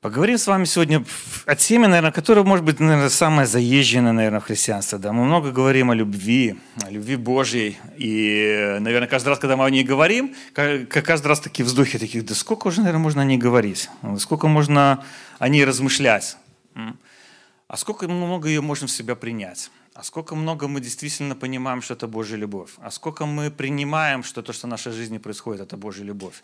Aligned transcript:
Поговорим 0.00 0.38
с 0.38 0.46
вами 0.46 0.64
сегодня 0.64 1.04
о 1.44 1.54
теме, 1.54 1.86
наверное, 1.86 2.10
которая, 2.10 2.42
может 2.42 2.64
быть, 2.64 2.80
наверное, 2.80 3.10
самая 3.10 3.44
заезженная, 3.44 4.12
наверное, 4.12 4.40
в 4.40 4.44
христианстве. 4.44 4.96
Да? 4.96 5.12
Мы 5.12 5.26
много 5.26 5.50
говорим 5.50 5.90
о 5.90 5.94
любви, 5.94 6.58
о 6.80 6.88
любви 6.88 7.16
Божьей. 7.16 7.76
И, 7.98 8.78
наверное, 8.80 9.08
каждый 9.08 9.28
раз, 9.28 9.38
когда 9.38 9.58
мы 9.58 9.66
о 9.66 9.68
ней 9.68 9.84
говорим, 9.84 10.34
каждый 10.54 11.26
раз 11.26 11.40
такие 11.40 11.66
вздохи, 11.66 11.98
такие, 11.98 12.24
да 12.24 12.34
сколько 12.34 12.68
уже, 12.68 12.80
наверное, 12.80 13.02
можно 13.02 13.20
о 13.20 13.26
ней 13.26 13.36
говорить? 13.36 13.90
Сколько 14.18 14.48
можно 14.48 15.04
о 15.38 15.48
ней 15.48 15.66
размышлять? 15.66 16.38
А 17.68 17.76
сколько 17.76 18.08
много 18.08 18.48
ее 18.48 18.62
можно 18.62 18.86
в 18.86 18.90
себя 18.90 19.14
принять? 19.14 19.70
А 19.92 20.02
сколько 20.02 20.34
много 20.34 20.66
мы 20.66 20.80
действительно 20.80 21.36
понимаем, 21.36 21.82
что 21.82 21.92
это 21.92 22.06
Божья 22.08 22.36
любовь? 22.36 22.70
А 22.78 22.90
сколько 22.90 23.26
мы 23.26 23.50
принимаем, 23.50 24.22
что 24.22 24.40
то, 24.40 24.54
что 24.54 24.66
в 24.66 24.70
нашей 24.70 24.92
жизни 24.92 25.18
происходит, 25.18 25.60
это 25.60 25.76
Божья 25.76 26.04
любовь? 26.04 26.42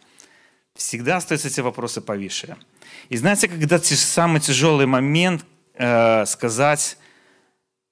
Всегда 0.76 1.16
остаются 1.16 1.48
эти 1.48 1.60
вопросы 1.60 2.00
повисшие. 2.00 2.56
И 3.08 3.16
знаете, 3.16 3.48
когда 3.48 3.78
самый 3.78 4.40
тяжелый 4.40 4.86
момент 4.86 5.44
э, 5.74 6.26
сказать 6.26 6.98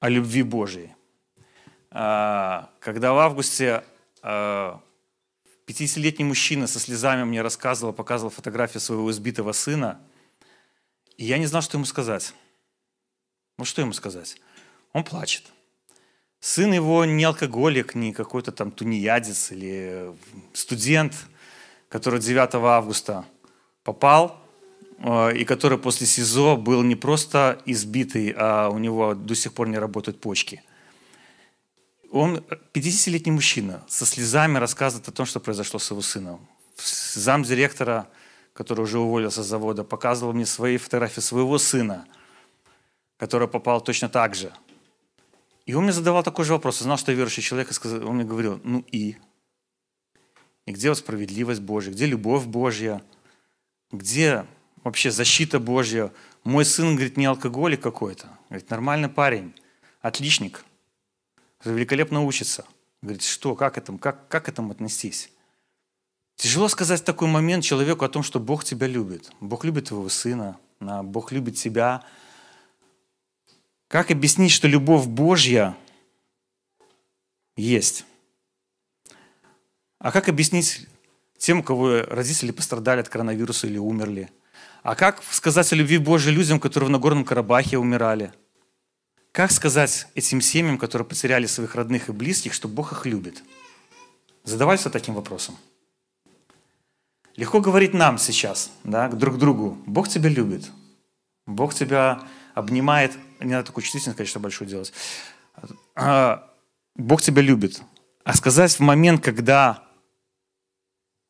о 0.00 0.10
любви 0.10 0.42
Божьей. 0.42 0.92
Э, 1.90 2.66
когда 2.80 3.14
в 3.14 3.18
августе 3.18 3.84
э, 4.22 4.74
50-летний 5.66 6.24
мужчина 6.24 6.66
со 6.66 6.78
слезами 6.78 7.24
мне 7.24 7.40
рассказывал, 7.40 7.94
показывал 7.94 8.30
фотографию 8.30 8.80
своего 8.82 9.10
избитого 9.10 9.52
сына, 9.52 9.98
и 11.16 11.24
я 11.24 11.38
не 11.38 11.46
знал, 11.46 11.62
что 11.62 11.78
ему 11.78 11.86
сказать. 11.86 12.34
Ну 13.56 13.64
что 13.64 13.80
ему 13.80 13.94
сказать? 13.94 14.36
Он 14.92 15.04
плачет. 15.04 15.44
Сын 16.40 16.70
его 16.72 17.06
не 17.06 17.24
алкоголик, 17.24 17.94
не 17.94 18.12
какой-то 18.12 18.52
там 18.52 18.70
тунеядец 18.70 19.52
или 19.52 20.14
студент, 20.52 21.14
который 21.94 22.20
9 22.20 22.54
августа 22.54 23.24
попал 23.84 24.44
Э, 24.98 25.32
и 25.36 25.44
который 25.44 25.78
после 25.78 26.06
СИЗО 26.06 26.56
был 26.56 26.82
не 26.82 26.96
просто 26.96 27.60
избитый, 27.66 28.34
а 28.36 28.68
у 28.68 28.78
него 28.78 29.14
до 29.14 29.34
сих 29.34 29.52
пор 29.52 29.68
не 29.68 29.78
работают 29.78 30.20
почки. 30.20 30.62
Он 32.10 32.44
50-летний 32.72 33.32
мужчина 33.32 33.82
со 33.88 34.06
слезами 34.06 34.58
рассказывает 34.58 35.08
о 35.08 35.12
том, 35.12 35.26
что 35.26 35.40
произошло 35.40 35.78
с 35.78 35.90
его 35.90 36.00
сыном. 36.00 36.46
Зам 37.14 37.42
директора, 37.42 38.08
который 38.52 38.82
уже 38.82 38.98
уволился 38.98 39.42
с 39.42 39.46
завода, 39.46 39.84
показывал 39.84 40.32
мне 40.32 40.46
свои 40.46 40.76
фотографии 40.76 41.20
своего 41.20 41.58
сына, 41.58 42.06
который 43.18 43.48
попал 43.48 43.80
точно 43.80 44.08
так 44.08 44.34
же. 44.34 44.52
И 45.66 45.74
он 45.74 45.84
мне 45.84 45.92
задавал 45.92 46.22
такой 46.22 46.44
же 46.44 46.52
вопрос. 46.52 46.80
Я 46.80 46.84
знал, 46.84 46.98
что 46.98 47.10
я 47.10 47.16
верующий 47.16 47.42
человек, 47.42 47.70
и 47.70 47.88
он 47.88 48.16
мне 48.16 48.24
говорил, 48.24 48.60
ну 48.64 48.84
и? 48.92 49.16
И 50.66 50.72
где 50.72 50.88
вот 50.88 50.98
справедливость 50.98 51.60
Божья? 51.60 51.92
Где 51.92 52.06
любовь 52.06 52.44
Божья? 52.44 53.02
Где 53.92 54.46
вообще 54.82 55.10
защита 55.10 55.58
Божья. 55.58 56.12
Мой 56.42 56.64
сын, 56.64 56.94
говорит, 56.94 57.16
не 57.16 57.26
алкоголик 57.26 57.82
какой-то. 57.82 58.28
Говорит, 58.48 58.70
нормальный 58.70 59.08
парень, 59.08 59.54
отличник. 60.00 60.64
Великолепно 61.64 62.24
учится. 62.24 62.64
Говорит, 63.02 63.22
что, 63.22 63.54
как, 63.54 63.78
этому, 63.78 63.98
как, 63.98 64.28
как 64.28 64.46
к 64.46 64.48
этому 64.48 64.72
отнестись? 64.72 65.30
Тяжело 66.36 66.68
сказать 66.68 67.00
в 67.00 67.04
такой 67.04 67.28
момент 67.28 67.64
человеку 67.64 68.04
о 68.04 68.08
том, 68.08 68.22
что 68.22 68.40
Бог 68.40 68.64
тебя 68.64 68.86
любит. 68.86 69.30
Бог 69.40 69.64
любит 69.64 69.88
твоего 69.88 70.08
сына, 70.08 70.58
Бог 70.80 71.32
любит 71.32 71.56
тебя. 71.56 72.04
Как 73.88 74.10
объяснить, 74.10 74.50
что 74.50 74.66
любовь 74.66 75.06
Божья 75.06 75.76
есть? 77.56 78.04
А 80.04 80.12
как 80.12 80.28
объяснить 80.28 80.86
тем, 81.38 81.58
у 81.58 81.62
кого 81.62 82.02
родители 82.02 82.52
пострадали 82.52 83.00
от 83.00 83.08
коронавируса 83.08 83.66
или 83.66 83.78
умерли– 83.78 84.30
а 84.84 84.94
как 84.96 85.22
сказать 85.30 85.72
о 85.72 85.76
любви 85.76 85.96
Божьей 85.96 86.34
людям, 86.34 86.60
которые 86.60 86.88
в 86.88 86.90
Нагорном 86.90 87.24
Карабахе 87.24 87.78
умирали? 87.78 88.34
Как 89.32 89.50
сказать 89.50 90.06
этим 90.14 90.42
семьям, 90.42 90.76
которые 90.76 91.08
потеряли 91.08 91.46
своих 91.46 91.74
родных 91.74 92.10
и 92.10 92.12
близких, 92.12 92.52
что 92.52 92.68
Бог 92.68 92.92
их 92.92 93.06
любит? 93.06 93.42
Задавайся 94.44 94.90
таким 94.90 95.14
вопросом. 95.14 95.56
Легко 97.36 97.62
говорить 97.62 97.94
нам 97.94 98.18
сейчас, 98.18 98.70
да, 98.84 99.08
друг 99.08 99.38
другу, 99.38 99.78
Бог 99.86 100.06
тебя 100.06 100.28
любит, 100.28 100.70
Бог 101.46 101.72
тебя 101.72 102.20
обнимает, 102.52 103.12
не 103.40 103.52
надо 103.52 103.64
такую 103.64 103.82
чувствительность, 103.84 104.18
конечно, 104.18 104.38
большую 104.38 104.68
делать, 104.68 104.92
а, 105.94 106.46
Бог 106.94 107.22
тебя 107.22 107.40
любит. 107.40 107.80
А 108.22 108.34
сказать 108.34 108.74
в 108.74 108.80
момент, 108.80 109.24
когда 109.24 109.83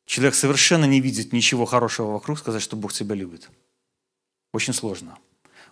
Человек 0.07 0.35
совершенно 0.35 0.85
не 0.85 1.01
видит 1.01 1.33
ничего 1.33 1.65
хорошего 1.65 2.13
вокруг, 2.13 2.39
сказать, 2.39 2.63
что 2.63 2.77
Бог 2.77 2.93
тебя 2.93 3.15
любит. 3.15 3.49
Очень 4.53 4.75
сложно. 4.75 5.19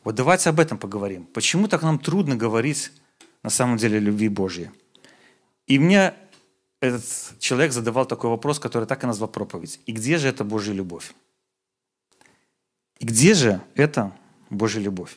Вот 0.05 0.15
давайте 0.15 0.51
об 0.51 0.59
этом 0.59 0.79
поговорим. 0.79 1.27
Почему 1.27 1.69
так 1.69 1.83
нам 1.83 1.99
трудно 1.99 2.35
говорить 2.35 2.93
на 3.43 3.51
самом 3.51 3.77
деле 3.77 3.99
о 3.99 4.01
любви 4.01 4.29
Божьей? 4.29 4.71
И 5.67 5.79
мне 5.79 6.15
этот 6.81 7.05
человек 7.39 7.73
задавал 7.73 8.07
такой 8.07 8.31
вопрос, 8.31 8.59
который 8.59 8.87
так 8.87 9.05
и 9.05 9.07
назвал 9.07 9.29
проповедь. 9.29 9.81
И 9.87 9.93
где 9.93 10.19
же 10.19 10.29
эта 10.29 10.43
Божья 10.43 10.73
любовь? 10.73 11.15
И 12.99 13.05
где 13.05 13.35
же 13.35 13.61
эта 13.75 14.13
Божья 14.51 14.81
любовь? 14.81 15.17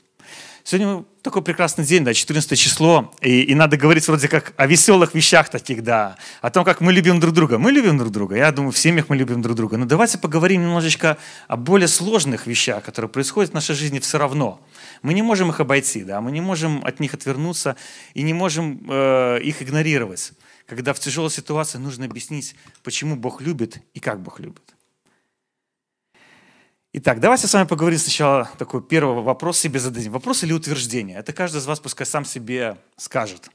Сегодня 0.63 1.05
такой 1.21 1.43
прекрасный 1.43 1.85
день, 1.85 2.03
да, 2.03 2.11
14 2.11 2.57
число, 2.57 3.13
и, 3.21 3.43
и 3.43 3.53
надо 3.53 3.77
говорить 3.77 4.07
вроде 4.07 4.27
как 4.27 4.53
о 4.57 4.65
веселых 4.65 5.13
вещах 5.13 5.49
таких, 5.49 5.83
да, 5.83 6.17
о 6.41 6.49
том, 6.49 6.65
как 6.65 6.81
мы 6.81 6.91
любим 6.91 7.19
друг 7.19 7.35
друга. 7.35 7.59
Мы 7.59 7.71
любим 7.71 7.99
друг 7.99 8.11
друга, 8.11 8.35
я 8.35 8.51
думаю, 8.51 8.71
в 8.71 8.77
семьях 8.77 9.07
мы 9.07 9.15
любим 9.15 9.43
друг 9.43 9.55
друга. 9.55 9.77
Но 9.77 9.85
давайте 9.85 10.17
поговорим 10.17 10.63
немножечко 10.63 11.17
о 11.47 11.55
более 11.55 11.87
сложных 11.87 12.47
вещах, 12.47 12.83
которые 12.83 13.09
происходят 13.09 13.51
в 13.51 13.53
нашей 13.53 13.75
жизни 13.75 13.99
все 13.99 14.17
равно. 14.17 14.59
Мы 15.03 15.13
не 15.13 15.21
можем 15.21 15.51
их 15.51 15.59
обойти, 15.59 16.03
да, 16.03 16.19
мы 16.19 16.31
не 16.31 16.41
можем 16.41 16.83
от 16.83 16.99
них 16.99 17.13
отвернуться 17.13 17.75
и 18.15 18.23
не 18.23 18.33
можем 18.33 18.87
э, 18.89 19.41
их 19.43 19.61
игнорировать. 19.61 20.31
Когда 20.65 20.93
в 20.93 20.99
тяжелой 20.99 21.29
ситуации 21.29 21.77
нужно 21.77 22.05
объяснить, 22.05 22.55
почему 22.81 23.15
Бог 23.15 23.39
любит 23.39 23.83
и 23.93 23.99
как 23.99 24.19
Бог 24.19 24.39
любит. 24.39 24.75
Итак, 26.97 27.19
давайте 27.19 27.45
с 27.45 27.53
вами 27.53 27.67
поговорим 27.67 27.99
сначала 27.99 28.49
такой 28.57 28.81
первый 28.81 29.21
вопрос 29.21 29.59
себе 29.59 29.81
зададим. 29.81 30.13
Вопрос 30.13 30.43
или 30.43 30.53
утверждение? 30.53 31.17
Это 31.17 31.33
каждый 31.33 31.57
из 31.57 31.65
вас 31.65 31.81
пускай 31.81 32.07
сам 32.07 32.23
себе 32.23 32.77
скажет. 32.95 33.49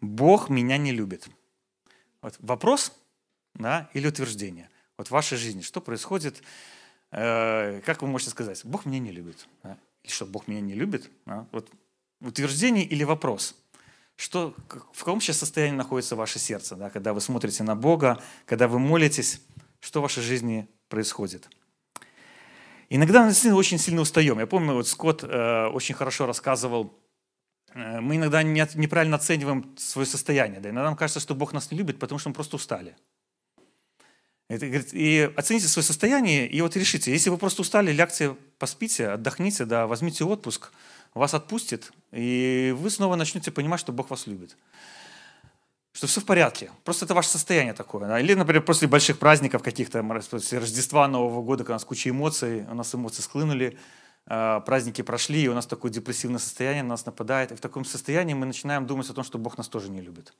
Бог 0.00 0.48
меня 0.48 0.76
не 0.76 0.90
любит. 0.90 1.28
Вот 2.20 2.34
вопрос 2.40 2.92
да, 3.54 3.88
или 3.94 4.08
утверждение? 4.08 4.68
Вот 4.98 5.06
в 5.06 5.12
вашей 5.12 5.38
жизни 5.38 5.60
что 5.60 5.80
происходит? 5.80 6.42
Э, 7.12 7.80
как 7.86 8.02
вы 8.02 8.08
можете 8.08 8.32
сказать? 8.32 8.60
Бог 8.64 8.86
меня 8.86 8.98
не 8.98 9.12
любит. 9.12 9.46
Да? 9.62 9.78
Или 10.02 10.10
что, 10.10 10.26
Бог 10.26 10.48
меня 10.48 10.60
не 10.60 10.74
любит? 10.74 11.08
Да? 11.26 11.46
Вот 11.52 11.70
утверждение 12.20 12.84
или 12.84 13.04
вопрос? 13.04 13.54
Что, 14.16 14.52
в 14.92 14.98
каком 14.98 15.20
сейчас 15.20 15.36
состоянии 15.36 15.76
находится 15.76 16.16
ваше 16.16 16.40
сердце, 16.40 16.74
да, 16.74 16.90
когда 16.90 17.12
вы 17.14 17.20
смотрите 17.20 17.62
на 17.62 17.76
Бога, 17.76 18.20
когда 18.46 18.66
вы 18.66 18.80
молитесь, 18.80 19.42
что 19.78 20.00
в 20.00 20.02
вашей 20.02 20.24
жизни 20.24 20.66
происходит? 20.88 21.48
Иногда 22.92 23.22
мы 23.24 23.54
очень 23.54 23.78
сильно 23.78 24.00
устаем. 24.00 24.40
Я 24.40 24.46
помню, 24.48 24.74
вот 24.74 24.88
Скотт 24.88 25.22
э, 25.22 25.66
очень 25.68 25.94
хорошо 25.94 26.26
рассказывал, 26.26 26.92
э, 27.72 28.00
мы 28.00 28.16
иногда 28.16 28.42
не, 28.42 28.66
неправильно 28.74 29.16
оцениваем 29.16 29.72
свое 29.78 30.06
состояние. 30.06 30.60
Да? 30.60 30.70
Иногда 30.70 30.88
нам 30.88 30.96
кажется, 30.96 31.20
что 31.20 31.36
Бог 31.36 31.52
нас 31.52 31.70
не 31.70 31.78
любит, 31.78 32.00
потому 32.00 32.18
что 32.18 32.30
мы 32.30 32.34
просто 32.34 32.56
устали. 32.56 32.96
Это, 34.48 34.66
говорит, 34.66 34.92
и 34.92 35.30
оцените 35.36 35.68
свое 35.68 35.84
состояние, 35.84 36.48
и 36.48 36.60
вот 36.60 36.74
решите, 36.74 37.12
если 37.12 37.30
вы 37.30 37.38
просто 37.38 37.62
устали, 37.62 37.92
лягте, 37.92 38.34
поспите, 38.58 39.10
отдохните, 39.10 39.64
да, 39.64 39.86
возьмите 39.86 40.24
отпуск, 40.24 40.72
вас 41.14 41.34
отпустит, 41.34 41.92
и 42.10 42.74
вы 42.76 42.90
снова 42.90 43.14
начнете 43.14 43.52
понимать, 43.52 43.78
что 43.78 43.92
Бог 43.92 44.10
вас 44.10 44.26
любит 44.26 44.56
что 46.00 46.06
все 46.06 46.22
в 46.22 46.24
порядке. 46.24 46.70
Просто 46.82 47.04
это 47.04 47.12
ваше 47.12 47.28
состояние 47.28 47.74
такое. 47.74 48.08
Да? 48.08 48.18
Или, 48.18 48.32
например, 48.32 48.62
после 48.62 48.88
больших 48.88 49.18
праздников 49.18 49.62
каких-то, 49.62 50.02
после 50.30 50.58
Рождества, 50.58 51.06
Нового 51.06 51.42
года, 51.42 51.62
когда 51.62 51.74
у 51.74 51.74
нас 51.74 51.84
куча 51.84 52.08
эмоций, 52.08 52.64
у 52.70 52.74
нас 52.74 52.94
эмоции 52.94 53.20
склынули, 53.20 53.76
а, 54.26 54.60
праздники 54.60 55.02
прошли, 55.02 55.42
и 55.42 55.48
у 55.48 55.52
нас 55.52 55.66
такое 55.66 55.92
депрессивное 55.92 56.38
состояние 56.38 56.84
на 56.84 56.90
нас 56.90 57.04
нападает. 57.04 57.52
И 57.52 57.54
в 57.54 57.60
таком 57.60 57.84
состоянии 57.84 58.32
мы 58.32 58.46
начинаем 58.46 58.86
думать 58.86 59.10
о 59.10 59.12
том, 59.12 59.24
что 59.24 59.36
Бог 59.36 59.58
нас 59.58 59.68
тоже 59.68 59.90
не 59.90 60.00
любит. 60.00 60.32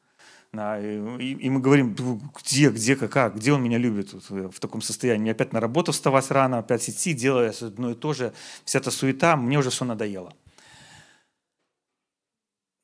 Да, 0.51 0.81
и, 0.81 0.97
и 1.35 1.51
мы 1.51 1.61
говорим, 1.61 1.95
где, 2.43 2.71
где, 2.71 2.97
как, 2.97 3.37
где 3.37 3.53
Он 3.53 3.63
меня 3.63 3.77
любит 3.77 4.15
в 4.31 4.61
таком 4.61 4.81
состоянии. 4.81 5.21
Мне 5.21 5.33
опять 5.33 5.53
на 5.53 5.61
работу 5.61 5.93
вставать 5.93 6.31
рано, 6.31 6.57
опять 6.57 6.89
идти, 6.89 7.13
делать 7.13 7.61
одно 7.61 7.91
и 7.91 7.95
то 7.95 8.15
же. 8.15 8.33
Вся 8.65 8.79
эта 8.79 8.91
суета, 8.91 9.37
мне 9.37 9.59
уже 9.59 9.69
все 9.69 9.85
надоело 9.85 10.33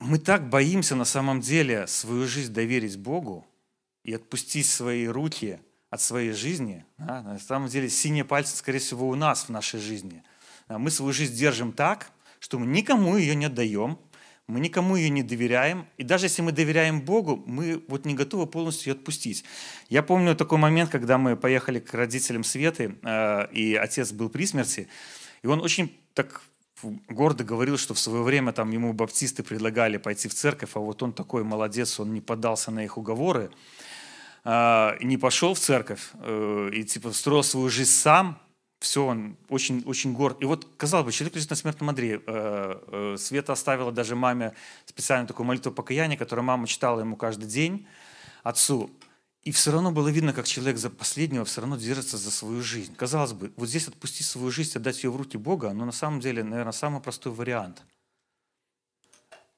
мы 0.07 0.19
так 0.19 0.49
боимся 0.49 0.95
на 0.95 1.05
самом 1.05 1.41
деле 1.41 1.87
свою 1.87 2.27
жизнь 2.27 2.53
доверить 2.53 2.97
Богу 2.97 3.47
и 4.05 4.15
отпустить 4.15 4.67
свои 4.67 5.07
руки 5.07 5.59
от 5.91 6.01
своей 6.01 6.33
жизни. 6.33 6.85
Да? 6.99 7.23
На 7.23 7.39
самом 7.39 7.69
деле 7.69 7.89
синие 7.89 8.25
пальцы, 8.25 8.57
скорее 8.57 8.79
всего, 8.79 9.09
у 9.09 9.15
нас 9.15 9.45
в 9.45 9.49
нашей 9.49 9.81
жизни. 9.81 10.23
Мы 10.69 10.91
свою 10.91 11.13
жизнь 11.13 11.35
держим 11.35 11.73
так, 11.73 12.11
что 12.39 12.59
мы 12.59 12.67
никому 12.67 13.17
ее 13.17 13.35
не 13.35 13.47
отдаем, 13.47 13.99
мы 14.47 14.61
никому 14.61 14.95
ее 14.95 15.11
не 15.11 15.25
доверяем. 15.25 15.87
И 15.97 16.05
даже 16.05 16.27
если 16.27 16.43
мы 16.43 16.53
доверяем 16.53 17.01
Богу, 17.01 17.43
мы 17.47 17.85
вот 17.89 18.05
не 18.05 18.15
готовы 18.15 18.47
полностью 18.47 18.93
ее 18.93 18.99
отпустить. 18.99 19.45
Я 19.89 20.05
помню 20.05 20.37
такой 20.37 20.59
момент, 20.59 20.91
когда 20.91 21.19
мы 21.19 21.37
поехали 21.37 21.81
к 21.81 21.93
родителям 21.95 22.45
Светы, 22.45 22.97
э, 23.03 23.53
и 23.53 23.75
отец 23.75 24.13
был 24.13 24.29
при 24.29 24.47
смерти, 24.47 24.89
и 25.43 25.49
он 25.49 25.61
очень 25.61 25.97
так 26.15 26.43
гордо 27.09 27.45
говорил, 27.45 27.79
что 27.79 27.95
в 27.95 27.99
свое 27.99 28.23
время 28.23 28.53
там 28.53 28.71
ему 28.71 28.93
баптисты 28.93 29.43
предлагали 29.43 29.97
пойти 29.97 30.29
в 30.29 30.35
церковь, 30.35 30.71
а 30.75 30.81
вот 30.81 31.03
он 31.03 31.13
такой 31.13 31.45
молодец, 31.45 31.99
он 32.01 32.13
не 32.13 32.21
поддался 32.21 32.71
на 32.71 32.85
их 32.85 32.99
уговоры, 32.99 33.51
э, 34.45 34.97
не 35.01 35.17
пошел 35.17 35.55
в 35.55 35.59
церковь 35.59 36.11
э, 36.15 36.71
и 36.73 36.85
типа 36.85 37.13
строил 37.13 37.43
свою 37.43 37.69
жизнь 37.69 37.91
сам, 37.91 38.39
все, 38.79 39.07
он 39.07 39.37
очень, 39.49 39.83
очень 39.87 40.13
горд. 40.13 40.43
И 40.43 40.45
вот, 40.45 40.67
казалось 40.77 41.07
бы, 41.07 41.13
человек 41.13 41.35
лежит 41.37 41.51
на 41.51 41.57
смертном 41.57 41.89
одре. 41.89 42.21
Э, 42.27 42.79
э, 42.87 43.17
Света 43.19 43.53
оставила 43.53 43.91
даже 43.91 44.15
маме 44.15 44.53
специальную 44.85 45.27
такую 45.27 45.47
молитву 45.47 45.73
покаяния, 45.73 46.17
которую 46.17 46.45
мама 46.45 46.67
читала 46.67 47.01
ему 47.01 47.17
каждый 47.17 47.49
день, 47.49 47.87
отцу. 48.43 48.91
И 49.47 49.53
все 49.53 49.71
равно 49.71 49.93
было 49.93 50.09
видно, 50.09 50.33
как 50.33 50.49
человек 50.49 50.77
за 50.77 50.91
последнего 50.91 51.45
все 51.45 51.61
равно 51.61 51.77
держится 51.77 52.19
за 52.19 52.33
свою 52.33 52.63
жизнь. 52.63 52.97
Казалось 52.97 53.33
бы, 53.33 53.53
вот 53.55 53.69
здесь 53.69 53.87
отпустить 53.87 54.27
свою 54.27 54.51
жизнь, 54.51 54.77
отдать 54.77 55.05
ее 55.05 55.11
в 55.11 55.17
руки 55.17 55.37
Бога, 55.37 55.73
но 55.73 55.85
на 55.85 55.93
самом 55.93 56.19
деле, 56.19 56.43
наверное, 56.43 56.73
самый 56.73 57.01
простой 57.01 57.33
вариант. 57.33 57.81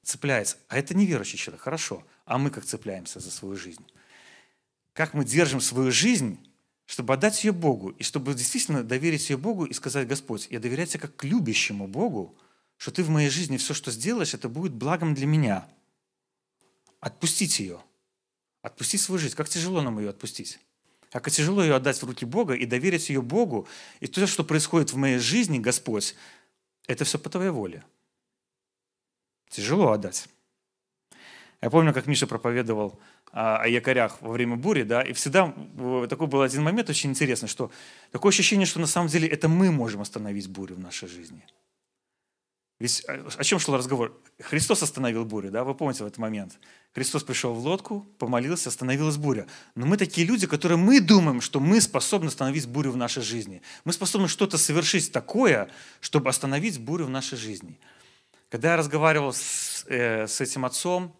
Цепляется. 0.03 0.57
А 0.67 0.77
это 0.77 0.95
неверующий 0.95 1.39
человек, 1.39 1.63
хорошо. 1.63 2.03
А 2.25 2.37
мы 2.37 2.51
как 2.51 2.65
цепляемся 2.65 3.19
за 3.19 3.31
свою 3.31 3.55
жизнь? 3.55 3.83
Как 4.93 5.15
мы 5.15 5.25
держим 5.25 5.59
свою 5.59 5.91
жизнь 5.91 6.39
чтобы 6.85 7.13
отдать 7.13 7.43
ее 7.43 7.51
Богу, 7.51 7.89
и 7.89 8.01
чтобы 8.01 8.33
действительно 8.33 8.83
доверить 8.83 9.29
ее 9.29 9.37
Богу 9.37 9.65
и 9.65 9.73
сказать, 9.73 10.07
Господь, 10.07 10.47
я 10.49 10.59
доверяю 10.59 10.87
тебе 10.87 11.01
как 11.01 11.23
любящему 11.23 11.87
Богу, 11.87 12.35
что 12.77 12.89
ты 12.89 13.03
в 13.03 13.09
моей 13.09 13.29
жизни 13.29 13.57
все, 13.57 13.75
что 13.75 13.91
сделаешь, 13.91 14.33
это 14.33 14.49
будет 14.49 14.73
благом 14.73 15.13
для 15.13 15.27
меня. 15.27 15.67
Отпустить 16.99 17.59
ее. 17.59 17.79
Отпустить 18.61 19.01
свою 19.01 19.19
жизнь. 19.19 19.35
Как 19.35 19.49
тяжело 19.49 19.81
нам 19.81 19.99
ее 19.99 20.09
отпустить. 20.09 20.59
Как 21.11 21.29
тяжело 21.31 21.63
ее 21.63 21.75
отдать 21.75 22.01
в 22.01 22.05
руки 22.05 22.25
Бога 22.25 22.53
и 22.53 22.65
доверить 22.65 23.09
ее 23.09 23.21
Богу. 23.21 23.67
И 23.99 24.07
то, 24.07 24.25
что 24.27 24.43
происходит 24.43 24.91
в 24.91 24.97
моей 24.97 25.17
жизни, 25.17 25.59
Господь, 25.59 26.15
это 26.87 27.05
все 27.05 27.17
по 27.17 27.29
Твоей 27.29 27.51
воле. 27.51 27.83
Тяжело 29.49 29.91
отдать. 29.91 30.27
Я 31.61 31.69
помню, 31.69 31.93
как 31.93 32.07
Миша 32.07 32.25
проповедовал 32.27 32.99
о 33.31 33.67
якорях 33.67 34.21
во 34.21 34.31
время 34.31 34.55
бури, 34.55 34.83
да, 34.83 35.01
и 35.01 35.13
всегда 35.13 35.53
такой 36.09 36.27
был 36.27 36.41
один 36.41 36.63
момент 36.63 36.89
очень 36.89 37.09
интересный, 37.09 37.49
что 37.49 37.69
такое 38.11 38.31
ощущение, 38.31 38.65
что 38.65 38.79
на 38.79 38.87
самом 38.87 39.09
деле 39.09 39.27
это 39.27 39.49
мы 39.49 39.71
можем 39.71 40.01
остановить 40.01 40.47
бурю 40.47 40.75
в 40.75 40.79
нашей 40.79 41.09
жизни. 41.09 41.45
Ведь 42.79 43.03
о 43.05 43.43
чем 43.43 43.59
шел 43.59 43.75
разговор? 43.75 44.17
Христос 44.39 44.83
остановил 44.83 45.25
бурю, 45.25 45.51
да, 45.51 45.63
вы 45.63 45.75
помните 45.75 46.03
в 46.03 46.07
этот 46.07 46.17
момент. 46.17 46.57
Христос 46.93 47.23
пришел 47.23 47.53
в 47.53 47.59
лодку, 47.59 48.07
помолился, 48.17 48.69
остановилась 48.69 49.17
буря. 49.17 49.47
Но 49.75 49.85
мы 49.85 49.97
такие 49.97 50.25
люди, 50.25 50.47
которые 50.47 50.77
мы 50.77 51.01
думаем, 51.01 51.41
что 51.41 51.59
мы 51.59 51.81
способны 51.81 52.27
остановить 52.27 52.67
бурю 52.67 52.91
в 52.91 52.97
нашей 52.97 53.21
жизни. 53.21 53.61
Мы 53.83 53.91
способны 53.91 54.29
что-то 54.29 54.57
совершить 54.57 55.11
такое, 55.11 55.69
чтобы 55.99 56.29
остановить 56.29 56.79
бурю 56.79 57.05
в 57.05 57.09
нашей 57.09 57.37
жизни. 57.37 57.77
Когда 58.49 58.71
я 58.71 58.77
разговаривал 58.77 59.33
с, 59.33 59.85
э, 59.87 60.25
с 60.25 60.39
этим 60.39 60.65
отцом, 60.65 61.13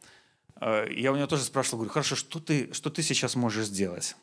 Э, 0.60 0.88
я 0.92 1.12
у 1.12 1.16
него 1.16 1.28
тоже 1.28 1.44
спрашивал, 1.44 1.80
говорю, 1.80 1.92
хорошо, 1.92 2.16
что 2.16 2.40
ты, 2.40 2.72
что 2.74 2.90
ты 2.90 3.02
сейчас 3.02 3.36
можешь 3.36 3.68
сделать 3.68 4.16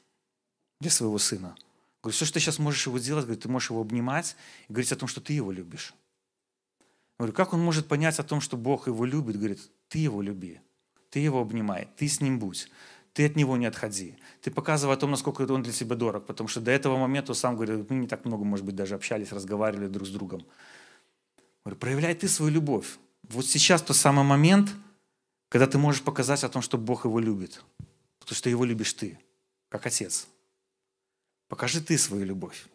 для 0.81 0.91
своего 0.91 1.19
сына? 1.19 1.57
Говорю, 2.03 2.15
все, 2.15 2.25
что 2.25 2.35
ты 2.35 2.41
сейчас 2.41 2.59
можешь 2.59 2.87
его 2.87 2.99
делать, 2.99 3.25
говорю, 3.25 3.41
ты 3.41 3.49
можешь 3.49 3.71
его 3.71 3.81
обнимать 3.81 4.37
и 4.69 4.73
говорить 4.73 4.93
о 4.93 4.97
том, 4.97 5.09
что 5.09 5.21
ты 5.21 5.33
его 5.33 5.51
любишь. 5.51 5.95
Говорю, 7.19 7.33
как 7.33 7.53
он 7.53 7.61
может 7.61 7.89
понять 7.89 8.19
о 8.19 8.23
том, 8.23 8.41
что 8.41 8.57
Бог 8.57 8.89
его 8.89 9.05
любит? 9.05 9.37
Говорит, 9.37 9.61
ты 9.89 9.99
его 9.99 10.23
люби, 10.23 10.61
ты 11.11 11.21
его 11.21 11.41
обнимай, 11.41 11.89
ты 11.97 12.09
с 12.09 12.21
ним 12.21 12.39
будь, 12.39 12.69
ты 13.13 13.25
от 13.25 13.37
него 13.37 13.57
не 13.57 13.67
отходи. 13.67 14.17
Ты 14.43 14.51
показывай 14.51 14.95
о 14.95 14.99
том, 14.99 15.11
насколько 15.11 15.43
он 15.51 15.63
для 15.63 15.73
тебя 15.73 15.97
дорог, 15.97 16.27
потому 16.27 16.49
что 16.49 16.61
до 16.61 16.71
этого 16.71 16.99
момента 16.99 17.33
сам 17.35 17.57
говорит, 17.57 17.89
мы 17.89 17.97
не 17.97 18.07
так 18.07 18.25
много, 18.25 18.45
может 18.45 18.67
быть, 18.67 18.77
даже 18.77 18.95
общались, 18.95 19.33
разговаривали 19.33 19.89
друг 19.89 20.07
с 20.07 20.11
другом. 20.11 20.45
Говорю, 21.65 21.79
проявляй 21.79 22.15
ты 22.15 22.29
свою 22.29 22.53
любовь. 22.53 22.99
Вот 23.29 23.47
сейчас 23.47 23.83
тот 23.83 23.97
самый 23.97 24.25
момент– 24.25 24.75
когда 25.49 25.67
ты 25.67 25.79
можешь 25.79 26.03
показать 26.03 26.45
о 26.45 26.49
том, 26.49 26.63
что 26.63 26.79
Бог 26.79 27.05
его 27.05 27.21
любит, 27.21 27.63
потому 28.19 28.37
что 28.37 28.51
его 28.51 28.65
любишь 28.65 28.93
ты, 28.93 29.19
как 29.69 29.87
отец. 29.87 30.27
Покажи 31.49 31.81
ты 31.81 31.97
свою 31.97 32.25
любовь. 32.25 32.67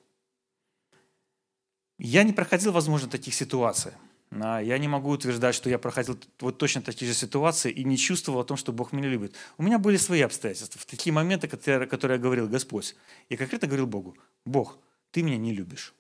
Я 1.98 2.24
не 2.24 2.34
проходил, 2.34 2.72
возможно, 2.72 3.10
таких 3.10 3.34
ситуаций. 3.34 3.92
Я 4.32 4.78
не 4.78 4.88
могу 4.88 5.10
утверждать, 5.10 5.56
что 5.56 5.70
я 5.70 5.78
проходил 5.78 6.18
вот 6.40 6.58
точно 6.58 6.82
такие 6.82 7.12
же 7.12 7.18
ситуации 7.18 7.70
и 7.70 7.84
не 7.84 7.98
чувствовал 7.98 8.40
о 8.40 8.44
том, 8.46 8.56
что 8.56 8.72
Бог 8.72 8.94
меня 8.94 9.10
любит. 9.10 9.36
У 9.58 9.64
меня 9.64 9.78
были 9.78 9.98
свои 9.98 10.22
обстоятельства. 10.22 10.80
В 10.80 10.86
такие 10.86 11.12
моменты, 11.12 11.50
которые, 11.50 11.86
которые 11.86 12.16
я 12.16 12.22
говорил, 12.22 12.48
Господь, 12.48 12.96
я 13.30 13.36
конкретно 13.36 13.68
говорил 13.68 13.88
Богу, 13.88 14.18
Бог, 14.46 14.78
ты 15.12 15.22
меня 15.22 15.38
не 15.38 15.54
любишь. 15.54 15.94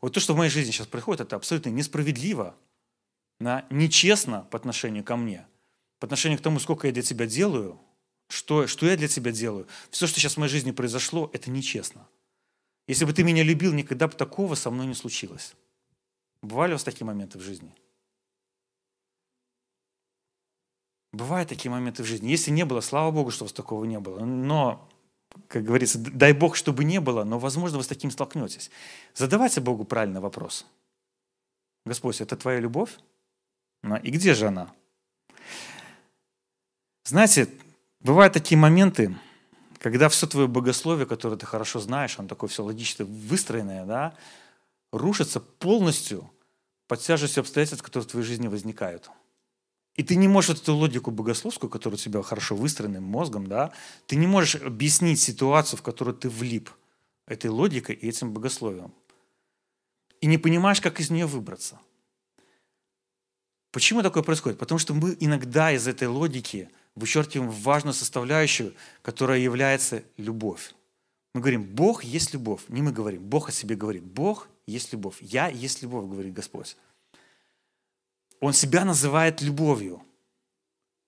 Вот 0.00 0.12
то, 0.12 0.20
что 0.20 0.34
в 0.34 0.36
моей 0.36 0.50
жизни 0.50 0.72
сейчас 0.72 0.88
происходит, 0.88 1.20
это 1.20 1.36
абсолютно 1.36 1.68
несправедливо, 1.70 2.56
нечестно 3.70 4.42
по 4.50 4.58
отношению 4.58 5.04
ко 5.04 5.16
мне– 5.16 5.46
по 5.98 6.06
отношению 6.06 6.38
к 6.38 6.42
тому, 6.42 6.60
сколько 6.60 6.86
я 6.86 6.92
для 6.92 7.02
тебя 7.02 7.26
делаю, 7.26 7.80
что, 8.28 8.66
что 8.66 8.86
я 8.86 8.96
для 8.96 9.08
тебя 9.08 9.32
делаю, 9.32 9.66
все, 9.90 10.06
что 10.06 10.20
сейчас 10.20 10.34
в 10.34 10.36
моей 10.38 10.50
жизни 10.50 10.72
произошло, 10.72 11.30
это 11.32 11.50
нечестно. 11.50 12.06
Если 12.86 13.04
бы 13.04 13.12
ты 13.12 13.22
меня 13.24 13.42
любил, 13.42 13.72
никогда 13.72 14.06
бы 14.06 14.14
такого 14.14 14.54
со 14.54 14.70
мной 14.70 14.86
не 14.86 14.94
случилось. 14.94 15.54
Бывали 16.46 16.72
у 16.72 16.74
вас 16.74 16.84
такие 16.84 17.04
моменты 17.04 17.38
в 17.38 17.42
жизни? 17.42 17.74
Бывают 21.12 21.48
такие 21.48 21.70
моменты 21.70 22.02
в 22.02 22.06
жизни. 22.06 22.28
Если 22.28 22.50
не 22.50 22.64
было, 22.64 22.80
слава 22.80 23.10
Богу, 23.10 23.30
что 23.30 23.44
у 23.44 23.46
вас 23.46 23.52
такого 23.52 23.84
не 23.84 23.98
было. 23.98 24.20
Но, 24.20 24.88
как 25.48 25.64
говорится, 25.64 25.98
дай 25.98 26.32
Бог, 26.32 26.56
чтобы 26.56 26.84
не 26.84 27.00
было, 27.00 27.24
но, 27.24 27.38
возможно, 27.38 27.78
вы 27.78 27.84
с 27.84 27.88
таким 27.88 28.10
столкнетесь. 28.10 28.70
Задавайте 29.14 29.60
Богу 29.60 29.84
правильный 29.84 30.20
вопрос. 30.20 30.66
Господь, 31.84 32.20
это 32.20 32.36
твоя 32.36 32.60
любовь? 32.60 32.96
И 34.02 34.10
где 34.10 34.34
же 34.34 34.48
она? 34.48 34.72
Знаете, 37.04 37.48
бывают 38.00 38.34
такие 38.34 38.58
моменты, 38.58 39.16
когда 39.78 40.08
все 40.08 40.26
твое 40.26 40.48
богословие, 40.48 41.06
которое 41.06 41.36
ты 41.36 41.46
хорошо 41.46 41.80
знаешь, 41.80 42.18
оно 42.18 42.28
такое 42.28 42.48
все 42.48 42.62
логично 42.62 43.04
выстроенное, 43.04 43.84
да, 43.84 44.16
рушится 44.92 45.40
полностью 45.40 46.30
под 46.86 47.00
тяжестью 47.00 47.40
обстоятельств, 47.40 47.84
которые 47.84 48.06
в 48.06 48.10
твоей 48.10 48.26
жизни 48.26 48.48
возникают. 48.48 49.10
И 49.94 50.02
ты 50.02 50.16
не 50.16 50.28
можешь 50.28 50.58
эту 50.58 50.74
логику 50.74 51.10
богословскую, 51.10 51.70
которая 51.70 51.96
у 51.96 52.00
тебя 52.00 52.22
хорошо 52.22 52.54
выстроенным 52.54 53.02
мозгом, 53.02 53.46
да, 53.46 53.72
ты 54.06 54.16
не 54.16 54.26
можешь 54.26 54.56
объяснить 54.56 55.20
ситуацию, 55.20 55.78
в 55.78 55.82
которую 55.82 56.16
ты 56.16 56.28
влип 56.28 56.70
этой 57.26 57.50
логикой 57.50 57.94
и 57.94 58.08
этим 58.08 58.32
богословием. 58.32 58.92
И 60.20 60.26
не 60.26 60.38
понимаешь, 60.38 60.80
как 60.80 61.00
из 61.00 61.10
нее 61.10 61.26
выбраться. 61.26 61.80
Почему 63.72 64.02
такое 64.02 64.22
происходит? 64.22 64.58
Потому 64.58 64.78
что 64.78 64.94
мы 64.94 65.16
иногда 65.20 65.72
из 65.72 65.86
этой 65.86 66.08
логики 66.08 66.70
вычеркиваем 66.94 67.50
важную 67.50 67.94
составляющую, 67.94 68.74
которая 69.02 69.38
является 69.38 70.02
любовь. 70.16 70.74
Мы 71.34 71.40
говорим, 71.40 71.62
Бог 71.64 72.02
есть 72.02 72.32
любовь. 72.32 72.62
Не 72.68 72.80
мы 72.80 72.92
говорим, 72.92 73.22
Бог 73.22 73.50
о 73.50 73.52
себе 73.52 73.76
говорит. 73.76 74.02
Бог 74.02 74.48
есть 74.66 74.92
любовь. 74.92 75.16
Я 75.20 75.48
есть 75.48 75.82
любовь, 75.82 76.08
говорит 76.08 76.34
Господь. 76.34 76.76
Он 78.40 78.52
себя 78.52 78.84
называет 78.84 79.40
любовью. 79.40 80.02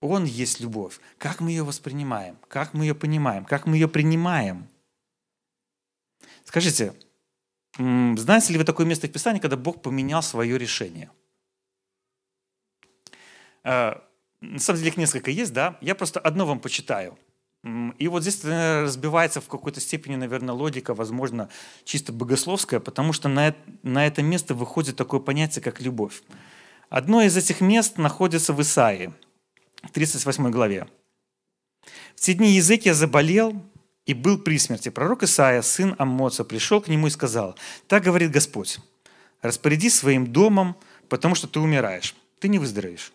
Он 0.00 0.24
есть 0.24 0.60
любовь. 0.60 1.00
Как 1.18 1.40
мы 1.40 1.50
ее 1.50 1.64
воспринимаем? 1.64 2.38
Как 2.48 2.72
мы 2.72 2.84
ее 2.84 2.94
понимаем? 2.94 3.44
Как 3.44 3.66
мы 3.66 3.76
ее 3.76 3.88
принимаем? 3.88 4.68
Скажите, 6.44 6.94
знаете 7.76 8.52
ли 8.52 8.58
вы 8.58 8.64
такое 8.64 8.86
место 8.86 9.08
в 9.08 9.12
Писании, 9.12 9.40
когда 9.40 9.56
Бог 9.56 9.82
поменял 9.82 10.22
свое 10.22 10.56
решение? 10.56 11.10
Э, 13.64 14.00
на 14.40 14.58
самом 14.58 14.78
деле 14.78 14.90
их 14.90 14.96
несколько 14.96 15.30
есть, 15.30 15.52
да, 15.52 15.76
я 15.80 15.94
просто 15.94 16.20
одно 16.20 16.46
вам 16.46 16.60
почитаю. 16.60 17.18
И 17.64 18.06
вот 18.06 18.22
здесь 18.22 18.44
разбивается 18.44 19.40
в 19.40 19.48
какой-то 19.48 19.80
степени, 19.80 20.14
наверное, 20.14 20.54
логика, 20.54 20.94
возможно, 20.94 21.48
чисто 21.84 22.12
богословская, 22.12 22.78
потому 22.78 23.12
что 23.12 23.28
на, 23.28 23.54
на 23.82 24.06
это 24.06 24.22
место 24.22 24.54
выходит 24.54 24.96
такое 24.96 25.20
понятие, 25.20 25.62
как 25.62 25.80
любовь. 25.80 26.22
Одно 26.88 27.20
из 27.22 27.36
этих 27.36 27.60
мест 27.60 27.98
находится 27.98 28.52
в 28.52 28.62
Исаии, 28.62 29.12
в 29.82 29.90
38 29.90 30.50
главе. 30.50 30.86
В 32.14 32.20
те 32.20 32.34
дни 32.34 32.52
Языкия 32.52 32.94
заболел 32.94 33.60
и 34.06 34.14
был 34.14 34.38
при 34.38 34.58
смерти. 34.58 34.88
Пророк 34.88 35.24
Исаия, 35.24 35.62
сын 35.62 35.96
Аммоца, 35.98 36.44
пришел 36.44 36.80
к 36.80 36.88
нему 36.88 37.08
и 37.08 37.10
сказал, 37.10 37.56
«Так 37.88 38.04
говорит 38.04 38.30
Господь, 38.30 38.78
распорядись 39.42 39.96
своим 39.96 40.26
домом, 40.26 40.76
потому 41.08 41.34
что 41.34 41.48
ты 41.48 41.60
умираешь, 41.60 42.14
ты 42.38 42.48
не 42.48 42.58
выздоровеешь. 42.58 43.12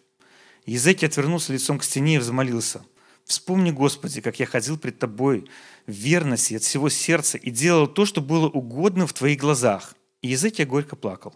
Языки 0.65 1.05
отвернулся 1.05 1.53
лицом 1.53 1.79
к 1.79 1.83
стене 1.83 2.15
и 2.15 2.19
взмолился. 2.19 2.83
«Вспомни, 3.25 3.71
Господи, 3.71 4.21
как 4.21 4.39
я 4.39 4.45
ходил 4.45 4.77
пред 4.77 4.99
Тобой 4.99 5.47
в 5.87 5.91
верности 5.91 6.55
от 6.55 6.63
всего 6.63 6.89
сердца 6.89 7.37
и 7.37 7.49
делал 7.51 7.87
то, 7.87 8.05
что 8.05 8.21
было 8.21 8.47
угодно 8.47 9.07
в 9.07 9.13
Твоих 9.13 9.39
глазах». 9.39 9.95
И 10.21 10.29
Языки 10.29 10.63
горько 10.63 10.95
плакал. 10.95 11.33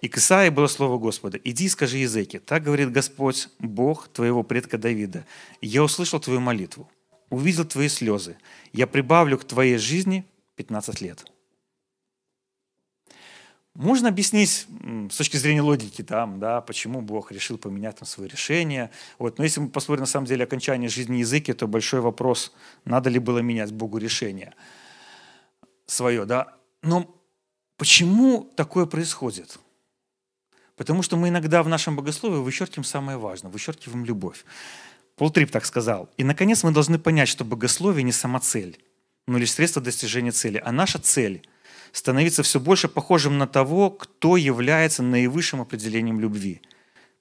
И 0.00 0.08
к 0.08 0.18
Исаии 0.18 0.50
было 0.50 0.68
слово 0.68 0.98
Господа. 0.98 1.38
«Иди 1.42 1.64
и 1.66 1.68
скажи 1.68 1.98
Языке, 1.98 2.38
так 2.38 2.62
говорит 2.62 2.92
Господь, 2.92 3.48
Бог 3.58 4.08
твоего 4.08 4.42
предка 4.42 4.78
Давида. 4.78 5.24
Я 5.60 5.82
услышал 5.82 6.20
твою 6.20 6.40
молитву, 6.40 6.88
увидел 7.30 7.64
твои 7.64 7.88
слезы. 7.88 8.36
Я 8.72 8.86
прибавлю 8.86 9.38
к 9.38 9.44
твоей 9.44 9.78
жизни 9.78 10.24
15 10.56 11.00
лет». 11.00 11.24
Можно 13.78 14.08
объяснить 14.08 14.66
с 15.08 15.16
точки 15.16 15.36
зрения 15.36 15.62
логики, 15.62 16.02
там, 16.02 16.40
да, 16.40 16.60
почему 16.60 17.00
Бог 17.00 17.30
решил 17.30 17.58
поменять 17.58 17.94
там, 17.94 18.08
свое 18.08 18.28
решение. 18.28 18.90
Вот. 19.20 19.38
Но 19.38 19.44
если 19.44 19.60
мы 19.60 19.68
посмотрим 19.68 20.00
на 20.00 20.06
самом 20.06 20.26
деле 20.26 20.42
окончание 20.42 20.88
жизни 20.88 21.18
языки, 21.18 21.52
то 21.52 21.68
большой 21.68 22.00
вопрос, 22.00 22.52
надо 22.84 23.08
ли 23.08 23.20
было 23.20 23.38
менять 23.38 23.70
Богу 23.70 23.98
решение 23.98 24.52
свое. 25.86 26.24
Да? 26.24 26.56
Но 26.82 27.08
почему 27.76 28.52
такое 28.56 28.86
происходит? 28.86 29.60
Потому 30.74 31.02
что 31.02 31.16
мы 31.16 31.28
иногда 31.28 31.62
в 31.62 31.68
нашем 31.68 31.94
богословии 31.94 32.38
вычеркиваем 32.38 32.82
самое 32.82 33.16
важное, 33.16 33.52
вычеркиваем 33.52 34.04
любовь. 34.04 34.44
Пол 35.14 35.30
Трип 35.30 35.52
так 35.52 35.64
сказал. 35.64 36.10
И, 36.16 36.24
наконец, 36.24 36.64
мы 36.64 36.72
должны 36.72 36.98
понять, 36.98 37.28
что 37.28 37.44
богословие 37.44 38.02
не 38.02 38.10
сама 38.12 38.40
цель, 38.40 38.76
но 39.28 39.38
лишь 39.38 39.52
средство 39.52 39.80
достижения 39.80 40.32
цели. 40.32 40.60
А 40.64 40.72
наша 40.72 40.98
цель– 40.98 41.46
становиться 41.92 42.42
все 42.42 42.60
больше 42.60 42.88
похожим 42.88 43.38
на 43.38 43.46
того, 43.46 43.90
кто 43.90 44.36
является 44.36 45.02
наивысшим 45.02 45.60
определением 45.60 46.20
любви. 46.20 46.62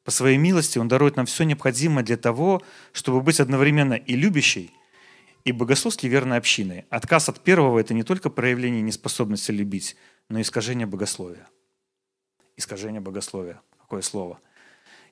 По 0.03 0.11
своей 0.11 0.37
милости 0.37 0.77
Он 0.77 0.87
дарует 0.87 1.17
нам 1.17 1.25
все 1.25 1.43
необходимое 1.43 2.03
для 2.03 2.17
того, 2.17 2.61
чтобы 2.93 3.21
быть 3.21 3.39
одновременно 3.39 3.93
и 3.93 4.15
любящей, 4.15 4.71
и 5.43 5.51
богословски 5.51 6.07
верной 6.07 6.37
общиной. 6.37 6.85
Отказ 6.89 7.29
от 7.29 7.43
первого– 7.43 7.79
это 7.81 7.93
не 7.93 8.03
только 8.03 8.29
проявление 8.29 8.81
неспособности 8.81 9.51
любить, 9.51 9.95
но 10.29 10.39
и 10.39 10.41
искажение 10.41 10.87
богословия. 10.87 11.47
Искажение 12.55 13.01
богословия. 13.01 13.61
Какое 13.79 14.01
слово? 14.01 14.39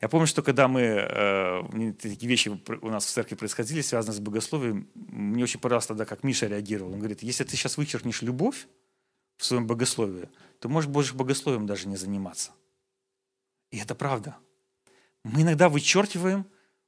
Я 0.01 0.09
помню, 0.09 0.27
что 0.27 0.41
когда 0.43 0.67
мы, 0.67 0.81
э, 0.81 1.93
такие 2.01 2.29
вещи 2.29 2.51
у 2.81 2.89
нас 2.89 3.05
в 3.05 3.09
церкви 3.09 3.35
происходили, 3.35 3.81
связанные 3.81 4.17
с 4.17 4.19
богословием, 4.19 4.89
мне 4.93 5.43
очень 5.43 5.59
понравилось 5.59 5.88
тогда, 5.88 6.05
как 6.05 6.24
Миша 6.24 6.47
реагировал. 6.47 6.93
Он 6.93 7.00
говорит, 7.00 7.24
если 7.24 7.43
ты 7.43 7.55
сейчас 7.55 7.77
вычеркнешь 7.77 8.21
любовь, 8.21 8.67
в 9.37 9.45
своем 9.45 9.67
богословии, 9.67 10.29
то 10.59 10.69
можешь 10.69 10.89
больше 10.89 11.13
богословием 11.13 11.65
даже 11.65 11.87
не 11.87 11.95
заниматься. 11.95 12.51
И 13.71 13.77
это 13.77 13.95
правда. 13.95 14.35
Мы 15.23 15.41
иногда 15.41 15.69
вычеркиваем 15.69 16.45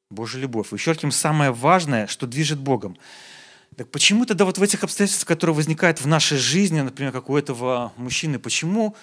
Божью 0.09 0.41
любовь, 0.41 0.71
вычеркиваем 0.71 1.11
самое 1.11 1.51
важное, 1.51 2.07
что 2.07 2.27
движет 2.27 2.59
Богом. 2.59 2.97
Так 3.75 3.91
почему 3.91 4.25
тогда 4.25 4.45
вот 4.45 4.57
в 4.57 4.63
этих 4.63 4.83
обстоятельствах, 4.83 5.27
которые 5.27 5.55
возникают 5.55 5.99
в 5.99 6.07
нашей 6.07 6.37
жизни, 6.37 6.79
например, 6.81 7.11
как 7.11 7.29
у 7.29 7.37
этого 7.37 7.91
мужчины, 7.97 8.39
почему, 8.39 8.95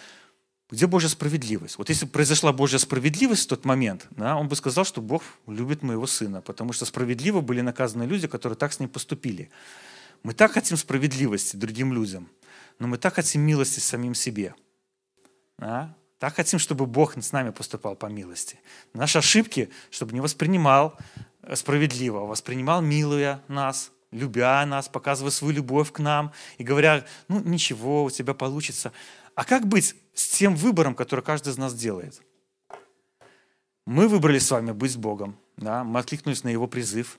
где 0.70 0.86
Божья 0.86 1.08
справедливость? 1.08 1.78
Вот 1.78 1.90
если 1.90 2.06
бы 2.06 2.12
произошла 2.12 2.52
Божья 2.52 2.78
справедливость 2.78 3.44
в 3.44 3.48
тот 3.48 3.64
момент, 3.64 4.06
да, 4.10 4.36
он 4.36 4.48
бы 4.48 4.56
сказал, 4.56 4.84
что 4.84 5.02
Бог 5.02 5.22
любит 5.46 5.82
моего 5.82 6.06
сына, 6.06 6.40
потому 6.40 6.72
что 6.72 6.86
справедливо 6.86 7.40
были 7.40 7.60
наказаны 7.60 8.04
люди, 8.04 8.26
которые 8.26 8.56
так 8.56 8.72
с 8.72 8.80
ним 8.80 8.88
поступили. 8.88 9.50
Мы 10.22 10.32
так 10.32 10.52
хотим 10.52 10.76
справедливости 10.76 11.56
другим 11.56 11.92
людям– 11.92 12.28
но 12.78 12.88
мы 12.88 12.99
так 12.99 13.14
хотим 13.14 13.43
милости 13.43 13.81
самим 13.81 14.14
себе. 14.14 14.54
А? 15.59 15.95
Так 16.19 16.37
хотим, 16.37 16.59
чтобы 16.59 16.87
Бог 16.87 17.16
с 17.16 17.33
нами 17.33 17.50
поступал 17.50 17.97
по 17.97 18.07
милости. 18.07 18.59
Наши 18.93 19.19
ошибки, 19.19 19.71
чтобы 19.90 20.12
не 20.12 20.21
воспринимал 20.21 20.97
справедливо, 21.54 22.23
а 22.23 22.25
воспринимал 22.25 22.81
милуя 22.81 23.43
нас, 23.49 23.93
любя 24.11 24.64
нас, 24.64 24.88
показывая 24.88 25.31
свою 25.31 25.54
любовь 25.54 25.93
к 25.93 25.99
нам 25.99 26.33
и 26.57 26.64
говоря, 26.64 27.04
ну 27.28 27.40
ничего, 27.40 28.04
у 28.04 28.11
тебя 28.11 28.33
получится. 28.33 28.93
А 29.35 29.45
как 29.45 29.66
быть 29.66 29.97
с 30.14 30.28
тем 30.28 30.54
выбором, 30.57 30.95
который 30.95 31.25
каждый 31.25 31.50
из 31.50 31.59
нас 31.59 31.75
делает? 31.75 32.23
Мы 33.85 34.09
выбрали 34.09 34.38
с 34.38 34.50
вами 34.50 34.73
быть 34.73 34.93
с 34.93 34.97
Богом, 34.97 35.37
да? 35.57 35.85
мы 35.85 36.00
откликнулись 36.00 36.45
на 36.45 36.49
Его 36.49 36.66
призыв, 36.66 37.19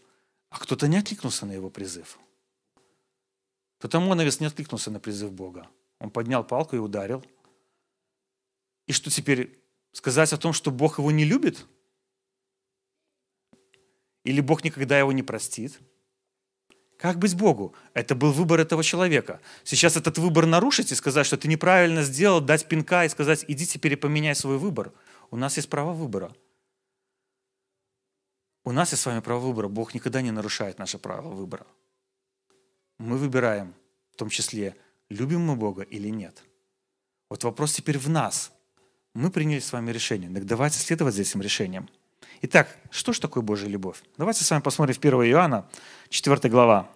а 0.49 0.57
кто-то 0.57 0.87
не 0.87 0.97
откликнулся 0.97 1.45
на 1.45 1.51
Его 1.51 1.69
призыв. 1.69 2.17
Потому 3.79 4.11
Оновец 4.11 4.39
не 4.39 4.47
откликнулся 4.47 4.91
на 4.91 4.99
призыв 4.99 5.31
Бога. 5.31 5.67
Он 5.99 6.09
поднял 6.09 6.43
палку 6.43 6.75
и 6.75 6.79
ударил. 6.79 7.23
И 8.87 8.93
что 8.93 9.09
теперь? 9.09 9.61
Сказать 9.91 10.33
о 10.33 10.37
том, 10.37 10.53
что 10.53 10.71
Бог 10.71 10.99
его 10.99 11.11
не 11.11 11.25
любит? 11.25 11.65
Или 14.23 14.41
Бог 14.41 14.63
никогда 14.63 14.99
его 14.99 15.11
не 15.11 15.23
простит? 15.23 15.79
Как 16.97 17.17
быть 17.19 17.35
Богу? 17.35 17.75
Это 17.93 18.15
был 18.15 18.31
выбор 18.31 18.59
этого 18.59 18.83
человека. 18.83 19.41
Сейчас 19.63 19.97
этот 19.97 20.17
выбор 20.17 20.45
нарушить 20.45 20.91
и 20.91 20.95
сказать, 20.95 21.25
что 21.25 21.37
ты 21.37 21.47
неправильно 21.47 22.03
сделал, 22.03 22.41
дать 22.41 22.67
пинка 22.67 23.05
и 23.05 23.09
сказать, 23.09 23.45
иди 23.47 23.65
теперь 23.65 23.97
поменяй 23.97 24.35
свой 24.35 24.57
выбор. 24.57 24.93
У 25.31 25.37
нас 25.37 25.57
есть 25.57 25.69
право 25.69 25.93
выбора. 25.93 26.33
У 28.63 28.71
нас 28.71 28.91
есть 28.91 29.03
с 29.03 29.05
вами 29.05 29.19
право 29.19 29.39
выбора. 29.39 29.67
Бог 29.67 29.93
никогда 29.93 30.21
не 30.21 30.31
нарушает 30.31 30.79
наше 30.79 30.97
право 30.97 31.29
выбора 31.29 31.67
мы 32.97 33.17
выбираем, 33.17 33.73
в 34.11 34.15
том 34.15 34.29
числе, 34.29 34.75
любим 35.09 35.41
мы 35.41 35.55
Бога 35.55 35.83
или 35.83 36.09
нет. 36.09 36.43
Вот 37.29 37.43
вопрос 37.43 37.73
теперь 37.73 37.97
в 37.97 38.09
нас. 38.09 38.51
Мы 39.13 39.31
приняли 39.31 39.59
с 39.59 39.71
вами 39.71 39.91
решение. 39.91 40.29
Так 40.29 40.45
давайте 40.45 40.79
следовать 40.79 41.15
за 41.15 41.21
этим 41.21 41.41
решением. 41.41 41.89
Итак, 42.41 42.77
что 42.91 43.13
же 43.13 43.21
такое 43.21 43.43
Божья 43.43 43.67
любовь? 43.67 44.01
Давайте 44.17 44.43
с 44.43 44.51
вами 44.51 44.61
посмотрим 44.61 44.95
в 44.95 44.99
1 44.99 45.13
Иоанна, 45.31 45.69
4 46.09 46.49
глава. 46.49 46.89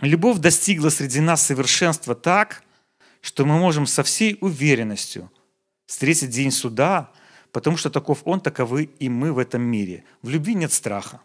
«Любовь 0.00 0.38
достигла 0.38 0.90
среди 0.90 1.20
нас 1.20 1.46
совершенства 1.46 2.14
так, 2.14 2.62
что 3.20 3.46
мы 3.46 3.58
можем 3.58 3.86
со 3.86 4.02
всей 4.02 4.36
уверенностью 4.40 5.30
встретить 5.86 6.30
день 6.30 6.50
суда, 6.50 7.10
потому 7.52 7.76
что 7.76 7.90
таков 7.90 8.22
Он, 8.24 8.40
таковы 8.40 8.84
и 8.98 9.08
мы 9.08 9.32
в 9.32 9.38
этом 9.38 9.62
мире. 9.62 10.04
В 10.22 10.28
любви 10.28 10.54
нет 10.54 10.72
страха, 10.72 11.22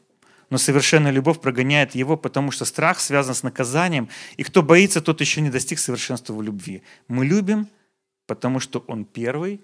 но 0.50 0.58
совершенная 0.58 1.12
любовь 1.12 1.40
прогоняет 1.40 1.96
его, 1.96 2.18
потому 2.18 2.52
что 2.52 2.66
страх 2.66 3.00
связан 3.00 3.36
с 3.36 3.44
наказанием, 3.44 4.10
и 4.38 4.44
кто 4.44 4.64
боится, 4.64 5.02
тот 5.02 5.22
еще 5.22 5.42
не 5.42 5.50
достиг 5.50 5.80
совершенства 5.80 6.34
в 6.34 6.42
любви. 6.42 6.84
Мы 7.08 7.26
любим, 7.26 7.68
потому 8.26 8.60
что 8.60 8.84
Он 8.88 9.06
первый 9.06 9.62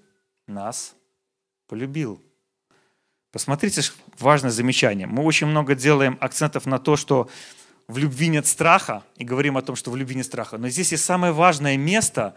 нас 0.47 0.95
полюбил. 1.67 2.21
Посмотрите, 3.31 3.81
важное 4.19 4.51
замечание. 4.51 5.07
Мы 5.07 5.23
очень 5.23 5.47
много 5.47 5.75
делаем 5.75 6.17
акцентов 6.21 6.65
на 6.65 6.79
то, 6.79 6.95
что 6.95 7.29
в 7.87 7.97
любви 7.97 8.27
нет 8.27 8.47
страха, 8.47 9.03
и 9.17 9.25
говорим 9.25 9.57
о 9.57 9.61
том, 9.61 9.75
что 9.75 9.91
в 9.91 9.95
любви 9.95 10.15
нет 10.15 10.25
страха. 10.25 10.57
Но 10.57 10.69
здесь 10.69 10.91
есть 10.91 11.03
самое 11.03 11.33
важное 11.33 11.77
место, 11.77 12.35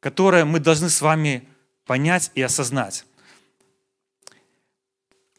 которое 0.00 0.44
мы 0.44 0.58
должны 0.58 0.90
с 0.90 1.00
вами 1.00 1.46
понять 1.86 2.30
и 2.34 2.42
осознать. 2.42 3.06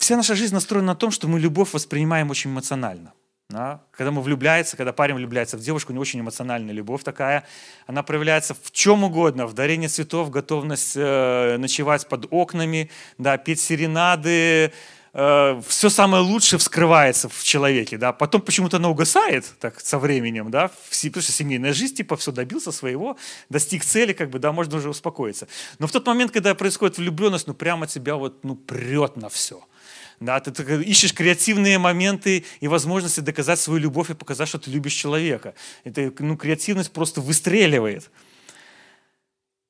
Вся 0.06 0.18
наша 0.18 0.36
жизнь 0.36 0.54
настроена 0.54 0.90
на 0.94 0.96
том, 0.96 1.10
что 1.10 1.28
мы 1.28 1.40
любовь 1.40 1.74
воспринимаем 1.74 2.30
очень 2.30 2.52
эмоционально. 2.52 3.14
Да? 3.50 3.82
Когда 3.90 4.12
мы 4.12 4.22
влюбляемся, 4.22 4.78
когда 4.78 4.94
парень 4.94 5.16
влюбляется 5.16 5.58
в 5.58 5.62
девушку, 5.62 5.92
у 5.92 5.96
него 5.96 6.04
очень 6.04 6.20
эмоциональная 6.20 6.76
любовь 6.76 7.04
такая. 7.04 7.44
Она 7.88 8.04
проявляется 8.04 8.54
в 8.54 8.72
чем 8.72 9.04
угодно, 9.04 9.48
в 9.48 9.54
дарении 9.54 9.88
цветов, 9.88 10.30
готовность 10.30 10.94
э, 10.96 11.58
ночевать 11.58 12.08
под 12.08 12.28
окнами, 12.30 12.92
да, 13.18 13.38
петь 13.38 13.60
серенады, 13.60 14.72
э, 15.14 15.62
все 15.68 15.90
самое 15.90 16.22
лучшее 16.22 16.60
вскрывается 16.60 17.28
в 17.28 17.44
человеке, 17.44 17.98
да, 17.98 18.14
потом 18.14 18.42
почему-то 18.42 18.78
она 18.78 18.90
угасает 18.90 19.56
так 19.60 19.80
со 19.80 19.98
временем, 19.98 20.52
да, 20.52 20.70
потому 20.92 21.24
что 21.24 21.32
семейная 21.32 21.74
жизнь, 21.74 21.96
типа, 21.96 22.16
все 22.16 22.32
добился 22.32 22.72
своего, 22.72 23.18
достиг 23.50 23.84
цели, 23.84 24.14
как 24.14 24.30
бы, 24.30 24.38
да, 24.38 24.52
можно 24.52 24.78
уже 24.78 24.90
успокоиться. 24.90 25.48
Но 25.80 25.88
в 25.88 25.92
тот 25.92 26.06
момент, 26.06 26.32
когда 26.32 26.54
происходит 26.54 27.00
влюбленность, 27.00 27.48
ну, 27.48 27.56
прямо 27.56 27.88
тебя 27.88 28.18
вот, 28.18 28.44
ну, 28.44 28.56
прет 28.56 29.18
на 29.18 29.30
все– 29.30 29.64
да, 30.20 30.40
ты, 30.40 30.84
ищешь 30.84 31.14
креативные 31.14 31.78
моменты 31.78 32.46
и 32.60 32.68
возможности 32.68 33.20
доказать 33.20 33.60
свою 33.60 33.80
любовь 33.80 34.10
и 34.10 34.14
показать, 34.14 34.48
что 34.48 34.60
ты 34.60 34.72
любишь 34.72 34.94
человека. 34.94 35.54
Это, 35.84 36.12
ну, 36.20 36.38
креативность 36.38 36.92
просто 36.92 37.22
выстреливает. 37.22 38.10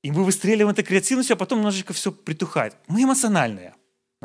И 0.03 0.11
мы 0.11 0.23
выстреливаем 0.23 0.69
этой 0.69 0.83
креативностью, 0.83 1.33
а 1.33 1.37
потом 1.37 1.59
немножечко 1.59 1.93
все 1.93 2.11
притухает. 2.11 2.75
Мы 2.87 3.03
эмоциональные. 3.03 3.73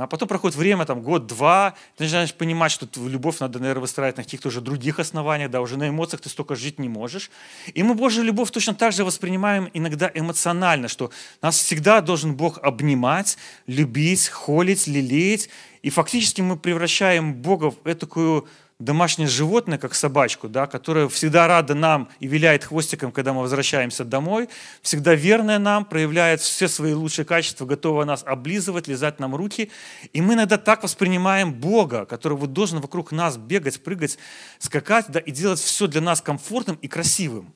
А 0.03 0.07
потом 0.07 0.29
проходит 0.29 0.57
время, 0.57 0.87
там, 0.87 1.03
год-два, 1.03 1.75
ты 1.97 2.05
начинаешь 2.05 2.33
понимать, 2.33 2.73
что 2.73 2.89
любовь 2.97 3.39
надо, 3.41 3.59
наверное, 3.59 3.83
выстраивать 3.83 4.17
на 4.17 4.25
каких-то 4.25 4.49
уже 4.49 4.61
других 4.61 4.99
основаниях, 4.99 5.51
да, 5.51 5.61
уже 5.61 5.77
на 5.77 5.89
эмоциях 5.89 6.23
ты 6.23 6.29
столько 6.29 6.57
жить 6.57 6.79
не 6.79 6.89
можешь. 6.89 7.31
И 7.75 7.83
мы 7.83 7.95
Божью 7.95 8.25
любовь 8.25 8.51
точно 8.51 8.75
так 8.75 8.93
же 8.93 9.05
воспринимаем 9.05 9.69
иногда 9.75 10.11
эмоционально, 10.13 10.89
что 10.89 11.11
нас 11.43 11.59
всегда 11.59 12.01
должен 12.01 12.35
Бог 12.35 12.59
обнимать, 12.63 13.37
любить, 13.67 14.29
холить, 14.29 14.87
лелеять, 14.87 15.51
и 15.83 15.91
фактически 15.91 16.41
мы 16.41 16.57
превращаем 16.57 17.35
Бога 17.35 17.71
в 17.71 17.95
такую 17.95 18.49
домашнее 18.81 19.29
животное, 19.29 19.79
как 19.79 19.95
собачку, 19.95 20.49
да, 20.49 20.67
которая 20.67 21.09
всегда 21.09 21.47
рада 21.47 21.75
нам 21.75 22.09
и 22.19 22.27
виляет 22.27 22.65
хвостиком, 22.65 23.13
когда 23.13 23.33
мы 23.33 23.43
возвращаемся 23.43 24.05
домой, 24.05 24.49
всегда 24.81 25.15
верная 25.15 25.59
нам, 25.59 25.85
проявляет 25.85 26.41
все 26.41 26.67
свои 26.67 26.95
лучшие 26.95 27.27
качества, 27.27 27.67
готова 27.67 28.05
нас 28.05 28.25
облизывать, 28.27 28.89
лизать 28.89 29.21
нам 29.21 29.37
руки. 29.37 29.71
И 30.13 30.23
мы 30.23 30.35
иногда 30.35 30.57
так 30.57 30.83
воспринимаем 30.83 31.53
Бога, 31.53 32.07
который 32.07 32.39
вот 32.39 32.53
должен 32.53 32.81
вокруг 32.81 33.13
нас 33.13 33.37
бегать, 33.37 33.85
прыгать, 33.85 34.19
скакать 34.59 35.07
да, 35.09 35.21
и 35.21 35.31
делать 35.31 35.61
все 35.61 35.87
для 35.87 36.01
нас 36.01 36.23
комфортным 36.23 36.77
и 36.77 36.89
красивым. 36.89 37.53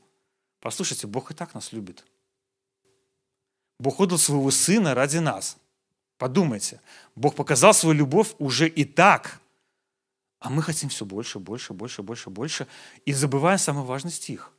Послушайте, 0.60 1.06
Бог 1.06 1.30
и 1.30 1.34
так 1.34 1.54
нас 1.54 1.72
любит. 1.72 2.04
Бог 3.80 3.98
отдал 3.98 4.18
своего 4.18 4.50
Сына 4.50 4.94
ради 4.94 5.18
нас. 5.18 5.56
Подумайте, 6.18 6.80
Бог 7.16 7.34
показал 7.34 7.74
свою 7.74 7.96
любовь 7.96 8.34
уже 8.38 8.68
и 8.68 8.84
так– 8.84 9.40
а 10.44 10.50
мы 10.50 10.62
хотим 10.62 10.90
все 10.90 11.06
больше, 11.06 11.38
больше, 11.38 11.72
больше, 11.72 12.02
больше, 12.02 12.28
больше. 12.28 12.66
И 13.06 13.14
забываем 13.14 13.58
самый 13.58 13.82
важный 13.82 14.10
стих. 14.10 14.52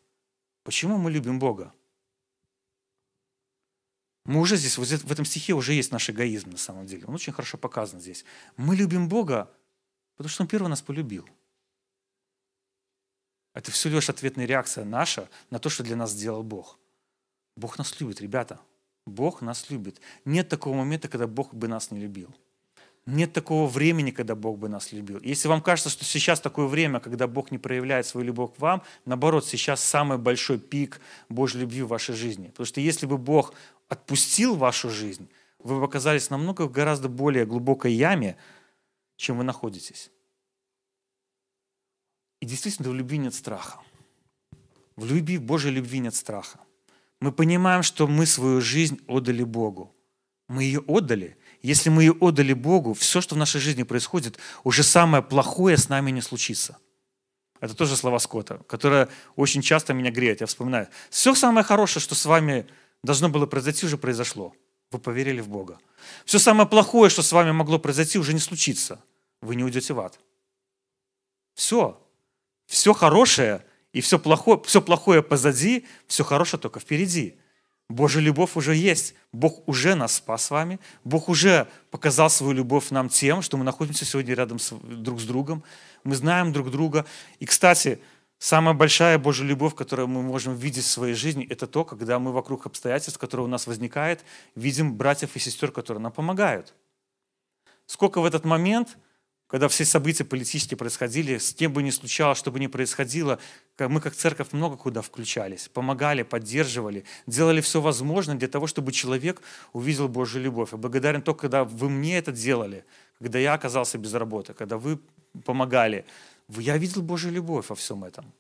Почему 0.63 0.97
мы 0.97 1.11
любим 1.11 1.37
Бога? 1.37 1.71
Мы 4.23 4.41
уже 4.41 4.57
здесь, 4.57 4.79
вот 4.79 4.87
в 4.87 5.11
этом 5.11 5.25
стихе 5.25 5.53
уже 5.53 5.73
есть 5.73 5.91
наш 5.91 6.09
эгоизм 6.09 6.49
на 6.49 6.57
самом 6.57 6.87
деле. 6.87 7.05
Он 7.05 7.13
очень 7.13 7.33
хорошо 7.33 7.59
показан 7.59 8.01
здесь. 8.01 8.25
Мы 8.57 8.75
любим 8.75 9.07
Бога, 9.07 9.47
потому 10.15 10.29
что 10.31 10.41
Он 10.41 10.47
первый 10.47 10.69
нас 10.69 10.81
полюбил. 10.81 11.29
Это 13.53 13.69
все 13.69 13.87
лишь 13.87 14.09
ответная 14.09 14.45
реакция 14.45 14.85
наша 14.85 15.29
на 15.51 15.59
то, 15.59 15.69
что 15.69 15.83
для 15.83 15.95
нас 15.95 16.09
сделал 16.13 16.41
Бог. 16.41 16.79
Бог 17.55 17.77
нас 17.77 17.99
любит, 17.99 18.21
ребята. 18.21 18.59
Бог 19.05 19.43
нас 19.43 19.69
любит. 19.69 20.01
Нет 20.25 20.49
такого 20.49 20.73
момента, 20.73 21.09
когда 21.09 21.27
Бог 21.27 21.53
бы 21.53 21.67
нас 21.67 21.91
не 21.91 21.99
любил. 21.99 22.35
Нет 23.07 23.33
такого 23.33 23.67
времени, 23.67 24.09
когда 24.09 24.33
Бог 24.33 24.57
бы 24.57 24.67
нас 24.67 24.91
любил. 24.91 25.19
Если 25.21 25.47
вам 25.47 25.61
кажется, 25.61 25.89
что 25.89 26.03
сейчас 26.03 26.39
такое 26.39 26.65
время, 26.65 26.99
когда 26.99 27.27
Бог 27.27 27.51
не 27.51 27.59
проявляет 27.59 28.07
свою 28.07 28.25
любовь 28.25 28.55
к 28.55 28.59
вам, 28.59 28.81
наоборот, 29.05 29.45
сейчас 29.45 29.83
самый 29.83 30.17
большой 30.17 30.57
пик 30.57 30.99
Божьей 31.29 31.61
любви 31.61 31.83
в 31.83 31.89
вашей 31.89 32.15
жизни. 32.15 32.47
Потому 32.47 32.65
что 32.65 32.81
если 32.81 33.05
бы 33.05 33.19
Бог 33.19 33.53
отпустил 33.89 34.55
вашу 34.55 34.89
жизнь, 34.89 35.29
вы 35.59 35.79
бы 35.79 35.85
оказались 35.85 36.31
намного 36.31 36.63
в 36.63 36.71
гораздо 36.71 37.07
более 37.07 37.45
глубокой 37.45 37.93
яме, 37.93 38.37
чем 39.17 39.37
вы 39.37 39.43
находитесь. 39.43 40.09
И 42.39 42.47
действительно, 42.47 42.89
в 42.89 42.95
любви 42.95 43.19
нет 43.19 43.35
страха. 43.35 43.79
В 44.95 45.05
любви, 45.05 45.37
в 45.37 45.43
Божьей 45.43 45.71
любви 45.71 45.99
нет 45.99 46.15
страха. 46.15 46.59
Мы 47.19 47.31
понимаем, 47.31 47.83
что 47.83 48.07
мы 48.07 48.25
свою 48.25 48.61
жизнь 48.61 48.99
отдали 49.07 49.43
Богу. 49.43 49.93
Мы 50.47 50.63
ее 50.63 50.81
отдали. 50.87 51.37
Если 51.65 51.89
мы 51.89 52.03
ее 52.03 52.15
отдали 52.19 52.53
Богу, 52.53 52.93
все, 52.93 53.21
что 53.21 53.33
в 53.33 53.39
нашей 53.39 53.59
жизни 53.59 53.81
происходит, 53.81 54.37
уже 54.63 54.83
самое 54.83 55.23
плохое 55.23 55.77
с 55.77 55.89
нами 55.89 56.11
не 56.11 56.21
случится. 56.21 56.77
Это 57.59 57.73
тоже 57.73 57.95
слова 57.95 58.19
Скотта, 58.19 58.59
которое 58.67 59.09
очень 59.35 59.63
часто 59.63 59.95
меня 59.95 60.11
греет. 60.11 60.41
Я 60.41 60.45
вспоминаю. 60.45 60.89
Все 61.09 61.33
самое 61.33 61.65
хорошее, 61.65 62.03
что 62.03 62.13
с 62.13 62.23
вами 62.27 62.67
должно 63.01 63.29
было 63.29 63.47
произойти, 63.47 63.87
уже 63.87 63.97
произошло. 63.97 64.53
Вы 64.91 64.99
поверили 64.99 65.41
в 65.41 65.49
Бога. 65.49 65.79
Все 66.23 66.37
самое 66.37 66.69
плохое, 66.69 67.09
что 67.09 67.23
с 67.23 67.31
вами 67.31 67.49
могло 67.49 67.79
произойти, 67.79 68.19
уже 68.19 68.33
не 68.33 68.39
случится. 68.39 69.03
Вы 69.41 69.55
не 69.55 69.63
уйдете 69.63 69.93
в 69.95 69.99
ад. 70.01 70.19
Все. 71.55 71.99
Все 72.67 72.93
хорошее 72.93 73.65
и 73.91 74.01
все 74.01 74.19
плохое, 74.19 74.61
все 74.65 74.83
плохое 74.83 75.23
позади, 75.23 75.87
все 76.05 76.23
хорошее 76.23 76.61
только 76.61 76.79
впереди. 76.79 77.39
Божья 77.89 78.19
любовь 78.19 78.55
уже 78.55 78.75
есть. 78.75 79.13
Бог 79.31 79.67
уже 79.67 79.95
нас 79.95 80.15
спас 80.15 80.45
с 80.45 80.51
вами. 80.51 80.79
Бог 81.03 81.29
уже 81.29 81.67
показал 81.91 82.29
свою 82.29 82.53
любовь 82.53 82.89
нам 82.89 83.09
тем, 83.09 83.41
что 83.41 83.57
мы 83.57 83.63
находимся 83.63 84.05
сегодня 84.05 84.33
рядом 84.33 84.57
с, 84.57 84.71
друг 84.71 85.21
с 85.21 85.23
другом. 85.23 85.63
Мы 86.03 86.15
знаем 86.15 86.51
друг 86.51 86.71
друга. 86.71 87.05
И, 87.39 87.45
кстати, 87.45 88.01
самая 88.39 88.73
большая 88.73 89.19
Божья 89.19 89.43
любовь, 89.43 89.75
которую 89.75 90.07
мы 90.07 90.23
можем 90.23 90.55
видеть 90.55 90.85
в 90.85 90.89
своей 90.89 91.13
жизни, 91.13 91.45
это 91.47 91.67
то, 91.67 91.85
когда 91.85 92.17
мы 92.17 92.31
вокруг 92.31 92.65
обстоятельств, 92.65 93.19
которые 93.19 93.45
у 93.45 93.49
нас 93.49 93.67
возникают, 93.67 94.25
видим 94.55 94.95
братьев 94.95 95.35
и 95.35 95.39
сестер, 95.39 95.71
которые 95.71 96.01
нам 96.01 96.11
помогают. 96.11 96.73
Сколько 97.85 98.19
в 98.19 98.25
этот 98.25 98.45
момент 98.45 98.97
когда 99.47 99.67
все 99.67 99.85
события 99.85 100.23
политические 100.23 100.77
происходили, 100.77 101.37
с 101.37 101.53
кем 101.53 101.71
бы 101.71 101.83
ни 101.83 101.91
случалось, 101.91 102.37
что 102.37 102.51
бы 102.51 102.59
ни 102.59 102.67
происходило, 102.67 103.39
мы 103.77 104.01
как 104.01 104.15
церковь 104.15 104.53
много 104.53 104.75
куда 104.75 105.01
включались, 105.01 105.67
помогали, 105.67 106.23
поддерживали, 106.23 107.05
делали 107.27 107.61
все 107.61 107.79
возможное 107.79 108.35
для 108.35 108.47
того, 108.47 108.65
чтобы 108.65 108.91
человек 108.91 109.41
увидел 109.71 110.07
Божью 110.07 110.41
любовь. 110.41 110.73
И 110.73 110.77
благодарен 110.77 111.21
только, 111.21 111.41
когда 111.41 111.63
вы 111.63 111.89
мне 111.89 112.17
это 112.17 112.31
делали, 112.31 112.85
когда 113.19 113.37
я 113.37 113.53
оказался 113.53 113.99
без 113.99 114.13
работы, 114.13 114.53
когда 114.53 114.77
вы 114.77 114.99
помогали, 115.45 116.05
я 116.49 116.77
видел 116.77 117.03
Божью 117.03 117.31
любовь 117.31 117.69
во 117.69 117.75
всем 117.75 118.03
этом. 118.03 118.33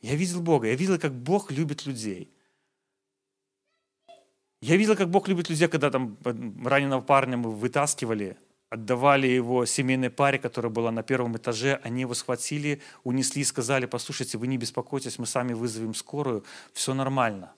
Я 0.00 0.14
видел 0.14 0.40
Бога, 0.40 0.68
я 0.68 0.74
видел, 0.74 0.98
как 0.98 1.14
Бог 1.14 1.50
любит 1.50 1.84
людей. 1.84 2.32
Я 4.62 4.76
видел, 4.76 4.96
как 4.96 5.10
Бог 5.10 5.28
любит 5.28 5.50
людей, 5.50 5.68
когда 5.68 5.90
там 5.90 6.16
раненого 6.24 7.02
парня 7.02 7.36
мы 7.36 7.50
вытаскивали, 7.50 8.38
отдавали 8.70 9.26
его 9.26 9.66
семейной 9.66 10.10
паре, 10.10 10.38
которая 10.38 10.72
была 10.72 10.92
на 10.92 11.02
первом 11.02 11.36
этаже, 11.36 11.80
они 11.82 12.02
его 12.02 12.14
схватили, 12.14 12.80
унесли 13.02 13.42
и 13.42 13.44
сказали, 13.44 13.86
послушайте, 13.86 14.38
вы 14.38 14.46
не 14.46 14.56
беспокойтесь, 14.56 15.18
мы 15.18 15.26
сами 15.26 15.52
вызовем 15.52 15.92
скорую, 15.92 16.44
все 16.72 16.94
нормально. 16.94 17.52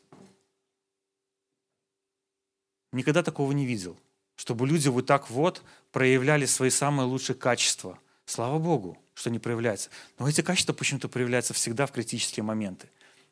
Никогда 2.93 3.23
такого 3.23 3.53
не 3.53 3.67
видел, 3.67 3.99
чтобы 4.37 4.67
люди 4.67 4.89
вот 4.89 5.07
так 5.07 5.31
вот 5.31 5.63
проявляли 5.93 6.47
свои 6.47 6.71
самые 6.71 7.07
лучшие 7.07 7.37
качества. 7.37 7.99
Слава 8.25 8.59
Богу, 8.59 8.99
что 9.15 9.31
не 9.31 9.39
проявляются. 9.39 9.91
Но 10.19 10.29
эти 10.29 10.41
качества 10.41 10.73
почему-то 10.73 11.09
проявляются 11.09 11.53
всегда 11.53 11.87
в 11.87 11.93
критические 11.93 12.45
моменты. 12.45 12.89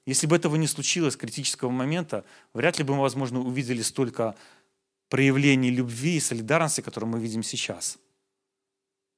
Если 0.07 0.27
бы 0.27 0.37
этого 0.37 0.57
не 0.57 0.67
случилось, 0.67 1.17
критического 1.17 1.71
момента, 1.71 2.25
вряд 2.55 2.79
ли 2.79 2.85
бы 2.85 2.95
мы, 2.95 3.03
возможно, 3.03 3.41
увидели 3.41 3.83
столько 3.83 4.35
проявлений 5.11 5.71
любви 5.71 6.17
и 6.17 6.21
солидарности, 6.21 6.81
которые 6.81 7.11
мы 7.11 7.21
видим 7.21 7.43
сейчас. 7.43 7.99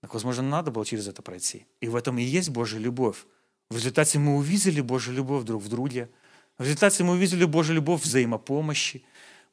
Так, 0.00 0.14
возможно, 0.14 0.42
надо 0.42 0.72
было 0.72 0.85
через 0.85 1.07
это 1.07 1.22
пройти. 1.22 1.66
И 1.81 1.88
в 1.88 1.94
этом 1.94 2.18
и 2.18 2.22
есть 2.22 2.50
Божья 2.50 2.78
любовь. 2.78 3.24
В 3.70 3.76
результате 3.76 4.18
мы 4.18 4.37
увидели 4.37 4.81
Божью 4.81 5.14
любовь 5.14 5.44
друг 5.44 5.62
в 5.62 5.68
друге. 5.68 6.11
В 6.59 6.64
результате 6.64 7.05
мы 7.05 7.12
увидели 7.12 7.44
Божью 7.44 7.76
любовь 7.76 8.02
взаимопомощи. 8.02 9.05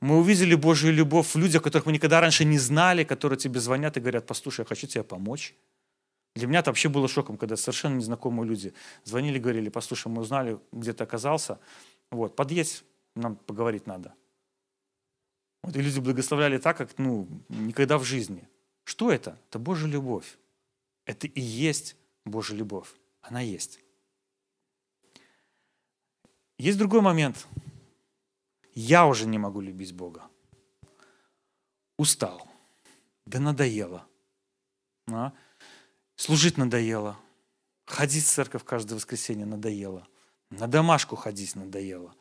Мы 0.02 0.18
увидели 0.18 0.56
Божью 0.56 0.92
любовь 0.94 1.36
в 1.36 1.38
людях, 1.38 1.62
которых 1.62 1.86
мы 1.86 1.92
никогда 1.92 2.20
раньше 2.22 2.46
не 2.46 2.58
знали, 2.58 3.04
которые 3.04 3.38
тебе 3.38 3.60
звонят 3.60 3.98
и 3.98 4.00
говорят, 4.00 4.26
послушай, 4.26 4.62
я 4.62 4.66
хочу 4.66 4.88
тебе 4.88 5.04
помочь. 5.04 5.56
Для 6.36 6.48
меня 6.48 6.60
это 6.60 6.70
вообще 6.70 6.90
было 6.90 7.08
шоком, 7.08 7.38
когда 7.38 7.58
совершенно 7.58 7.96
незнакомые 7.96 8.48
люди 8.48 8.74
звонили, 9.04 9.40
говорили, 9.40 9.70
послушай, 9.70 10.08
мы 10.08 10.22
узнали, 10.22 10.58
где 10.72 10.94
ты 10.94 11.04
оказался, 11.04 11.60
вот, 12.12 12.36
подъедь, 12.36 12.84
нам 13.16 13.36
поговорить 13.36 13.88
надо. 13.88 14.14
Вот, 15.64 15.76
и 15.76 15.82
люди 15.82 16.00
благословляли 16.00 16.58
так, 16.58 16.78
как 16.78 16.98
ну, 16.98 17.28
никогда 17.50 17.98
в 17.98 18.04
жизни. 18.04 18.48
Что 18.84 19.12
это? 19.12 19.38
Это 19.50 19.60
Божья 19.60 19.88
любовь. 19.88 20.38
Это 21.06 21.28
и 21.28 21.42
есть 21.42 21.96
Божья 22.26 22.56
любовь. 22.56 22.90
Она 23.22 23.42
есть. 23.42 23.80
Есть 26.58 26.78
другой 26.78 27.02
момент. 27.02 27.48
Я 28.74 29.06
уже 29.06 29.26
не 29.26 29.38
могу 29.38 29.62
любить 29.62 29.94
Бога. 29.94 30.24
Устал. 31.98 32.48
Да 33.26 33.40
надоело. 33.40 34.08
А? 35.08 35.34
Служить 36.16 36.58
надоело. 36.58 37.18
Ходить 37.86 38.26
в 38.26 38.30
церковь 38.30 38.64
каждое 38.64 38.96
воскресенье 38.96 39.46
надоело. 39.46 40.08
На 40.50 40.68
домашку 40.68 41.16
ходить 41.16 41.56
надоело 41.56 42.16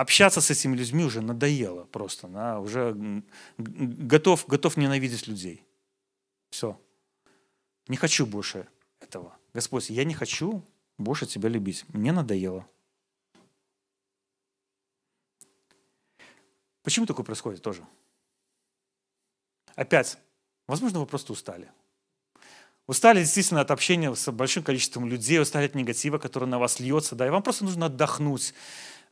общаться 0.00 0.40
с 0.40 0.50
этими 0.50 0.76
людьми 0.76 1.04
уже 1.04 1.20
надоело 1.20 1.84
просто. 1.84 2.26
Да, 2.28 2.58
уже 2.58 3.22
готов, 3.58 4.46
готов 4.46 4.76
ненавидеть 4.76 5.26
людей. 5.26 5.62
Все. 6.50 6.80
Не 7.86 7.96
хочу 7.96 8.24
больше 8.24 8.66
этого. 9.00 9.36
Господь, 9.52 9.90
я 9.90 10.04
не 10.04 10.14
хочу 10.14 10.64
больше 10.96 11.26
тебя 11.26 11.48
любить. 11.48 11.84
Мне 11.88 12.12
надоело. 12.12 12.66
Почему 16.82 17.04
такое 17.04 17.26
происходит 17.26 17.62
тоже? 17.62 17.86
Опять, 19.74 20.18
возможно, 20.66 21.00
вы 21.00 21.06
просто 21.06 21.32
устали. 21.32 21.70
Устали 22.86 23.20
действительно 23.20 23.60
от 23.60 23.70
общения 23.70 24.12
с 24.14 24.32
большим 24.32 24.62
количеством 24.62 25.06
людей, 25.06 25.40
устали 25.40 25.66
от 25.66 25.74
негатива, 25.74 26.18
который 26.18 26.48
на 26.48 26.58
вас 26.58 26.80
льется, 26.80 27.14
да, 27.14 27.26
и 27.26 27.30
вам 27.30 27.42
просто 27.42 27.64
нужно 27.64 27.86
отдохнуть, 27.86 28.52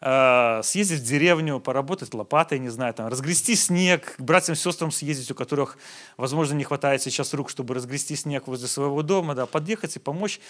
Э, 0.00 0.60
съездить 0.62 1.00
в 1.00 1.04
деревню, 1.04 1.58
поработать 1.58 2.14
лопатой, 2.14 2.60
не 2.60 2.68
знаю, 2.68 2.94
там, 2.94 3.08
разгрести 3.08 3.56
снег, 3.56 4.14
к 4.16 4.20
братьям 4.20 4.54
и 4.54 4.56
сестрам 4.56 4.92
съездить, 4.92 5.28
у 5.32 5.34
которых, 5.34 5.76
возможно, 6.16 6.54
не 6.54 6.62
хватает 6.62 7.02
сейчас 7.02 7.34
рук, 7.34 7.50
чтобы 7.50 7.74
разгрести 7.74 8.14
снег 8.14 8.46
возле 8.46 8.68
своего 8.68 9.02
дома, 9.02 9.34
да, 9.34 9.46
подъехать 9.46 9.96
и 9.96 9.98
помочь 9.98 10.40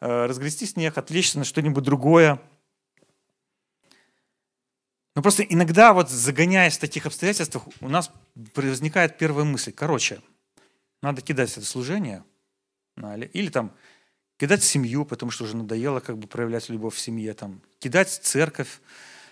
э, 0.00 0.26
разгрести 0.26 0.66
снег, 0.66 0.98
отвлечься 0.98 1.38
на 1.38 1.44
что-нибудь 1.44 1.84
другое. 1.84 2.40
Но 5.14 5.22
просто 5.22 5.44
иногда, 5.44 5.92
вот 5.92 6.10
загоняясь 6.10 6.76
в 6.76 6.80
таких 6.80 7.06
обстоятельствах, 7.06 7.62
у 7.80 7.88
нас 7.88 8.10
возникает 8.56 9.18
первая 9.18 9.44
мысль. 9.44 9.70
Короче, 9.70 10.20
надо 11.00 11.22
кидать 11.22 11.56
это 11.56 11.64
служение, 11.64 12.24
или 13.32 13.50
там 13.50 13.72
кидать 14.38 14.62
семью, 14.62 15.04
потому 15.04 15.30
что 15.30 15.44
уже 15.44 15.56
надоело 15.56 16.00
как 16.00 16.18
бы 16.18 16.26
проявлять 16.26 16.68
любовь 16.68 16.94
в 16.94 16.98
семье, 16.98 17.34
там, 17.34 17.60
кидать 17.78 18.10
церковь, 18.10 18.80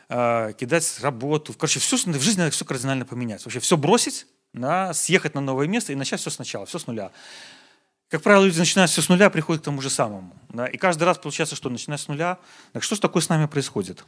э, 0.09 0.53
кидать 0.59 0.99
работу. 1.01 1.53
Короче, 1.53 1.81
все 1.81 1.97
в 1.97 2.21
жизни 2.23 2.41
надо 2.41 2.51
все 2.51 2.65
кардинально 2.65 3.05
поменять. 3.05 3.45
Вообще 3.45 3.61
все 3.61 3.77
бросить, 3.77 4.27
да, 4.53 4.95
съехать 4.95 5.35
на 5.35 5.41
новое 5.41 5.67
место 5.67 5.93
и 5.93 5.97
начать 5.97 6.21
все 6.21 6.31
сначала, 6.31 6.67
все 6.67 6.79
с 6.79 6.87
нуля. 6.87 7.11
Как 8.09 8.23
правило, 8.23 8.45
люди 8.45 8.59
начинают 8.59 8.91
все 8.91 9.03
с 9.03 9.09
нуля, 9.09 9.29
приходят 9.31 9.63
к 9.63 9.65
тому 9.65 9.81
же 9.81 9.91
самому. 9.91 10.37
Да, 10.51 10.67
и 10.67 10.77
каждый 10.77 11.05
раз 11.05 11.19
получается, 11.19 11.57
что 11.57 11.69
начиная 11.69 11.99
с 11.99 12.09
нуля. 12.09 12.39
Так 12.73 12.83
что 12.83 12.95
же 12.95 13.01
такое 13.01 13.23
с 13.23 13.29
нами 13.29 13.47
происходит? 13.47 14.05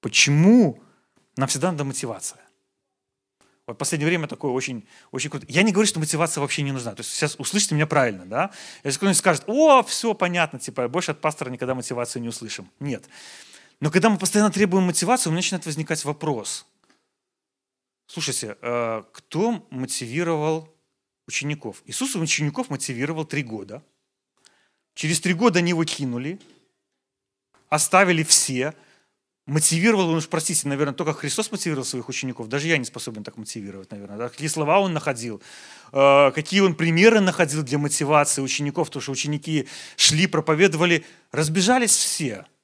Почему 0.00 0.82
нам 1.36 1.48
всегда 1.48 1.70
надо 1.70 1.84
мотивация? 1.84 2.40
В 3.72 3.76
последнее 3.76 4.08
время 4.08 4.26
такое 4.26 4.50
очень, 4.50 4.86
очень 5.10 5.30
круто. 5.30 5.46
Я 5.48 5.62
не 5.62 5.72
говорю, 5.72 5.86
что 5.86 6.00
мотивация 6.00 6.40
вообще 6.40 6.62
не 6.62 6.72
нужна. 6.72 6.94
То 6.94 7.00
есть 7.00 7.12
сейчас 7.12 7.36
услышите 7.38 7.74
меня 7.74 7.86
правильно, 7.86 8.24
да? 8.26 8.50
Если 8.84 8.98
кто-нибудь 8.98 9.18
скажет, 9.18 9.44
о, 9.46 9.82
все 9.82 10.14
понятно, 10.14 10.58
типа, 10.58 10.88
больше 10.88 11.12
от 11.12 11.20
пастора 11.20 11.50
никогда 11.50 11.74
мотивацию 11.74 12.22
не 12.22 12.28
услышим. 12.28 12.70
Нет. 12.80 13.08
Но 13.80 13.90
когда 13.90 14.10
мы 14.10 14.18
постоянно 14.18 14.50
требуем 14.50 14.84
мотивацию, 14.84 15.30
у 15.30 15.32
меня 15.32 15.38
начинает 15.38 15.66
возникать 15.66 16.04
вопрос. 16.04 16.66
Слушайте, 18.06 18.56
э, 18.60 19.04
кто 19.12 19.66
мотивировал 19.70 20.68
учеников? 21.28 21.82
Иисус 21.86 22.16
учеников 22.16 22.68
мотивировал 22.68 23.24
три 23.24 23.42
года. 23.42 23.82
Через 24.94 25.20
три 25.20 25.32
года 25.32 25.60
они 25.60 25.70
его 25.70 25.84
кинули, 25.84 26.38
оставили 27.68 28.22
все. 28.22 28.74
Мотивировал 29.46 30.10
он, 30.10 30.16
уж 30.16 30.28
простите, 30.28 30.68
наверное, 30.68 30.94
только 30.94 31.12
Христос 31.12 31.50
мотивировал 31.50 31.84
своих 31.84 32.08
учеников. 32.08 32.48
Даже 32.48 32.68
я 32.68 32.78
не 32.78 32.84
способен 32.84 33.24
так 33.24 33.36
мотивировать, 33.36 33.90
наверное. 33.90 34.16
Да? 34.16 34.28
Какие 34.28 34.48
слова 34.48 34.80
он 34.80 34.92
находил, 34.92 35.42
э, 35.92 36.30
какие 36.32 36.60
он 36.60 36.74
примеры 36.74 37.20
находил 37.20 37.62
для 37.62 37.78
мотивации 37.78 38.42
учеников, 38.42 38.88
потому 38.88 39.02
что 39.02 39.12
ученики 39.12 39.66
шли, 39.96 40.26
проповедовали, 40.26 41.04
разбежались 41.32 41.96
все– 41.96 42.46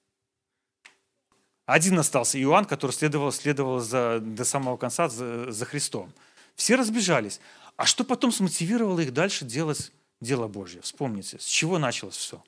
один 1.66 1.98
остался 1.98 2.40
Иоанн, 2.40 2.64
который 2.64 2.92
следовал, 2.92 3.32
следовал 3.32 3.80
за, 3.80 4.20
до 4.20 4.44
самого 4.44 4.76
конца 4.76 5.08
за, 5.08 5.50
за 5.50 5.64
Христом. 5.64 6.12
Все 6.54 6.76
разбежались. 6.76 7.40
А 7.76 7.84
что 7.84 8.04
потом 8.04 8.30
смотивировало 8.30 9.00
их 9.00 9.12
дальше 9.12 9.44
делать 9.44 9.92
дело 10.20 10.46
Божье? 10.46 10.80
Вспомните, 10.80 11.40
с 11.40 11.44
чего 11.44 11.78
началось 11.78 12.16
все? 12.16 12.42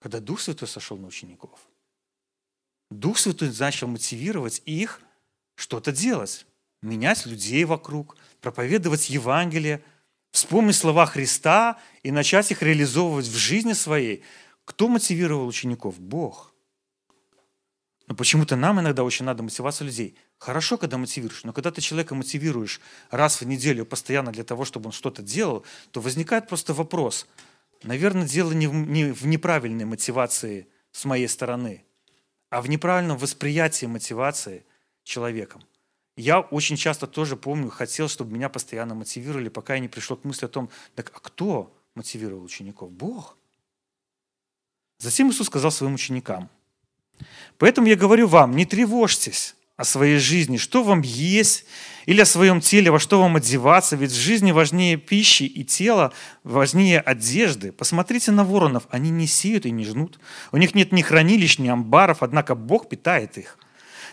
Когда 0.00 0.18
Дух 0.18 0.40
Святой 0.40 0.66
сошел 0.66 0.96
на 0.96 1.06
учеников. 1.06 1.60
Дух 2.92 3.18
Святой 3.18 3.52
начал 3.58 3.88
мотивировать 3.88 4.62
их 4.64 5.00
что-то 5.54 5.92
делать, 5.92 6.46
менять 6.80 7.26
людей 7.26 7.64
вокруг, 7.64 8.16
проповедовать 8.40 9.10
Евангелие, 9.10 9.82
вспомнить 10.30 10.76
слова 10.76 11.06
Христа 11.06 11.78
и 12.02 12.10
начать 12.10 12.50
их 12.50 12.62
реализовывать 12.62 13.26
в 13.26 13.36
жизни 13.36 13.72
своей. 13.72 14.24
Кто 14.64 14.88
мотивировал 14.88 15.46
учеников? 15.46 16.00
Бог. 16.00 16.52
Но 18.08 18.14
почему-то 18.14 18.56
нам 18.56 18.80
иногда 18.80 19.04
очень 19.04 19.24
надо 19.24 19.42
мотивация 19.42 19.86
людей. 19.86 20.16
Хорошо, 20.38 20.76
когда 20.76 20.98
мотивируешь, 20.98 21.44
но 21.44 21.52
когда 21.52 21.70
ты 21.70 21.80
человека 21.80 22.14
мотивируешь 22.14 22.80
раз 23.10 23.40
в 23.40 23.46
неделю 23.46 23.86
постоянно 23.86 24.32
для 24.32 24.44
того, 24.44 24.64
чтобы 24.64 24.86
он 24.86 24.92
что-то 24.92 25.22
делал, 25.22 25.64
то 25.92 26.00
возникает 26.00 26.48
просто 26.48 26.74
вопрос. 26.74 27.26
Наверное, 27.84 28.26
дело 28.26 28.52
не 28.52 28.66
в 28.66 29.26
неправильной 29.26 29.84
мотивации 29.84 30.66
с 30.90 31.04
моей 31.04 31.28
стороны, 31.28 31.84
а 32.52 32.60
в 32.60 32.68
неправильном 32.68 33.16
восприятии 33.16 33.86
мотивации 33.86 34.64
человеком. 35.04 35.62
Я 36.16 36.40
очень 36.40 36.76
часто 36.76 37.06
тоже 37.06 37.36
помню, 37.36 37.70
хотел, 37.70 38.08
чтобы 38.08 38.34
меня 38.34 38.48
постоянно 38.48 38.94
мотивировали, 38.94 39.48
пока 39.48 39.74
я 39.74 39.80
не 39.80 39.88
пришел 39.88 40.16
к 40.16 40.24
мысли 40.24 40.46
о 40.46 40.48
том, 40.48 40.68
так 40.94 41.10
а 41.14 41.20
кто 41.20 41.74
мотивировал 41.94 42.44
учеников? 42.44 42.92
Бог. 42.92 43.36
Затем 44.98 45.30
Иисус 45.30 45.46
сказал 45.46 45.70
своим 45.70 45.94
ученикам– 45.94 46.48
Поэтому 47.58 47.86
я 47.86 47.96
говорю 47.96 48.26
вам, 48.26 48.56
не 48.56 48.66
тревожьтесь 48.66 49.54
о 49.76 49.84
своей 49.84 50.18
жизни, 50.18 50.58
что 50.58 50.82
вам 50.82 51.00
есть, 51.02 51.64
или 52.06 52.20
о 52.20 52.26
своем 52.26 52.60
теле, 52.60 52.90
во 52.90 52.98
что 52.98 53.20
вам 53.20 53.36
одеваться, 53.36 53.96
ведь 53.96 54.10
в 54.10 54.20
жизни 54.20 54.52
важнее 54.52 54.96
пищи 54.96 55.44
и 55.44 55.64
тела, 55.64 56.12
важнее 56.44 57.00
одежды. 57.00 57.72
Посмотрите 57.72 58.32
на 58.32 58.44
воронов, 58.44 58.84
они 58.90 59.10
не 59.10 59.26
сеют 59.26 59.66
и 59.66 59.70
не 59.70 59.84
жнут. 59.84 60.18
У 60.50 60.56
них 60.56 60.74
нет 60.74 60.92
ни 60.92 61.02
хранилищ, 61.02 61.58
ни 61.58 61.68
амбаров, 61.68 62.22
однако 62.22 62.54
Бог 62.54 62.88
питает 62.88 63.38
их. 63.38 63.58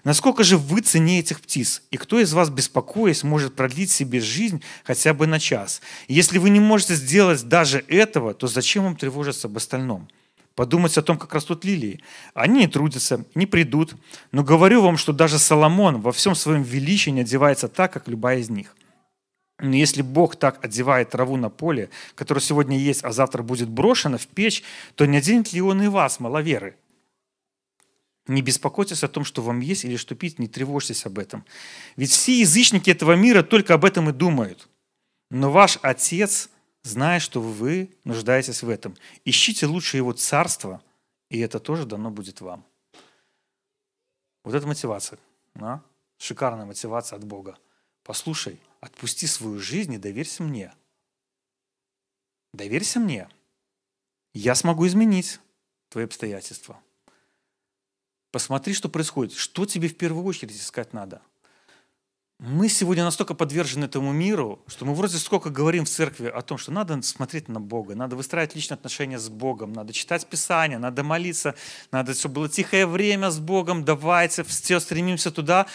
Насколько 0.04 0.44
же 0.44 0.58
вы 0.58 0.82
цене 0.82 1.20
этих 1.20 1.42
птиц? 1.42 1.82
И 1.92 1.98
кто 1.98 2.20
из 2.20 2.32
вас, 2.32 2.50
беспокоясь, 2.50 3.24
может 3.24 3.56
продлить 3.56 3.92
себе 3.92 4.22
жизнь 4.22 4.64
хотя 4.86 5.14
бы 5.14 5.28
на 5.28 5.40
час? 5.40 5.82
И 6.08 6.14
если 6.14 6.38
вы 6.38 6.52
не 6.52 6.60
можете 6.60 6.96
сделать 6.96 7.44
даже 7.44 7.84
этого, 7.88 8.34
то 8.34 8.48
зачем 8.48 8.86
вам 8.86 8.96
тревожиться 8.96 9.48
об 9.48 9.58
остальном? 9.58 10.08
Подумать 10.60 10.98
о 10.98 11.02
том, 11.02 11.18
как 11.18 11.34
растут 11.34 11.64
лилии. 11.64 12.02
Они 12.34 12.60
не 12.60 12.68
трудятся, 12.68 13.24
не 13.34 13.46
придут, 13.46 13.96
но 14.34 14.44
говорю 14.44 14.82
вам, 14.82 14.98
что 14.98 15.14
даже 15.14 15.40
Соломон 15.40 16.02
во 16.02 16.12
всем 16.12 16.36
своем 16.36 16.64
величии 16.64 17.12
не 17.12 17.22
одевается 17.22 17.70
так, 17.70 17.94
как 17.94 18.10
любая 18.10 18.40
из 18.40 18.50
них. 18.50 18.76
Но 19.60 19.74
если 19.74 20.02
Бог 20.02 20.36
так 20.36 20.62
одевает 20.62 21.12
траву 21.12 21.38
на 21.38 21.50
поле, 21.50 21.90
которая 22.14 22.42
сегодня 22.42 22.78
есть, 22.78 23.06
а 23.06 23.14
завтра 23.14 23.42
будет 23.42 23.70
брошена 23.70 24.18
в 24.18 24.28
печь, 24.28 24.62
то 24.96 25.06
не 25.06 25.20
оденет 25.20 25.54
ли 25.54 25.62
Он 25.62 25.82
и 25.82 25.88
вас, 25.88 26.20
маловеры? 26.20 26.76
Не 28.28 28.42
беспокойтесь 28.42 29.06
о 29.06 29.08
том, 29.08 29.24
что 29.24 29.42
вам 29.42 29.62
есть 29.62 29.86
или 29.86 29.96
что 29.96 30.14
пить, 30.14 30.40
не 30.40 30.50
тревожьтесь 30.50 31.06
об 31.06 31.20
этом. 31.20 31.46
Ведь 31.96 32.12
все 32.12 32.38
язычники 32.38 32.90
этого 32.90 33.14
мира 33.14 33.44
только 33.44 33.76
об 33.76 33.86
этом 33.86 34.10
и 34.10 34.12
думают. 34.12 34.68
Но 35.32 35.52
ваш 35.52 35.80
Отец 35.84 36.50
зная, 36.84 37.20
что 37.20 37.42
вы 37.42 37.96
нуждаетесь 38.04 38.64
в 38.64 38.70
этом. 38.70 38.96
Ищите 39.26 39.66
лучше 39.66 39.98
Его 39.98 40.14
Царство, 40.14 40.82
и 41.30 41.40
это 41.40 41.60
тоже 41.60 41.86
дано 41.86 42.12
будет 42.12 42.42
вам. 42.42 42.66
Вот 44.44 44.56
это 44.56 44.66
мотивация. 44.66 45.20
Да? 45.56 45.84
Шикарная 46.18 46.66
мотивация 46.66 47.18
от 47.18 47.24
Бога. 47.24 47.58
Послушай, 48.04 48.60
отпусти 48.80 49.28
свою 49.28 49.60
жизнь 49.60 49.94
и 49.94 49.98
доверься 49.98 50.44
мне. 50.44 50.74
Доверься 52.54 53.00
мне. 53.00 53.30
Я 54.34 54.56
смогу 54.56 54.88
изменить 54.88 55.40
твои 55.90 56.06
обстоятельства. 56.06 56.82
Посмотри, 58.32 58.74
что 58.74 58.90
происходит. 58.90 59.34
Что 59.34 59.66
тебе 59.66 59.88
в 59.88 59.98
первую 59.98 60.26
очередь 60.26 60.56
искать 60.56 60.94
надо? 60.94 61.22
Мы 62.40 62.70
сегодня 62.70 63.04
настолько 63.04 63.34
подвержены 63.34 63.86
этому 63.86 64.14
миру, 64.14 64.64
что 64.68 64.86
мы 64.86 64.94
вроде 64.94 65.18
сколько 65.18 65.50
говорим 65.50 65.84
в 65.84 65.90
церкви 65.90 66.28
о 66.28 66.42
том, 66.42 66.58
что 66.58 66.72
надо 66.72 67.02
смотреть 67.02 67.50
на 67.50 67.60
Бога, 67.60 67.96
надо 67.96 68.16
выстраивать 68.16 68.56
личные 68.56 68.76
отношения 68.76 69.20
с 69.20 69.28
Богом, 69.28 69.74
надо 69.74 69.92
читать 69.92 70.26
Писание, 70.26 70.78
надо 70.78 71.04
молиться, 71.04 71.56
надо, 71.92 72.14
чтобы 72.14 72.36
было 72.36 72.50
тихое 72.50 72.88
время 72.88 73.30
с 73.30 73.40
Богом, 73.40 73.84
давайте, 73.84 74.46
все 74.46 74.80
стремимся 74.80 75.32
туда. 75.32 75.66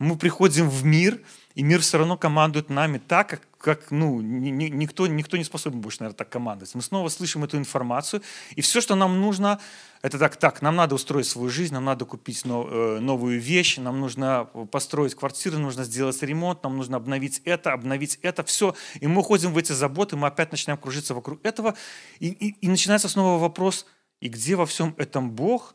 Мы 0.00 0.16
приходим 0.16 0.68
в 0.68 0.84
мир, 0.84 1.20
и 1.58 1.62
мир 1.64 1.80
все 1.80 1.98
равно 1.98 2.16
командует 2.16 2.70
нами 2.70 2.98
так, 2.98 3.30
как, 3.30 3.40
как 3.58 3.90
ну, 3.90 4.20
ни, 4.20 4.50
ни, 4.50 4.66
никто, 4.66 5.08
никто 5.08 5.36
не 5.36 5.42
способен 5.42 5.80
больше, 5.80 5.98
наверное, 5.98 6.16
так 6.16 6.28
командовать. 6.28 6.72
Мы 6.76 6.82
снова 6.82 7.08
слышим 7.08 7.42
эту 7.42 7.56
информацию, 7.58 8.22
и 8.54 8.60
все, 8.60 8.80
что 8.80 8.94
нам 8.94 9.20
нужно, 9.20 9.58
это 10.00 10.20
так, 10.20 10.36
так, 10.36 10.62
нам 10.62 10.76
надо 10.76 10.94
устроить 10.94 11.26
свою 11.26 11.48
жизнь, 11.48 11.74
нам 11.74 11.84
надо 11.84 12.04
купить 12.04 12.42
э, 12.44 12.98
новую 13.00 13.40
вещь, 13.40 13.78
нам 13.78 13.98
нужно 13.98 14.44
построить 14.70 15.16
квартиру, 15.16 15.58
нужно 15.58 15.82
сделать 15.82 16.22
ремонт, 16.22 16.62
нам 16.62 16.76
нужно 16.76 16.96
обновить 16.96 17.42
это, 17.44 17.72
обновить 17.72 18.20
это, 18.22 18.44
все. 18.44 18.76
И 19.00 19.08
мы 19.08 19.18
уходим 19.22 19.52
в 19.52 19.58
эти 19.58 19.72
заботы, 19.72 20.14
мы 20.14 20.28
опять 20.28 20.52
начинаем 20.52 20.80
кружиться 20.80 21.12
вокруг 21.12 21.44
этого, 21.44 21.74
и, 22.20 22.28
и, 22.28 22.54
и 22.60 22.68
начинается 22.68 23.08
снова 23.08 23.40
вопрос, 23.40 23.84
и 24.20 24.28
где 24.28 24.54
во 24.54 24.64
всем 24.64 24.94
этом 24.96 25.32
Бог, 25.32 25.74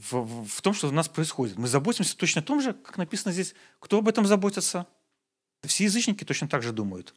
в, 0.00 0.46
в, 0.46 0.62
том, 0.62 0.72
что 0.72 0.88
у 0.88 0.92
нас 0.92 1.08
происходит. 1.08 1.58
Мы 1.58 1.68
заботимся 1.68 2.16
точно 2.16 2.40
о 2.40 2.44
том 2.44 2.60
же, 2.62 2.72
как 2.72 2.96
написано 2.96 3.32
здесь. 3.32 3.54
Кто 3.78 3.98
об 3.98 4.08
этом 4.08 4.26
заботится? 4.26 4.86
Все 5.62 5.84
язычники 5.84 6.24
точно 6.24 6.48
так 6.48 6.62
же 6.62 6.72
думают. 6.72 7.14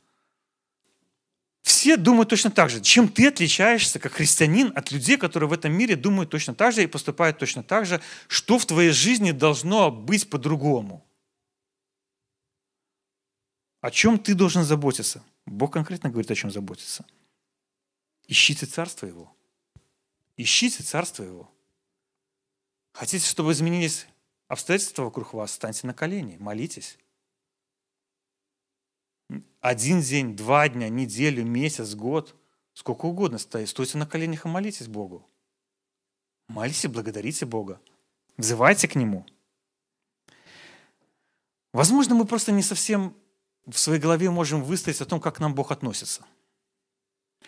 Все 1.61 1.95
думают 1.95 2.29
точно 2.29 2.51
так 2.51 2.69
же. 2.69 2.81
Чем 2.81 3.07
ты 3.07 3.27
отличаешься, 3.27 3.99
как 3.99 4.13
христианин, 4.13 4.73
от 4.75 4.91
людей, 4.91 5.15
которые 5.15 5.49
в 5.49 5.53
этом 5.53 5.71
мире 5.71 5.95
думают 5.95 6.29
точно 6.29 6.53
так 6.53 6.73
же 6.73 6.83
и 6.83 6.87
поступают 6.87 7.37
точно 7.37 7.63
так 7.63 7.85
же, 7.85 8.01
что 8.27 8.59
в 8.59 8.65
твоей 8.65 8.91
жизни 8.91 9.31
должно 9.31 9.89
быть 9.89 10.29
по-другому? 10.29 11.05
О 13.79 13.91
чем 13.91 14.19
ты 14.19 14.33
должен 14.33 14.63
заботиться? 14.63 15.23
Бог 15.45 15.71
конкретно 15.71 16.09
говорит, 16.09 16.31
о 16.31 16.35
чем 16.35 16.51
заботиться. 16.51 17.05
Ищите 18.27 18.65
Царство 18.65 19.05
Его. 19.05 19.33
Ищите 20.35 20.83
Царство 20.83 21.23
Его. 21.23 21.49
Хотите, 22.93 23.27
чтобы 23.27 23.51
изменились 23.51 24.07
обстоятельства 24.47 25.03
вокруг 25.03 25.33
вас, 25.33 25.51
станьте 25.51 25.87
на 25.87 25.93
колени, 25.93 26.37
молитесь. 26.39 26.97
Один 29.61 30.01
день, 30.01 30.35
два 30.35 30.69
дня, 30.69 30.89
неделю, 30.89 31.43
месяц, 31.43 31.95
год, 31.95 32.35
сколько 32.73 33.05
угодно 33.05 33.39
стоите, 33.39 33.71
стойте 33.71 33.97
на 33.97 34.05
коленях 34.05 34.45
и 34.45 34.47
молитесь 34.47 34.87
Богу. 34.87 35.27
Молитесь, 36.47 36.87
благодарите 36.87 37.45
Бога. 37.45 37.81
Взывайте 38.37 38.87
к 38.87 38.95
Нему. 38.95 39.25
Возможно, 41.71 42.13
мы 42.13 42.25
просто 42.25 42.51
не 42.51 42.61
совсем 42.61 43.15
в 43.65 43.79
своей 43.79 43.99
голове 43.99 44.29
можем 44.29 44.63
выстроить 44.63 45.01
о 45.01 45.05
том, 45.05 45.19
как 45.19 45.37
к 45.37 45.39
нам 45.39 45.55
Бог 45.55 45.71
относится. 45.71 46.25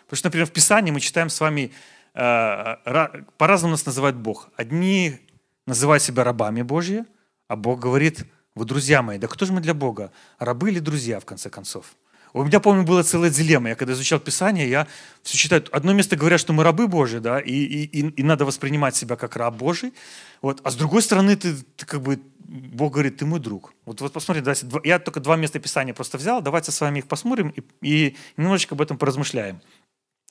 Потому 0.05 0.17
что, 0.17 0.27
например, 0.27 0.47
в 0.47 0.51
Писании 0.51 0.91
мы 0.91 0.99
читаем 0.99 1.29
с 1.29 1.39
вами, 1.39 1.71
э, 2.13 3.23
по-разному 3.37 3.73
нас 3.73 3.85
называет 3.85 4.15
Бог. 4.15 4.49
Одни 4.55 5.19
называют 5.65 6.03
себя 6.03 6.23
рабами 6.23 6.61
Божьи, 6.61 7.05
а 7.47 7.55
Бог 7.55 7.79
говорит, 7.79 8.25
вы 8.55 8.65
друзья 8.65 9.01
мои. 9.01 9.17
Да 9.17 9.27
кто 9.27 9.45
же 9.45 9.53
мы 9.53 9.61
для 9.61 9.73
Бога? 9.73 10.11
Рабы 10.39 10.71
или 10.71 10.79
друзья, 10.79 11.19
в 11.19 11.25
конце 11.25 11.49
концов? 11.49 11.95
У 12.33 12.43
меня, 12.43 12.59
помню, 12.59 12.83
была 12.83 13.01
целая 13.03 13.29
дилемма. 13.29 13.69
Я 13.69 13.75
когда 13.75 13.93
изучал 13.93 14.19
Писание, 14.19 14.69
я 14.69 14.87
все 15.23 15.37
читаю. 15.37 15.63
Одно 15.71 15.93
место 15.93 16.17
говорят, 16.17 16.39
что 16.41 16.51
мы 16.51 16.63
рабы 16.63 16.87
Божьи, 16.89 17.19
да, 17.19 17.39
и, 17.39 17.53
и, 17.53 18.09
и, 18.09 18.23
надо 18.23 18.43
воспринимать 18.43 18.93
себя 18.93 19.15
как 19.15 19.37
раб 19.37 19.55
Божий. 19.55 19.93
Вот. 20.41 20.59
А 20.63 20.69
с 20.69 20.75
другой 20.75 21.01
стороны, 21.01 21.37
ты, 21.37 21.55
ты 21.77 21.85
как 21.85 22.01
бы, 22.01 22.19
Бог 22.39 22.91
говорит, 22.91 23.17
ты 23.17 23.25
мой 23.25 23.39
друг. 23.39 23.73
Вот, 23.85 24.01
вот 24.01 24.11
посмотри, 24.11 24.41
давайте, 24.41 24.67
я 24.83 24.99
только 24.99 25.21
два 25.21 25.37
места 25.37 25.59
Писания 25.59 25.93
просто 25.93 26.17
взял, 26.17 26.41
давайте 26.41 26.73
с 26.73 26.81
вами 26.81 26.99
их 26.99 27.07
посмотрим 27.07 27.53
и, 27.55 27.63
и 27.81 28.17
немножечко 28.35 28.75
об 28.75 28.81
этом 28.81 28.97
поразмышляем. 28.97 29.61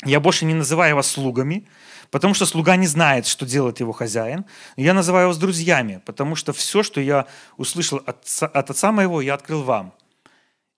Я 0.02 0.20
больше 0.20 0.44
не 0.44 0.54
называю 0.54 0.96
вас 0.96 1.06
слугами, 1.06 1.68
потому 2.10 2.34
что 2.34 2.46
слуга 2.46 2.76
не 2.76 2.86
знает, 2.86 3.26
что 3.26 3.46
делает 3.46 3.80
его 3.80 3.92
хозяин. 3.92 4.44
Я 4.76 4.92
называю 4.92 5.28
вас 5.28 5.38
друзьями, 5.38 6.02
потому 6.04 6.34
что 6.36 6.52
все, 6.52 6.82
что 6.82 7.00
я 7.00 7.26
услышал 7.56 8.02
от, 8.04 8.26
от 8.40 8.70
отца 8.70 8.92
моего, 8.92 9.20
я 9.20 9.34
открыл 9.34 9.62
вам. 9.62 9.94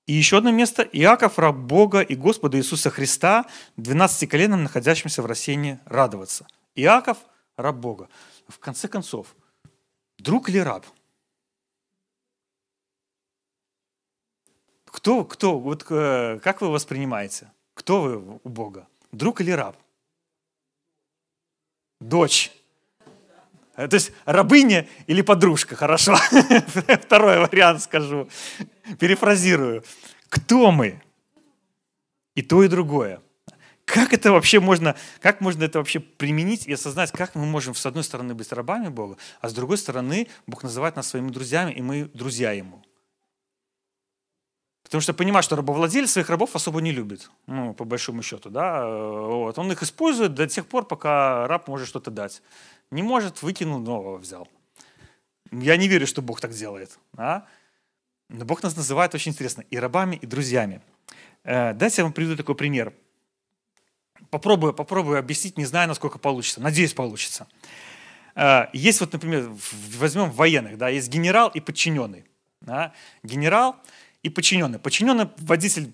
И 0.06 0.12
еще 0.12 0.38
одно 0.38 0.52
место. 0.52 0.82
Иаков, 0.82 1.38
раб 1.38 1.56
Бога 1.56 2.00
и 2.00 2.14
Господа 2.14 2.58
Иисуса 2.58 2.90
Христа, 2.90 3.46
12 3.76 4.28
коленам, 4.28 4.62
находящимся 4.62 5.22
в 5.22 5.26
рассеянии, 5.26 5.80
радоваться. 5.84 6.46
Иаков, 6.76 7.18
раб 7.56 7.76
Бога. 7.76 8.08
В 8.46 8.58
конце 8.60 8.86
концов, 8.86 9.34
друг 10.18 10.48
или 10.48 10.58
раб? 10.58 10.86
Кто, 14.84 15.24
кто, 15.24 15.58
вот 15.58 15.84
э, 15.90 16.38
как 16.42 16.60
вы 16.60 16.70
воспринимаете? 16.70 17.50
Кто 17.74 18.00
вы 18.00 18.40
у 18.42 18.48
Бога? 18.48 18.86
Друг 19.12 19.40
или 19.40 19.50
раб? 19.50 19.76
Дочь. 22.00 22.52
Э, 23.76 23.88
то 23.88 23.94
есть 23.94 24.12
рабыня 24.24 24.88
или 25.06 25.22
подружка, 25.22 25.76
хорошо? 25.76 26.16
Второй 27.02 27.40
вариант 27.40 27.82
скажу. 27.82 28.28
Перефразирую. 28.98 29.84
Кто 30.28 30.70
мы? 30.70 31.02
И 32.34 32.42
то, 32.42 32.62
и 32.62 32.68
другое. 32.68 33.20
Как 33.86 34.12
это 34.12 34.32
вообще 34.32 34.58
можно, 34.58 34.96
как 35.20 35.40
можно 35.40 35.62
это 35.62 35.78
вообще 35.78 36.00
применить 36.00 36.66
и 36.66 36.72
осознать, 36.72 37.12
как 37.12 37.36
мы 37.36 37.46
можем 37.46 37.74
с 37.74 37.86
одной 37.86 38.02
стороны 38.02 38.34
быть 38.34 38.52
рабами 38.52 38.88
Бога, 38.88 39.16
а 39.40 39.48
с 39.48 39.54
другой 39.54 39.78
стороны 39.78 40.26
Бог 40.46 40.64
называет 40.64 40.96
нас 40.96 41.08
своими 41.08 41.30
друзьями, 41.30 41.72
и 41.72 41.80
мы 41.82 42.10
друзья 42.12 42.50
Ему. 42.50 42.82
Потому 44.86 45.00
что 45.00 45.14
понимаю, 45.14 45.42
что 45.42 45.56
рабовладелец 45.56 46.12
своих 46.12 46.30
рабов 46.30 46.54
особо 46.54 46.80
не 46.80 46.92
любит, 46.92 47.28
ну, 47.48 47.74
по 47.74 47.84
большому 47.84 48.22
счету, 48.22 48.50
да, 48.50 48.86
вот. 48.86 49.58
Он 49.58 49.72
их 49.72 49.82
использует 49.82 50.34
до 50.34 50.46
тех 50.46 50.64
пор, 50.64 50.86
пока 50.86 51.48
раб 51.48 51.66
может 51.66 51.88
что-то 51.88 52.12
дать. 52.12 52.40
Не 52.92 53.02
может, 53.02 53.42
выкинул, 53.42 53.80
нового 53.80 54.16
взял. 54.16 54.46
Я 55.50 55.76
не 55.76 55.88
верю, 55.88 56.06
что 56.06 56.22
Бог 56.22 56.40
так 56.40 56.52
делает, 56.52 57.00
да? 57.14 57.48
Но 58.28 58.44
Бог 58.44 58.62
нас 58.62 58.76
называет 58.76 59.12
очень 59.12 59.32
интересно 59.32 59.64
и 59.70 59.76
рабами, 59.76 60.20
и 60.22 60.26
друзьями. 60.26 60.80
Э, 61.42 61.72
дайте 61.72 62.02
я 62.02 62.04
вам 62.04 62.12
приведу 62.12 62.36
такой 62.36 62.54
пример. 62.54 62.92
Попробую, 64.30 64.72
попробую 64.72 65.18
объяснить, 65.18 65.58
не 65.58 65.64
знаю, 65.64 65.88
насколько 65.88 66.20
получится. 66.20 66.60
Надеюсь, 66.60 66.94
получится. 66.94 67.48
Э, 68.36 68.66
есть 68.72 69.00
вот, 69.00 69.12
например, 69.12 69.50
возьмем 69.98 70.30
военных, 70.30 70.78
да, 70.78 70.88
есть 70.90 71.08
генерал 71.08 71.48
и 71.48 71.58
подчиненный. 71.58 72.24
Да? 72.60 72.92
Генерал– 73.24 73.74
и 74.26 74.28
подчиненный. 74.28 74.80
Подчиненный 74.80 75.28
водитель, 75.38 75.92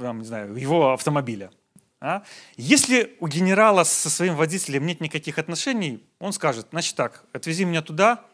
там, 0.00 0.18
не 0.18 0.24
знаю, 0.24 0.56
его 0.56 0.92
автомобиля. 0.92 1.52
А? 2.00 2.24
Если 2.56 3.16
у 3.20 3.28
генерала 3.28 3.84
со 3.84 4.10
своим 4.10 4.34
водителем 4.34 4.84
нет 4.84 5.00
никаких 5.00 5.38
отношений, 5.38 6.04
он 6.18 6.32
скажет, 6.32 6.66
значит 6.70 6.96
так, 6.96 7.24
отвези 7.32 7.64
меня 7.64 7.80
туда, 7.80 8.24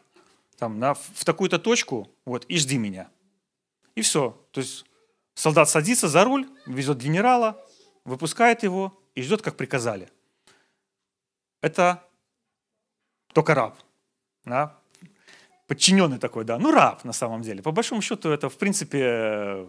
там, 0.57 0.79
на, 0.79 0.95
в 0.95 1.23
такую-то 1.23 1.59
точку, 1.59 2.09
вот, 2.25 2.45
и 2.45 2.57
жди 2.57 2.79
меня. 2.79 3.07
И 3.93 4.01
все. 4.01 4.35
То 4.51 4.61
есть 4.61 4.83
солдат 5.35 5.69
садится 5.69 6.07
за 6.07 6.23
руль, 6.23 6.47
везет 6.65 6.97
генерала, 6.97 7.63
выпускает 8.03 8.63
его 8.63 8.99
и 9.13 9.21
ждет, 9.21 9.43
как 9.43 9.57
приказали. 9.57 10.09
Это 11.61 12.03
только 13.31 13.53
раб. 13.53 13.77
Да? 14.43 14.79
Подчиненный 15.67 16.19
такой, 16.19 16.43
да, 16.43 16.57
ну 16.57 16.71
раб 16.71 17.03
на 17.03 17.13
самом 17.13 17.41
деле. 17.41 17.61
По 17.61 17.71
большому 17.71 18.01
счету 18.01 18.29
это, 18.29 18.49
в 18.49 18.57
принципе, 18.57 19.67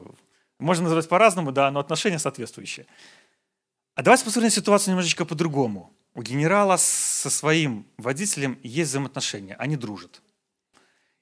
можно 0.59 0.85
называть 0.85 1.09
по-разному, 1.09 1.53
да, 1.53 1.71
но 1.71 1.81
отношения 1.81 2.19
соответствующие. 2.19 2.87
А 3.95 4.03
давайте 4.03 4.25
посмотрим 4.25 4.51
ситуацию 4.51 4.93
немножечко 4.93 5.25
по-другому. 5.25 5.93
У 6.15 6.23
генерала 6.23 6.77
со 6.77 7.31
своим 7.31 7.87
водителем 7.99 8.59
есть 8.63 8.91
взаимоотношения, 8.91 9.55
они 9.57 9.77
дружат. 9.77 10.23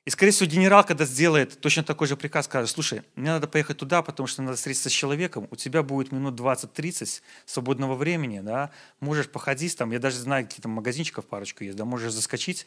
И, 0.05 0.11
скорее 0.11 0.33
всего, 0.33 0.51
генерал, 0.51 0.85
когда 0.85 1.07
сделает 1.07 1.59
точно 1.62 1.83
такой 1.83 2.07
же 2.07 2.17
приказ, 2.17 2.45
скажет, 2.45 2.69
слушай, 2.69 3.03
мне 3.17 3.31
надо 3.31 3.49
поехать 3.49 3.79
туда, 3.79 4.03
потому 4.03 4.27
что 4.27 4.43
надо 4.43 4.59
встретиться 4.59 4.90
с 4.90 4.93
человеком, 4.93 5.49
у 5.51 5.57
тебя 5.57 5.83
будет 5.83 6.12
минут 6.12 6.38
20-30 6.38 7.23
свободного 7.47 7.95
времени, 7.95 8.40
да, 8.40 8.71
можешь 9.01 9.31
походить 9.31 9.79
там, 9.79 9.93
я 9.93 9.99
даже 9.99 10.19
знаю, 10.19 10.45
какие-то 10.45 10.69
магазинчиков 10.69 11.25
парочку 11.25 11.64
есть, 11.64 11.79
да, 11.79 11.87
можешь 11.87 12.12
заскочить, 12.12 12.67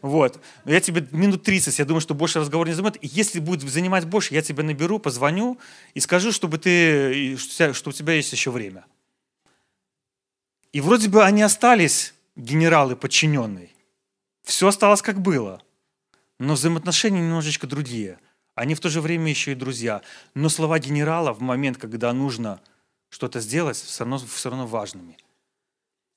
вот. 0.00 0.42
Но 0.64 0.72
я 0.72 0.80
тебе 0.80 1.06
минут 1.10 1.42
30, 1.42 1.78
я 1.78 1.84
думаю, 1.84 2.00
что 2.00 2.14
больше 2.14 2.40
разговор 2.40 2.66
не 2.66 2.72
займет. 2.72 2.96
Если 3.02 3.38
будет 3.38 3.68
занимать 3.68 4.06
больше, 4.06 4.32
я 4.32 4.40
тебя 4.40 4.62
наберу, 4.62 4.98
позвоню 4.98 5.58
и 5.92 6.00
скажу, 6.00 6.32
чтобы 6.32 6.56
ты, 6.56 7.36
что 7.36 7.90
у 7.90 7.92
тебя 7.92 8.14
есть 8.14 8.32
еще 8.32 8.50
время. 8.50 8.86
И 10.72 10.80
вроде 10.80 11.10
бы 11.10 11.22
они 11.22 11.42
остались, 11.42 12.14
генералы 12.34 12.96
подчиненные. 12.96 13.68
Все 14.42 14.68
осталось 14.68 15.02
как 15.02 15.20
было– 15.20 15.60
но 16.38 16.54
взаимоотношения 16.54 17.20
немножечко 17.20 17.66
другие. 17.66 18.18
Они 18.54 18.74
в 18.74 18.80
то 18.80 18.88
же 18.88 19.00
время 19.00 19.28
еще 19.30 19.52
и 19.52 19.56
друзья. 19.56 20.02
Но 20.34 20.48
слова 20.48 20.78
генерала 20.78 21.32
в 21.32 21.40
момент, 21.40 21.78
когда 21.78 22.12
нужно 22.12 22.60
что-то 23.08 23.40
сделать, 23.40 23.76
все 23.76 24.04
равно, 24.04 24.18
все 24.18 24.50
равно 24.50 24.66
важными. 24.66 25.16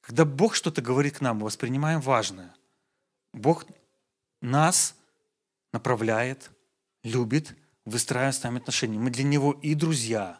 Когда 0.02 0.26
Бог 0.26 0.56
что-то 0.56 0.82
говорит 0.82 1.18
к 1.18 1.22
нам, 1.22 1.38
мы 1.38 1.46
воспринимаем 1.46 2.02
важное. 2.02 2.56
Бог 3.34 3.66
нас 4.42 4.96
направляет, 5.74 6.52
любит, 7.04 7.56
выстраивает 7.86 8.36
с 8.36 8.44
нами 8.44 8.60
отношения. 8.60 8.98
Мы 8.98 9.12
для 9.12 9.24
Него 9.24 9.54
и 9.54 9.76
друзья, 9.76 10.40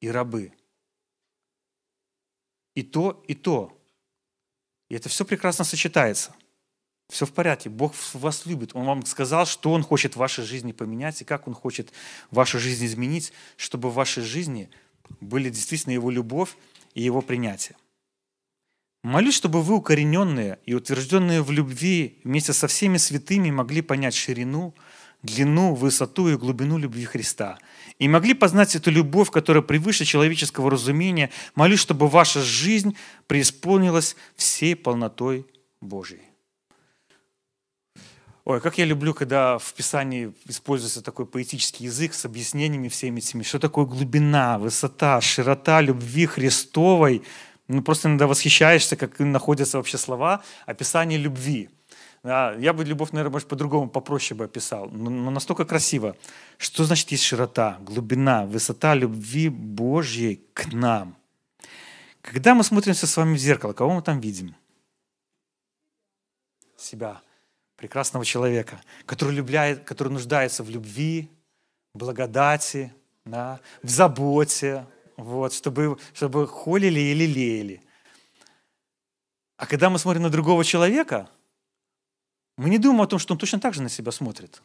и 0.00 0.10
рабы. 0.10 0.52
И 2.74 2.82
то, 2.82 3.24
и 3.26 3.34
то. 3.34 3.76
И 4.88 4.94
это 4.94 5.08
все 5.08 5.24
прекрасно 5.24 5.64
сочетается– 5.64 6.34
все 7.08 7.26
в 7.26 7.32
порядке. 7.32 7.70
Бог 7.70 7.94
вас 8.14 8.46
любит. 8.46 8.70
Он 8.74 8.84
вам 8.84 9.06
сказал, 9.06 9.46
что 9.46 9.72
Он 9.72 9.82
хочет 9.82 10.14
в 10.14 10.18
вашей 10.18 10.44
жизни 10.44 10.72
поменять 10.72 11.20
и 11.22 11.24
как 11.24 11.46
Он 11.46 11.54
хочет 11.54 11.92
вашу 12.30 12.58
жизнь 12.58 12.84
изменить, 12.84 13.32
чтобы 13.56 13.90
в 13.90 13.94
вашей 13.94 14.22
жизни 14.22 14.70
были 15.20 15.50
действительно 15.50 15.92
Его 15.92 16.10
любовь 16.10 16.56
и 16.94 17.02
Его 17.02 17.22
принятие. 17.22 17.76
Молюсь, 19.04 19.36
чтобы 19.36 19.62
вы, 19.62 19.76
укорененные 19.76 20.58
и 20.66 20.74
утвержденные 20.74 21.40
в 21.40 21.52
любви, 21.52 22.18
вместе 22.24 22.52
со 22.52 22.66
всеми 22.66 22.96
святыми 22.96 23.52
могли 23.52 23.80
понять 23.80 24.16
ширину, 24.16 24.74
длину, 25.22 25.74
высоту 25.74 26.28
и 26.28 26.36
глубину 26.36 26.76
любви 26.76 27.04
Христа. 27.04 27.58
И 28.00 28.08
могли 28.08 28.34
познать 28.34 28.74
эту 28.74 28.90
любовь, 28.90 29.30
которая 29.30 29.62
превыше 29.62 30.04
человеческого 30.04 30.72
разумения. 30.72 31.30
Молюсь, 31.54 31.78
чтобы 31.78 32.08
ваша 32.08 32.42
жизнь 32.42 32.96
преисполнилась 33.28 34.16
всей 34.34 34.74
полнотой 34.74 35.46
Божьей. 35.80 36.25
Ой, 38.46 38.60
как 38.60 38.78
я 38.78 38.84
люблю, 38.84 39.12
когда 39.12 39.58
в 39.58 39.74
Писании 39.74 40.32
используется 40.46 41.02
такой 41.02 41.26
поэтический 41.26 41.86
язык 41.86 42.14
с 42.14 42.24
объяснениями 42.24 42.86
всеми 42.86 43.18
этими, 43.18 43.42
что 43.42 43.58
такое 43.58 43.86
глубина, 43.86 44.60
высота, 44.60 45.20
широта 45.20 45.80
любви 45.80 46.26
Христовой. 46.26 47.24
Ну, 47.66 47.82
просто 47.82 48.06
иногда 48.06 48.28
восхищаешься, 48.28 48.94
как 48.94 49.18
находятся 49.18 49.78
вообще 49.78 49.98
слова 49.98 50.44
описания 50.64 51.16
любви. 51.16 51.70
Да, 52.22 52.54
я 52.54 52.72
бы 52.72 52.84
любовь, 52.84 53.10
наверное, 53.10 53.32
может, 53.32 53.48
по-другому, 53.48 53.88
попроще 53.88 54.38
бы 54.38 54.44
описал, 54.44 54.88
но, 54.92 55.10
но 55.10 55.32
настолько 55.32 55.64
красиво. 55.64 56.16
Что 56.56 56.84
значит 56.84 57.10
есть 57.10 57.24
широта, 57.24 57.78
глубина, 57.80 58.46
высота 58.46 58.94
любви 58.94 59.48
Божьей 59.48 60.40
к 60.54 60.72
нам? 60.72 61.16
Когда 62.22 62.54
мы 62.54 62.62
смотримся 62.62 63.08
с 63.08 63.16
вами 63.16 63.34
в 63.34 63.38
зеркало, 63.38 63.72
кого 63.72 63.94
мы 63.94 64.02
там 64.02 64.20
видим? 64.20 64.54
Себя 66.76 67.20
прекрасного 67.76 68.24
человека, 68.24 68.80
который, 69.04 69.34
любляет, 69.34 69.84
который 69.84 70.12
нуждается 70.12 70.62
в 70.62 70.70
любви, 70.70 71.30
благодати, 71.94 72.92
да, 73.24 73.60
в 73.82 73.88
заботе, 73.88 74.86
вот, 75.16 75.52
чтобы, 75.52 75.98
чтобы 76.12 76.46
холили 76.46 77.00
и 77.00 77.14
лелеяли. 77.14 77.82
А 79.56 79.66
когда 79.66 79.88
мы 79.88 79.98
смотрим 79.98 80.22
на 80.22 80.30
другого 80.30 80.64
человека, 80.64 81.30
мы 82.56 82.70
не 82.70 82.78
думаем 82.78 83.02
о 83.02 83.06
том, 83.06 83.18
что 83.18 83.34
он 83.34 83.38
точно 83.38 83.60
так 83.60 83.74
же 83.74 83.82
на 83.82 83.88
себя 83.88 84.12
смотрит. 84.12 84.62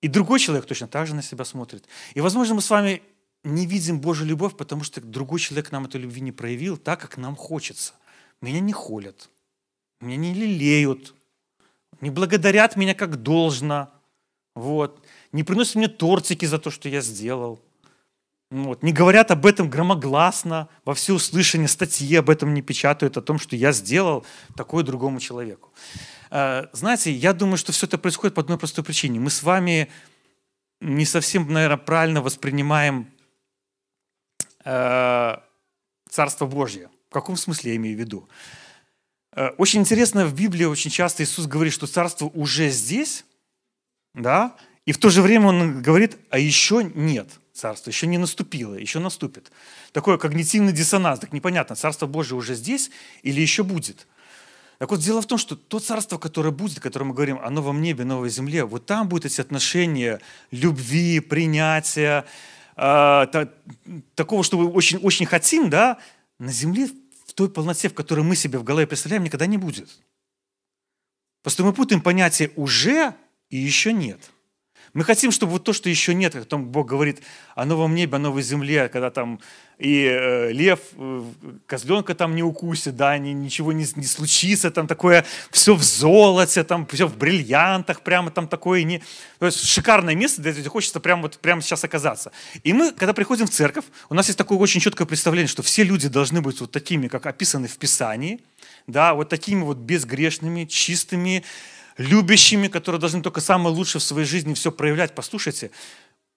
И 0.00 0.08
другой 0.08 0.40
человек 0.40 0.66
точно 0.66 0.88
так 0.88 1.06
же 1.06 1.14
на 1.14 1.22
себя 1.22 1.44
смотрит. 1.44 1.86
И, 2.14 2.20
возможно, 2.20 2.54
мы 2.54 2.62
с 2.62 2.70
вами 2.70 3.02
не 3.44 3.66
видим 3.66 4.00
Божью 4.00 4.26
любовь, 4.26 4.56
потому 4.56 4.84
что 4.84 5.00
другой 5.00 5.40
человек 5.40 5.72
нам 5.72 5.86
этой 5.86 6.00
любви 6.00 6.20
не 6.20 6.32
проявил 6.32 6.76
так, 6.76 7.00
как 7.00 7.16
нам 7.16 7.36
хочется. 7.36 7.94
Меня 8.40 8.60
не 8.60 8.72
холят, 8.72 9.28
меня 10.00 10.16
не 10.16 10.34
лелеют, 10.34 11.14
не 12.00 12.10
благодарят 12.10 12.76
меня 12.76 12.94
как 12.94 13.22
должно, 13.22 13.90
вот, 14.54 15.04
не 15.32 15.44
приносят 15.44 15.76
мне 15.76 15.88
тортики 15.88 16.44
за 16.44 16.58
то, 16.58 16.70
что 16.70 16.88
я 16.88 17.00
сделал, 17.00 17.60
вот, 18.50 18.82
не 18.82 18.92
говорят 18.92 19.30
об 19.30 19.46
этом 19.46 19.70
громогласно, 19.70 20.68
во 20.84 20.92
всеуслышание, 20.94 21.68
статьи 21.68 22.14
об 22.16 22.28
этом 22.28 22.52
не 22.52 22.60
печатают, 22.60 23.16
о 23.16 23.22
том, 23.22 23.38
что 23.38 23.56
я 23.56 23.72
сделал 23.72 24.26
такое 24.56 24.84
другому 24.84 25.20
человеку. 25.20 25.72
Э, 26.30 26.66
знаете, 26.72 27.10
я 27.10 27.32
думаю, 27.32 27.56
что 27.56 27.72
все 27.72 27.86
это 27.86 27.96
происходит 27.96 28.34
по 28.34 28.42
одной 28.42 28.58
простой 28.58 28.84
причине. 28.84 29.20
Мы 29.20 29.30
с 29.30 29.42
вами 29.42 29.90
не 30.80 31.06
совсем, 31.06 31.50
наверное, 31.50 31.78
правильно 31.78 32.20
воспринимаем 32.20 33.10
э, 34.64 35.36
Царство 36.10 36.46
Божье. 36.46 36.90
В 37.08 37.12
каком 37.14 37.38
смысле 37.38 37.70
я 37.70 37.76
имею 37.76 37.96
в 37.96 38.00
виду? 38.00 38.28
Э, 39.34 39.48
очень 39.58 39.80
интересно, 39.80 40.26
в 40.26 40.34
Библии 40.34 40.64
очень 40.64 40.90
часто 40.90 41.22
Иисус 41.22 41.46
говорит, 41.46 41.72
что 41.72 41.86
Царство 41.86 42.26
уже 42.26 42.68
здесь, 42.70 43.24
да, 44.14 44.56
и 44.84 44.92
в 44.92 44.98
то 44.98 45.10
же 45.10 45.22
время 45.22 45.48
Он 45.48 45.82
говорит, 45.82 46.18
а 46.30 46.38
еще 46.38 46.82
нет 46.94 47.28
Царства, 47.52 47.90
еще 47.90 48.06
не 48.06 48.18
наступило, 48.18 48.74
еще 48.74 48.98
наступит. 48.98 49.52
Такой 49.92 50.18
когнитивный 50.18 50.72
диссонанс, 50.72 51.20
так 51.20 51.32
непонятно, 51.32 51.76
Царство 51.76 52.06
Божье 52.06 52.36
уже 52.36 52.54
здесь 52.54 52.90
или 53.22 53.40
еще 53.40 53.62
будет. 53.62 54.06
Так 54.78 54.90
вот, 54.90 55.00
дело 55.00 55.22
в 55.22 55.26
том, 55.26 55.38
что 55.38 55.54
то 55.54 55.78
царство, 55.78 56.18
которое 56.18 56.50
будет, 56.50 56.78
о 56.78 56.80
котором 56.80 57.08
мы 57.08 57.14
говорим, 57.14 57.38
оно 57.40 57.62
во 57.62 57.72
небе, 57.72 58.02
новой 58.02 58.30
земле, 58.30 58.64
вот 58.64 58.84
там 58.84 59.08
будут 59.08 59.26
эти 59.26 59.40
отношения 59.40 60.20
любви, 60.50 61.20
принятия, 61.20 62.24
э, 62.74 62.76
та, 62.76 63.48
такого, 64.16 64.42
что 64.42 64.58
мы 64.58 64.68
очень, 64.68 64.98
очень 64.98 65.24
хотим, 65.24 65.70
да, 65.70 65.98
на 66.40 66.50
земле 66.50 66.88
той 67.32 67.50
полноте, 67.50 67.88
в 67.88 67.94
которой 67.94 68.22
мы 68.22 68.36
себе 68.36 68.58
в 68.58 68.64
голове 68.64 68.86
представляем, 68.86 69.24
никогда 69.24 69.46
не 69.46 69.58
будет. 69.58 69.88
Просто 71.42 71.64
мы 71.64 71.72
путаем 71.72 72.00
понятие 72.00 72.52
«уже» 72.56 73.14
и 73.48 73.56
«еще 73.56 73.92
нет». 73.92 74.30
Мы 74.94 75.04
хотим, 75.04 75.30
чтобы 75.30 75.52
вот 75.52 75.64
то, 75.64 75.72
что 75.72 75.88
еще 75.88 76.12
нет, 76.12 76.34
как 76.34 76.44
там 76.44 76.66
Бог 76.66 76.86
говорит 76.86 77.22
о 77.54 77.64
новом 77.64 77.94
небе, 77.94 78.16
о 78.16 78.18
новой 78.18 78.42
земле, 78.42 78.90
когда 78.90 79.10
там 79.10 79.40
и 79.78 80.04
э, 80.04 80.52
лев, 80.52 80.80
э, 80.96 81.24
козленка 81.66 82.14
там 82.14 82.36
не 82.36 82.42
укусит, 82.42 82.94
да, 82.94 83.16
ни, 83.16 83.30
ничего 83.30 83.72
не, 83.72 83.86
не 83.96 84.04
случится, 84.04 84.70
там 84.70 84.86
такое 84.86 85.24
все 85.50 85.74
в 85.74 85.82
золоте, 85.82 86.62
там 86.62 86.86
все 86.86 87.08
в 87.08 87.16
бриллиантах, 87.16 88.02
прямо 88.02 88.30
там 88.30 88.46
такое 88.48 88.82
не... 88.82 89.02
То 89.38 89.46
есть 89.46 89.64
шикарное 89.64 90.14
место, 90.14 90.42
где 90.42 90.68
хочется 90.68 91.00
прямо, 91.00 91.22
вот, 91.22 91.38
прямо 91.38 91.62
сейчас 91.62 91.82
оказаться. 91.84 92.30
И 92.62 92.74
мы, 92.74 92.92
когда 92.92 93.14
приходим 93.14 93.46
в 93.46 93.50
церковь, 93.50 93.86
у 94.10 94.14
нас 94.14 94.26
есть 94.26 94.38
такое 94.38 94.58
очень 94.58 94.80
четкое 94.80 95.06
представление, 95.06 95.48
что 95.48 95.62
все 95.62 95.84
люди 95.84 96.08
должны 96.08 96.42
быть 96.42 96.60
вот 96.60 96.70
такими, 96.70 97.08
как 97.08 97.24
описаны 97.24 97.66
в 97.66 97.78
Писании, 97.78 98.40
да, 98.86 99.14
вот 99.14 99.30
такими 99.30 99.62
вот 99.62 99.78
безгрешными, 99.78 100.66
чистыми, 100.66 101.44
любящими, 101.96 102.68
которые 102.68 103.00
должны 103.00 103.22
только 103.22 103.40
самое 103.40 103.74
лучшее 103.74 104.00
в 104.00 104.04
своей 104.04 104.26
жизни 104.26 104.54
все 104.54 104.72
проявлять. 104.72 105.14
Послушайте, 105.14 105.70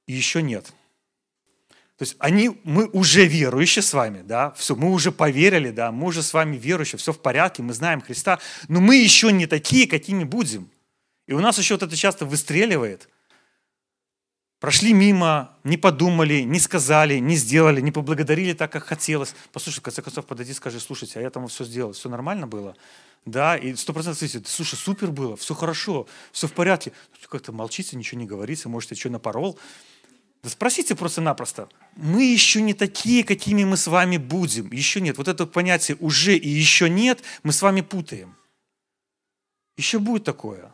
еще 0.08 0.42
нет. 0.42 0.74
То 1.98 2.04
есть 2.04 2.18
они, 2.20 2.60
мы 2.64 2.88
уже 2.88 3.26
верующие 3.26 3.82
с 3.82 3.94
вами, 3.94 4.22
да, 4.22 4.52
все, 4.52 4.76
мы 4.76 4.92
уже 4.92 5.14
поверили, 5.14 5.72
да, 5.72 5.94
мы 5.94 6.08
уже 6.08 6.24
с 6.24 6.34
вами 6.34 6.58
верующие, 6.58 7.00
все 7.00 7.14
в 7.14 7.22
порядке, 7.22 7.64
мы 7.64 7.74
знаем 7.74 8.02
Христа, 8.02 8.40
но 8.68 8.82
мы 8.82 8.98
еще 8.98 9.32
не 9.32 9.48
такие, 9.48 9.88
какими 9.88 10.26
будем. 10.26 10.70
И 11.26 11.32
у 11.32 11.40
нас 11.40 11.58
еще 11.58 11.76
вот 11.76 11.84
это 11.84 11.96
часто 11.96 12.26
выстреливает. 12.26 13.08
Прошли 14.60 14.94
мимо, 14.94 15.56
не 15.64 15.78
подумали, 15.78 16.42
не 16.42 16.60
сказали, 16.60 17.20
не 17.20 17.36
сделали, 17.36 17.82
не 17.82 17.92
поблагодарили 17.92 18.54
так, 18.54 18.72
как 18.72 18.86
хотелось. 18.86 19.36
Послушай, 19.52 19.80
в 19.80 19.84
конце 19.84 20.02
концов, 20.02 20.26
подойди, 20.26 20.54
скажи, 20.54 20.80
слушайте, 20.80 21.20
а 21.20 21.22
я 21.22 21.30
там 21.30 21.48
все 21.48 21.66
сделал, 21.66 21.92
все 21.92 22.10
нормально 22.10 22.48
было? 22.48 22.76
да, 23.26 23.58
и 23.58 23.74
сто 23.76 23.92
процентов 23.92 24.20
слышите, 24.20 24.48
слушай, 24.48 24.76
супер 24.76 25.12
было, 25.12 25.36
все 25.36 25.56
хорошо, 25.56 26.08
все 26.32 26.48
в 26.48 26.54
порядке. 26.54 26.92
Как-то 27.28 27.52
молчите, 27.52 27.98
ничего 27.98 28.20
не 28.20 28.28
говорите, 28.28 28.70
может, 28.70 28.92
я 28.92 28.98
что 28.98 29.10
напорол. 29.10 29.58
Да 30.44 30.50
спросите 30.50 30.96
просто-напросто. 30.96 31.68
Мы 31.96 32.26
еще 32.26 32.62
не 32.62 32.76
такие, 32.76 33.24
какими 33.24 33.64
мы 33.64 33.78
с 33.78 33.88
вами 33.88 34.18
будем. 34.18 34.72
Еще 34.72 35.02
нет. 35.02 35.18
Вот 35.18 35.28
это 35.28 35.48
понятие 35.48 35.98
«уже» 36.00 36.38
и 36.38 36.48
«еще 36.48 36.88
нет» 36.88 37.24
мы 37.42 37.52
с 37.52 37.64
вами 37.64 37.82
путаем. 37.82 38.36
Еще 39.76 39.98
будет 39.98 40.24
такое. 40.24 40.72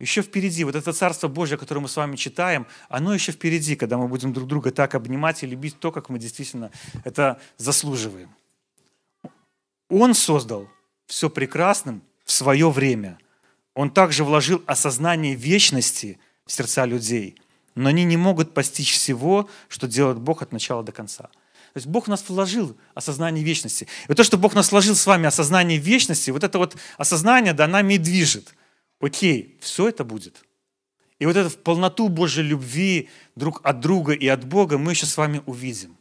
Еще 0.00 0.22
впереди. 0.22 0.62
Вот 0.62 0.76
это 0.76 0.92
Царство 0.92 1.26
Божье, 1.26 1.58
которое 1.58 1.80
мы 1.80 1.88
с 1.88 1.96
вами 1.96 2.14
читаем, 2.14 2.66
оно 2.88 3.14
еще 3.14 3.32
впереди, 3.32 3.74
когда 3.74 3.98
мы 3.98 4.06
будем 4.06 4.32
друг 4.32 4.46
друга 4.46 4.70
так 4.70 4.94
обнимать 4.94 5.42
и 5.42 5.46
любить 5.46 5.78
то, 5.80 5.90
как 5.90 6.08
мы 6.08 6.18
действительно 6.18 6.70
это 7.04 7.40
заслуживаем. 7.56 8.30
Он 9.90 10.14
создал 10.14 10.68
все 11.06 11.28
прекрасным 11.28 12.02
в 12.24 12.30
свое 12.30 12.70
время. 12.70 13.18
Он 13.74 13.90
также 13.90 14.22
вложил 14.22 14.62
осознание 14.66 15.34
вечности 15.34 16.20
в 16.46 16.52
сердца 16.52 16.84
людей, 16.84 17.36
но 17.74 17.88
они 17.88 18.04
не 18.04 18.16
могут 18.16 18.54
постичь 18.54 18.92
всего, 18.92 19.48
что 19.68 19.88
делает 19.88 20.18
Бог 20.18 20.42
от 20.42 20.52
начала 20.52 20.84
до 20.84 20.92
конца. 20.92 21.24
То 21.24 21.76
есть 21.76 21.86
Бог 21.86 22.06
в 22.06 22.08
нас 22.08 22.24
вложил 22.28 22.76
осознание 22.94 23.44
вечности. 23.44 23.84
И 23.84 24.08
вот 24.08 24.16
то, 24.16 24.24
что 24.24 24.38
Бог 24.38 24.54
нас 24.54 24.70
вложил 24.70 24.94
с 24.94 25.06
вами 25.06 25.26
осознание 25.26 25.78
вечности, 25.78 26.30
вот 26.30 26.44
это 26.44 26.58
вот 26.58 26.76
осознание, 26.96 27.52
да, 27.52 27.66
нами 27.66 27.94
и 27.94 27.98
движет. 27.98 28.54
Окей, 29.00 29.58
все 29.60 29.88
это 29.88 30.04
будет. 30.04 30.44
И 31.18 31.26
вот 31.26 31.36
эту 31.36 31.56
полноту 31.58 32.08
Божьей 32.08 32.44
любви 32.44 33.08
друг 33.34 33.60
от 33.64 33.80
друга 33.80 34.12
и 34.12 34.26
от 34.28 34.44
Бога 34.44 34.78
мы 34.78 34.92
еще 34.92 35.06
с 35.06 35.16
вами 35.16 35.42
увидим. 35.46 35.96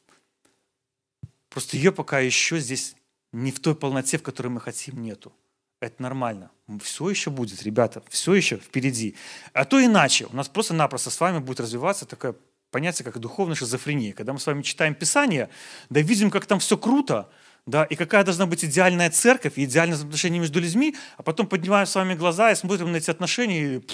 Просто 1.49 1.77
ее 1.77 1.91
пока 1.91 2.19
еще 2.19 2.59
здесь 2.59 2.95
не 3.31 3.51
в 3.51 3.59
той 3.59 3.75
полноте, 3.75 4.17
в 4.17 4.23
которой 4.23 4.49
мы 4.49 4.61
хотим, 4.61 5.01
нету. 5.01 5.33
Это 5.79 6.01
нормально. 6.01 6.51
Все 6.81 7.09
еще 7.09 7.29
будет, 7.29 7.61
ребята, 7.63 8.03
все 8.09 8.33
еще 8.33 8.57
впереди. 8.57 9.15
А 9.53 9.65
то 9.65 9.83
иначе. 9.83 10.25
У 10.25 10.35
нас 10.35 10.49
просто-напросто 10.49 11.09
с 11.09 11.19
вами 11.19 11.39
будет 11.39 11.59
развиваться 11.59 12.05
такое 12.05 12.35
понятие, 12.71 13.05
как 13.05 13.19
духовная 13.19 13.55
шизофрения. 13.55 14.13
Когда 14.13 14.33
мы 14.33 14.39
с 14.39 14.45
вами 14.47 14.61
читаем 14.63 14.95
Писание, 14.95 15.49
да 15.89 16.01
видим, 16.01 16.31
как 16.31 16.45
там 16.45 16.59
все 16.59 16.77
круто, 16.77 17.29
да, 17.67 17.83
и 17.83 17.95
какая 17.97 18.23
должна 18.23 18.45
быть 18.45 18.63
идеальная 18.63 19.11
церковь, 19.11 19.53
идеальное 19.57 19.97
отношение 19.97 20.39
между 20.39 20.61
людьми, 20.61 20.95
а 21.17 21.23
потом 21.23 21.47
поднимаем 21.47 21.85
с 21.85 21.93
вами 21.93 22.15
глаза 22.15 22.49
и 22.51 22.55
смотрим 22.55 22.93
на 22.93 22.95
эти 22.95 23.11
отношения, 23.11 23.75
и... 23.75 23.87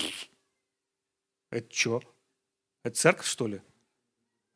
Это 1.50 1.74
что? 1.74 2.04
Это 2.84 2.96
церковь, 2.96 3.26
что 3.26 3.48
ли? 3.48 3.62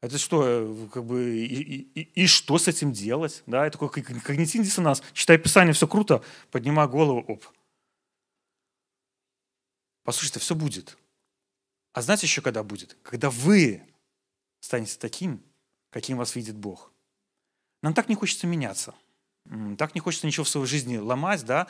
Это 0.02 0.20
что, 0.20 0.44
э, 0.46 0.88
как 0.94 1.04
бы, 1.04 1.36
и, 1.36 1.82
и, 1.82 2.02
и 2.24 2.28
что 2.28 2.60
с 2.60 2.68
этим 2.68 2.94
делать? 2.94 3.42
Да, 3.48 3.66
это 3.66 3.80
такой 3.80 4.04
когнитивный 4.04 4.68
диссонанс. 4.68 5.02
Читай 5.14 5.40
Писание, 5.40 5.74
все 5.74 5.88
круто, 5.88 6.24
поднимай 6.52 6.88
голову, 6.88 7.26
оп. 7.28 7.44
Послушайте, 10.04 10.40
все 10.40 10.54
будет. 10.54 10.96
А 11.94 12.04
знаете 12.04 12.28
еще, 12.28 12.42
когда 12.42 12.62
будет? 12.62 12.96
Когда 13.02 13.32
вы 13.32 13.82
станете 14.60 14.96
таким, 15.00 15.44
каким 15.90 16.18
вас 16.18 16.36
видит 16.36 16.56
Бог. 16.56 16.92
Нам 17.82 17.96
так 17.96 18.10
не 18.10 18.16
хочется 18.16 18.46
меняться. 18.46 18.94
Так 19.78 19.96
не 19.96 20.02
хочется 20.02 20.28
ничего 20.28 20.44
в 20.44 20.50
своей 20.50 20.68
жизни 20.68 20.98
ломать, 20.98 21.46
да? 21.46 21.68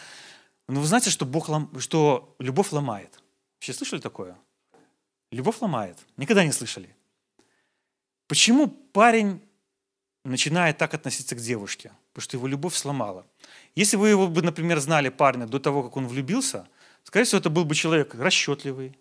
Но 0.68 0.82
вы 0.82 0.88
знаете, 0.88 1.10
что, 1.10 1.26
Бог 1.26 1.50
лом... 1.50 1.72
что 1.80 2.36
любовь 2.40 2.72
ломает. 2.72 3.22
Вообще 3.56 3.74
слышали 3.74 4.02
такое? 4.02 4.38
Любовь 5.32 5.62
ломает. 5.62 5.98
Никогда 6.18 6.44
не 6.44 6.52
слышали. 6.52 6.96
Почему 8.28 8.68
парень 8.68 9.42
начинает 10.26 10.78
так 10.78 10.94
относиться 10.94 11.36
к 11.36 11.40
девушке? 11.40 11.92
Потому 12.12 12.24
что 12.24 12.38
его 12.38 12.48
любовь 12.48 12.76
сломала. 12.76 13.26
Если 13.76 13.96
вы 13.96 14.10
его 14.10 14.28
бы, 14.28 14.42
например, 14.42 14.80
знали 14.80 15.10
парня 15.10 15.48
до 15.48 15.60
того, 15.60 15.84
как 15.84 15.96
он 15.98 16.08
влюбился, 16.08 16.68
скорее 17.04 17.26
всего, 17.26 17.40
это 17.40 17.50
был 17.50 17.64
бы 17.64 17.76
человек 17.76 18.16
расчетливый, 18.16 18.98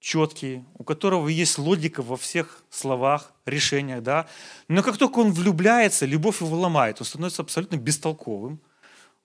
четкий, 0.00 0.64
у 0.74 0.84
которого 0.84 1.28
есть 1.28 1.58
логика 1.58 2.02
во 2.02 2.16
всех 2.16 2.62
словах, 2.70 3.32
решениях, 3.46 4.02
да. 4.02 4.28
Но 4.68 4.82
как 4.82 4.96
только 4.96 5.18
он 5.18 5.32
влюбляется, 5.32 6.06
любовь 6.06 6.40
его 6.40 6.56
ломает, 6.56 7.00
он 7.00 7.06
становится 7.06 7.42
абсолютно 7.42 7.76
бестолковым, 7.76 8.60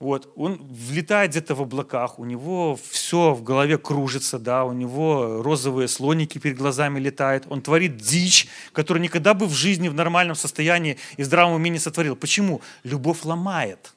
вот, 0.00 0.32
он 0.34 0.56
влетает 0.56 1.30
где-то 1.30 1.54
в 1.54 1.62
облаках, 1.62 2.18
у 2.18 2.24
него 2.24 2.76
все 2.90 3.32
в 3.32 3.44
голове 3.44 3.78
кружится, 3.78 4.38
да, 4.38 4.64
у 4.64 4.72
него 4.72 5.40
розовые 5.42 5.86
слоники 5.86 6.38
перед 6.38 6.58
глазами 6.58 6.98
летают, 6.98 7.46
он 7.48 7.62
творит 7.62 7.96
дичь, 7.96 8.48
которую 8.72 9.02
никогда 9.02 9.34
бы 9.34 9.46
в 9.46 9.52
жизни 9.52 9.88
в 9.88 9.94
нормальном 9.94 10.34
состоянии 10.34 10.98
и 11.16 11.22
в 11.22 11.26
здравом 11.26 11.54
уме 11.54 11.70
не 11.70 11.78
сотворил. 11.78 12.16
Почему? 12.16 12.60
Любовь 12.82 13.24
ломает. 13.24 13.94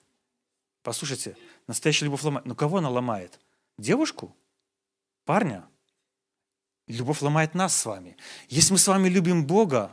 Послушайте, 0.83 1.35
настоящая 1.67 2.05
любовь 2.05 2.23
ломает. 2.23 2.45
Но 2.45 2.55
кого 2.55 2.77
она 2.77 2.89
ломает? 2.89 3.39
Девушку? 3.79 4.33
Парня? 5.25 5.65
Любовь 6.87 7.21
ломает 7.21 7.53
нас 7.53 7.75
с 7.75 7.85
вами. 7.85 8.15
Если 8.47 8.71
мы 8.71 8.77
с 8.77 8.87
вами 8.87 9.09
любим 9.09 9.45
Бога, 9.45 9.91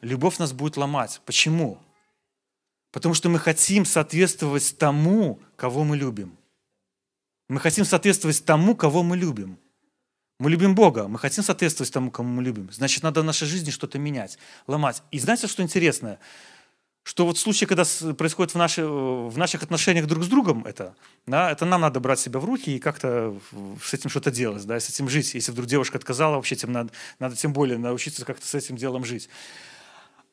любовь 0.00 0.38
нас 0.38 0.52
будет 0.52 0.76
ломать. 0.76 1.20
Почему? 1.26 1.78
Потому 2.92 3.14
что 3.14 3.28
мы 3.28 3.38
хотим 3.38 3.84
соответствовать 3.84 4.76
тому, 4.78 5.38
кого 5.56 5.84
мы 5.84 5.96
любим. 5.96 6.36
Мы 7.48 7.60
хотим 7.60 7.84
соответствовать 7.84 8.44
тому, 8.44 8.74
кого 8.74 9.02
мы 9.02 9.16
любим. 9.16 9.58
Мы 10.38 10.50
любим 10.50 10.74
Бога, 10.74 11.06
мы 11.06 11.18
хотим 11.18 11.44
соответствовать 11.44 11.92
тому, 11.92 12.10
кому 12.10 12.30
мы 12.30 12.42
любим. 12.42 12.70
Значит, 12.72 13.02
надо 13.02 13.20
в 13.20 13.24
нашей 13.24 13.46
жизни 13.46 13.70
что-то 13.70 13.98
менять, 13.98 14.38
ломать. 14.66 15.02
И 15.10 15.18
знаете, 15.18 15.46
что 15.46 15.62
интересное? 15.62 16.18
Что 17.02 17.24
вот 17.24 17.38
в 17.38 17.40
случае, 17.40 17.66
когда 17.66 17.84
происходит 18.14 18.52
в, 18.52 18.58
наши, 18.58 18.84
в 18.84 19.36
наших 19.38 19.62
отношениях 19.62 20.06
друг 20.06 20.22
с 20.22 20.28
другом 20.28 20.66
это, 20.66 20.94
да, 21.26 21.50
это 21.50 21.64
нам 21.64 21.80
надо 21.80 21.98
брать 21.98 22.20
себя 22.20 22.40
в 22.40 22.44
руки 22.44 22.76
и 22.76 22.78
как-то 22.78 23.38
с 23.82 23.94
этим 23.94 24.10
что-то 24.10 24.30
делать, 24.30 24.66
да, 24.66 24.78
с 24.78 24.88
этим 24.90 25.08
жить. 25.08 25.34
Если 25.34 25.50
вдруг 25.50 25.66
девушка 25.66 25.96
отказала, 25.96 26.36
вообще 26.36 26.56
тем 26.56 26.72
надо, 26.72 26.92
надо 27.18 27.36
тем 27.36 27.52
более 27.52 27.78
научиться 27.78 28.24
как-то 28.24 28.46
с 28.46 28.54
этим 28.54 28.76
делом 28.76 29.04
жить. 29.04 29.30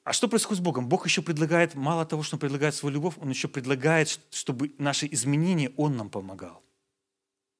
А 0.04 0.14
что 0.14 0.28
происходит 0.28 0.62
с 0.62 0.64
Богом? 0.64 0.88
Бог 0.88 1.06
еще 1.06 1.22
предлагает, 1.22 1.76
мало 1.76 2.06
того, 2.06 2.24
что 2.24 2.36
Он 2.36 2.40
предлагает 2.40 2.76
свою 2.76 2.94
любовь, 2.94 3.16
Он 3.18 3.30
еще 3.30 3.48
предлагает, 3.48 4.20
чтобы 4.32 4.74
наши 4.78 5.08
изменения 5.12 5.72
Он 5.78 5.96
нам 5.98 6.10
помогал. 6.10 6.64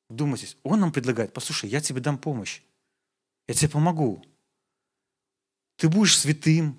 Думайтесь, 0.10 0.58
Он 0.64 0.80
нам 0.80 0.92
предлагает, 0.92 1.34
послушай, 1.34 1.70
я 1.70 1.82
тебе 1.82 2.02
дам 2.02 2.18
помощь, 2.18 2.62
я 3.48 3.54
тебе 3.54 3.70
помогу. 3.70 4.24
Ты 5.78 5.90
будешь 5.90 6.18
святым, 6.18 6.78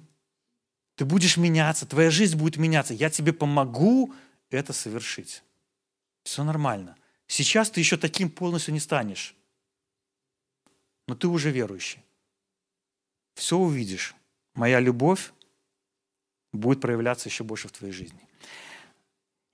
Ты 0.99 1.05
будешь 1.05 1.37
меняться, 1.37 1.87
твоя 1.87 2.11
жизнь 2.11 2.37
будет 2.37 2.57
меняться. 2.57 2.93
Я 2.93 3.09
тебе 3.09 3.33
помогу 3.33 4.13
это 4.51 4.73
совершить. 4.73 5.45
Все 6.25 6.43
нормально. 6.43 6.97
Сейчас 7.29 7.71
ты 7.71 7.79
еще 7.79 7.97
таким 7.97 8.29
полностью 8.29 8.75
не 8.75 8.81
станешь. 8.81 9.37
Но 11.07 11.15
ты 11.15 11.29
уже 11.29 11.53
верующий. 11.53 12.03
Все 13.35 13.57
увидишь. 13.57 14.17
Моя 14.55 14.81
любовь 14.81 15.33
будет 16.53 16.81
проявляться 16.81 17.29
еще 17.29 17.45
больше 17.45 17.69
в 17.69 17.73
твоей 17.73 17.93
жизни. 17.93 18.21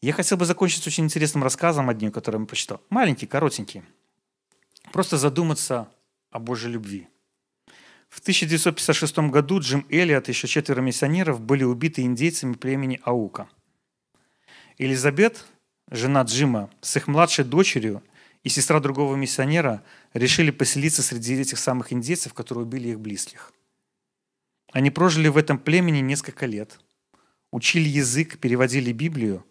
Я 0.00 0.14
хотел 0.14 0.38
бы 0.38 0.46
закончить 0.46 0.86
очень 0.86 1.04
интересным 1.04 1.42
рассказом 1.42 1.90
одним, 1.90 2.10
который 2.10 2.40
я 2.40 2.46
прочитал. 2.46 2.80
Маленький, 2.88 3.26
коротенький. 3.26 3.82
Просто 4.92 5.18
задуматься 5.18 5.92
о 6.30 6.38
Божьей 6.38 6.72
любви. 6.72 7.06
В 8.14 8.20
1956 8.20 9.18
году 9.28 9.58
Джим 9.58 9.84
Эллиот 9.90 10.28
и 10.28 10.32
еще 10.32 10.46
четверо 10.46 10.80
миссионеров 10.80 11.40
были 11.40 11.64
убиты 11.64 12.02
индейцами 12.02 12.52
племени 12.52 13.00
Аука. 13.02 13.48
Элизабет, 14.78 15.44
жена 15.90 16.22
Джима, 16.22 16.70
с 16.80 16.96
их 16.96 17.08
младшей 17.08 17.44
дочерью 17.44 18.04
и 18.44 18.48
сестра 18.48 18.78
другого 18.78 19.16
миссионера 19.16 19.82
решили 20.12 20.52
поселиться 20.52 21.02
среди 21.02 21.34
этих 21.34 21.58
самых 21.58 21.92
индейцев, 21.92 22.34
которые 22.34 22.66
убили 22.66 22.90
их 22.90 23.00
близких. 23.00 23.52
Они 24.70 24.92
прожили 24.92 25.26
в 25.26 25.36
этом 25.36 25.58
племени 25.58 25.98
несколько 25.98 26.46
лет, 26.46 26.78
учили 27.50 27.88
язык, 27.88 28.38
переводили 28.38 28.92
Библию, 28.92 29.44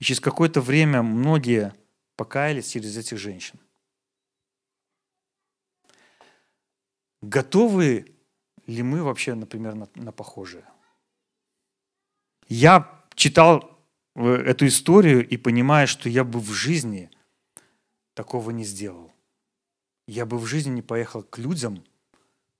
и 0.00 0.04
через 0.04 0.20
какое-то 0.20 0.60
время 0.60 1.02
многие 1.02 1.72
покаялись 2.14 2.68
через 2.68 2.94
этих 2.98 3.16
женщин. 3.16 3.58
Готовы 7.22 8.14
ли 8.66 8.82
мы 8.82 9.02
вообще, 9.02 9.34
например, 9.34 9.74
на, 9.74 9.88
на 9.94 10.12
похожее? 10.12 10.66
Я 12.48 13.04
читал 13.14 13.78
э, 14.14 14.22
эту 14.24 14.66
историю 14.66 15.26
и 15.26 15.36
понимаю, 15.36 15.88
что 15.88 16.08
я 16.08 16.24
бы 16.24 16.40
в 16.40 16.50
жизни 16.50 17.10
такого 18.14 18.50
не 18.50 18.64
сделал. 18.64 19.12
Я 20.06 20.26
бы 20.26 20.38
в 20.38 20.46
жизни 20.46 20.70
не 20.70 20.82
поехал 20.82 21.22
к 21.22 21.38
людям, 21.38 21.84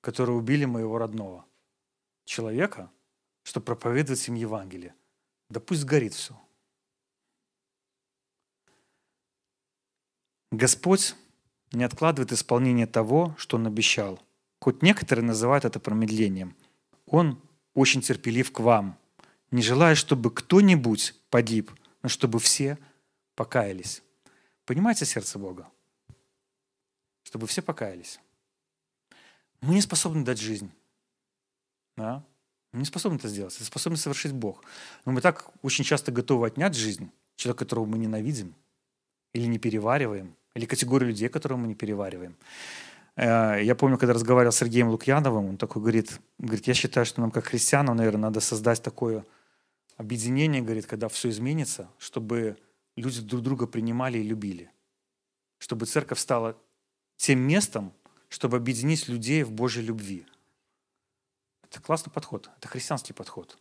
которые 0.01 0.37
убили 0.37 0.65
моего 0.65 0.99
родного 0.99 1.45
человека, 2.25 2.91
чтобы 3.43 3.67
проповедовать 3.67 4.27
им 4.29 4.35
Евангелие. 4.35 4.95
Да 5.49 5.61
пусть 5.61 5.85
горит 5.85 6.15
все. 6.15 6.39
Господь 10.51 11.15
не 11.73 11.85
откладывает 11.85 12.33
исполнение 12.33 12.87
того, 12.87 13.35
что 13.39 13.57
Он 13.57 13.67
обещал. 13.67 14.21
Хоть 14.61 14.83
некоторые 14.83 15.25
называют 15.25 15.65
это 15.65 15.81
промедлением. 15.81 16.57
Он 17.07 17.41
очень 17.75 18.01
терпелив 18.01 18.53
к 18.53 18.61
вам, 18.61 18.99
не 19.51 19.63
желая, 19.63 19.95
чтобы 19.95 20.31
кто-нибудь 20.31 21.15
погиб, 21.31 21.71
но 22.03 22.09
чтобы 22.09 22.39
все 22.39 22.79
покаялись. 23.35 24.03
Понимаете 24.65 25.05
сердце 25.05 25.39
Бога? 25.39 25.69
Чтобы 27.23 27.47
все 27.47 27.63
покаялись. 27.63 28.21
Мы 29.61 29.75
не 29.75 29.81
способны 29.81 30.25
дать 30.25 30.41
жизнь. 30.41 30.71
Да? 31.97 32.25
Мы 32.73 32.81
не 32.81 32.85
способны 32.85 33.17
это 33.17 33.29
сделать. 33.29 33.55
Это 33.55 33.65
способен 33.65 33.97
совершить 33.97 34.33
Бог. 34.33 34.65
Но 35.05 35.13
мы 35.13 35.21
так 35.21 35.51
очень 35.63 35.85
часто 35.85 36.13
готовы 36.13 36.47
отнять 36.47 36.75
жизнь 36.75 37.11
человека, 37.37 37.65
которого 37.65 37.87
мы 37.87 37.99
ненавидим 37.99 38.55
или 39.33 39.47
не 39.47 39.59
перевариваем, 39.59 40.35
или 40.55 40.67
категорию 40.67 41.11
людей, 41.11 41.29
которую 41.29 41.59
мы 41.59 41.69
не 41.69 41.75
перевариваем. 41.75 42.37
Э, 43.17 43.59
я 43.63 43.75
помню, 43.75 43.99
когда 43.99 44.13
разговаривал 44.13 44.53
с 44.53 44.59
Сергеем 44.59 44.89
Лукьяновым, 44.89 45.47
он 45.47 45.57
такой 45.57 45.83
говорит, 45.83 46.21
говорит, 46.39 46.67
я 46.67 46.75
считаю, 46.75 47.07
что 47.07 47.21
нам 47.21 47.31
как 47.31 47.47
христианам, 47.47 47.97
наверное, 47.97 48.23
надо 48.23 48.41
создать 48.41 48.83
такое 48.83 49.25
объединение, 49.97 50.63
говорит, 50.63 50.87
когда 50.87 51.09
все 51.09 51.31
изменится, 51.31 51.89
чтобы 51.99 52.59
люди 52.97 53.21
друг 53.23 53.43
друга 53.43 53.67
принимали 53.67 54.19
и 54.19 54.23
любили. 54.23 54.71
Чтобы 55.59 55.87
церковь 55.87 56.19
стала 56.19 56.57
тем 57.17 57.41
местом, 57.41 57.93
чтобы 58.29 58.59
объединить 58.59 59.09
людей 59.09 59.43
в 59.43 59.51
Божьей 59.51 59.85
любви. 59.85 60.27
Это 61.63 61.81
классный 61.81 62.13
подход, 62.13 62.51
это 62.59 62.69
христианский 62.69 63.15
подход. 63.15 63.59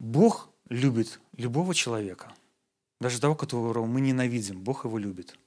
Бог 0.00 0.50
любит 0.68 1.20
любого 1.36 1.74
человека, 1.74 2.32
даже 3.00 3.20
того, 3.20 3.36
которого 3.36 3.86
мы 3.86 4.00
ненавидим. 4.00 4.60
Бог 4.60 4.84
его 4.84 4.98
любит. 4.98 5.38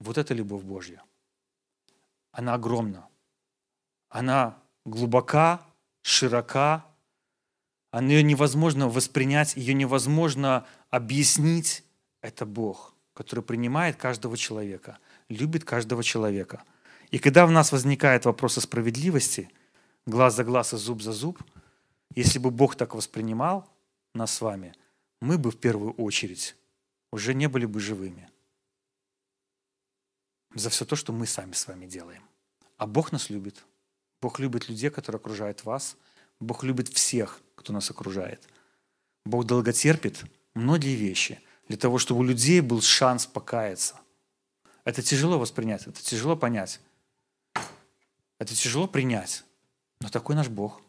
Вот 0.00 0.18
это 0.18 0.34
любовь 0.34 0.62
Божья 0.62 1.02
она 2.32 2.54
огромна. 2.54 3.08
Она 4.08 4.58
глубока, 4.84 5.60
широка, 6.02 6.84
она 7.90 8.08
ее 8.08 8.22
невозможно 8.22 8.88
воспринять, 8.88 9.56
ее 9.56 9.74
невозможно 9.74 10.66
объяснить. 10.90 11.84
Это 12.20 12.46
Бог, 12.46 12.94
который 13.14 13.44
принимает 13.44 13.96
каждого 13.96 14.36
человека, 14.36 14.98
любит 15.28 15.64
каждого 15.64 16.02
человека. 16.02 16.62
И 17.10 17.18
когда 17.18 17.46
в 17.46 17.50
нас 17.50 17.72
возникает 17.72 18.24
вопрос 18.24 18.58
о 18.58 18.60
справедливости, 18.60 19.50
глаз 20.06 20.36
за 20.36 20.44
глаз 20.44 20.74
и 20.74 20.76
зуб 20.76 21.02
за 21.02 21.12
зуб, 21.12 21.42
если 22.14 22.38
бы 22.38 22.50
Бог 22.50 22.76
так 22.76 22.94
воспринимал 22.94 23.68
нас 24.14 24.32
с 24.32 24.40
вами, 24.40 24.74
мы 25.20 25.38
бы 25.38 25.50
в 25.50 25.58
первую 25.58 25.92
очередь 25.92 26.56
уже 27.12 27.34
не 27.34 27.46
были 27.48 27.66
бы 27.66 27.80
живыми 27.80 28.28
за 30.54 30.70
все 30.70 30.84
то, 30.84 30.96
что 30.96 31.12
мы 31.12 31.26
сами 31.26 31.52
с 31.52 31.66
вами 31.66 31.86
делаем. 31.86 32.22
А 32.76 32.86
Бог 32.86 33.12
нас 33.12 33.30
любит. 33.30 33.64
Бог 34.20 34.38
любит 34.38 34.68
людей, 34.68 34.90
которые 34.90 35.18
окружают 35.18 35.64
вас. 35.64 35.96
Бог 36.40 36.64
любит 36.64 36.88
всех, 36.88 37.40
кто 37.54 37.72
нас 37.72 37.90
окружает. 37.90 38.48
Бог 39.24 39.44
долготерпит 39.44 40.24
многие 40.54 40.94
вещи 40.94 41.40
для 41.68 41.76
того, 41.76 41.98
чтобы 41.98 42.20
у 42.20 42.24
людей 42.24 42.60
был 42.60 42.80
шанс 42.80 43.26
покаяться. 43.26 43.96
Это 44.84 45.02
тяжело 45.02 45.38
воспринять, 45.38 45.86
это 45.86 46.02
тяжело 46.02 46.36
понять. 46.36 46.80
Это 48.38 48.54
тяжело 48.54 48.86
принять. 48.86 49.44
Но 50.00 50.08
такой 50.08 50.34
наш 50.36 50.48
Бог. 50.48 50.80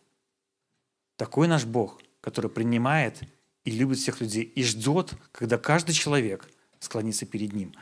Такой 1.15 1.47
наш 1.47 1.65
Бог, 1.65 1.99
который 2.21 2.49
принимает 2.49 3.19
и 3.65 3.71
любит 3.71 3.97
всех 3.97 4.21
людей, 4.21 4.43
и 4.43 4.63
ждет, 4.63 5.13
когда 5.31 5.57
каждый 5.57 5.93
человек 5.93 6.47
склонится 6.79 7.25
перед 7.25 7.53
Ним. 7.53 7.73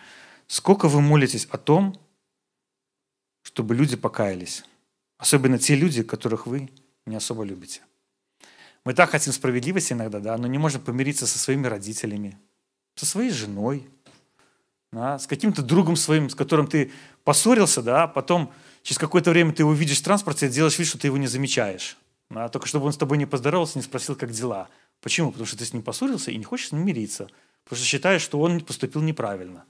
Сколько 0.48 0.88
вы 0.88 1.02
молитесь 1.02 1.46
о 1.52 1.58
том, 1.58 2.00
чтобы 3.44 3.76
люди 3.76 3.96
покаялись. 3.96 4.64
Особенно 5.18 5.58
те 5.58 5.76
люди, 5.76 6.04
которых 6.04 6.48
вы 6.48 6.70
не 7.06 7.16
особо 7.16 7.44
любите. 7.44 7.82
Мы 8.86 8.94
так 8.94 9.10
хотим 9.10 9.34
справедливости 9.34 9.94
иногда, 9.94 10.20
да, 10.20 10.38
но 10.38 10.48
не 10.48 10.58
можем 10.58 10.82
помириться 10.82 11.28
со 11.28 11.38
своими 11.38 11.68
родителями, 11.68 12.40
со 12.96 13.06
своей 13.06 13.32
женой, 13.32 13.90
да, 14.92 15.20
с 15.20 15.28
каким-то 15.28 15.62
другом 15.62 15.96
своим, 15.96 16.30
с 16.30 16.36
которым 16.36 16.68
ты 16.68 16.92
поссорился, 17.26 17.82
да, 17.82 18.04
а 18.04 18.08
потом 18.08 18.54
через 18.84 18.98
какое-то 18.98 19.32
время 19.32 19.52
ты 19.52 19.64
его 19.64 19.74
видишь 19.74 20.00
в 20.00 20.04
транспорте, 20.04 20.48
делаешь 20.48 20.80
вид, 20.80 20.88
что 20.88 20.98
ты 20.98 21.08
его 21.08 21.18
не 21.18 21.28
замечаешь. 21.28 21.98
Да, 22.30 22.48
только 22.50 22.68
чтобы 22.68 22.86
он 22.86 22.94
с 22.94 22.98
тобой 22.98 23.18
не 23.18 23.26
поздоровался, 23.26 23.78
не 23.78 23.84
спросил, 23.84 24.16
как 24.16 24.32
дела. 24.32 24.70
Почему? 25.02 25.32
Потому 25.32 25.46
что 25.46 25.58
ты 25.58 25.66
с 25.66 25.74
ним 25.74 25.84
поссорился 25.84 26.32
и 26.32 26.38
не 26.38 26.44
хочешь 26.44 26.70
с 26.70 26.72
ним 26.72 26.86
мириться. 26.86 27.30
Потому 27.64 27.78
что 27.78 27.86
считаешь, 27.86 28.22
что 28.22 28.40
он 28.40 28.62
поступил 28.62 29.02
неправильно. 29.02 29.66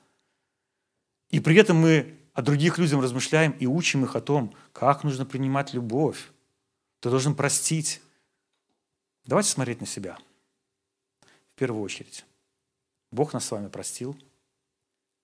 И 1.30 1.40
при 1.40 1.56
этом 1.56 1.78
мы 1.78 2.18
о 2.34 2.42
других 2.42 2.78
людях 2.78 3.02
размышляем 3.02 3.52
и 3.54 3.66
учим 3.66 4.04
их 4.04 4.16
о 4.16 4.22
том, 4.22 4.54
как 4.72 5.04
нужно 5.04 5.26
принимать 5.26 5.74
любовь. 5.74 6.32
Ты 7.00 7.10
должен 7.10 7.36
простить. 7.36 8.02
Давайте 9.26 9.50
смотреть 9.50 9.82
на 9.82 9.88
себя. 9.88 10.18
В 11.22 11.60
первую 11.60 11.84
очередь. 11.84 12.26
Бог 13.12 13.34
нас 13.34 13.46
с 13.46 13.52
вами 13.52 13.68
простил. 13.68 14.16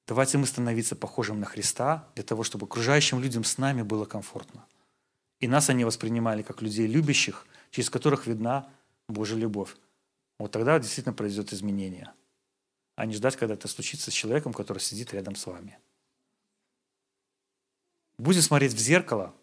Давайте 0.08 0.38
мы 0.38 0.46
становиться 0.46 0.96
похожим 0.96 1.40
на 1.40 1.46
Христа 1.46 2.10
для 2.16 2.24
того, 2.24 2.44
чтобы 2.44 2.66
окружающим 2.66 3.20
людям 3.22 3.44
с 3.44 3.58
нами 3.58 3.84
было 3.84 4.06
комфортно. 4.06 4.66
И 5.40 5.48
нас 5.48 5.70
они 5.70 5.86
воспринимали 5.86 6.42
как 6.42 6.62
людей 6.62 6.88
любящих, 6.88 7.46
через 7.72 7.90
которых 7.90 8.28
видна 8.28 8.70
Божья 9.08 9.36
любовь. 9.36 9.76
Вот 10.40 10.52
тогда 10.52 10.80
действительно 10.80 11.14
произойдет 11.14 11.54
изменение. 11.54 12.12
А 12.96 13.06
не 13.06 13.14
ждать, 13.14 13.38
когда 13.38 13.54
это 13.54 13.68
случится 13.68 14.12
с 14.12 14.14
человеком, 14.14 14.52
который 14.52 14.80
сидит 14.80 15.14
рядом 15.14 15.36
с 15.36 15.46
вами 15.46 15.78
будет 18.24 18.44
смотреть 18.44 18.74
в 18.74 18.80
зеркало 18.80 19.34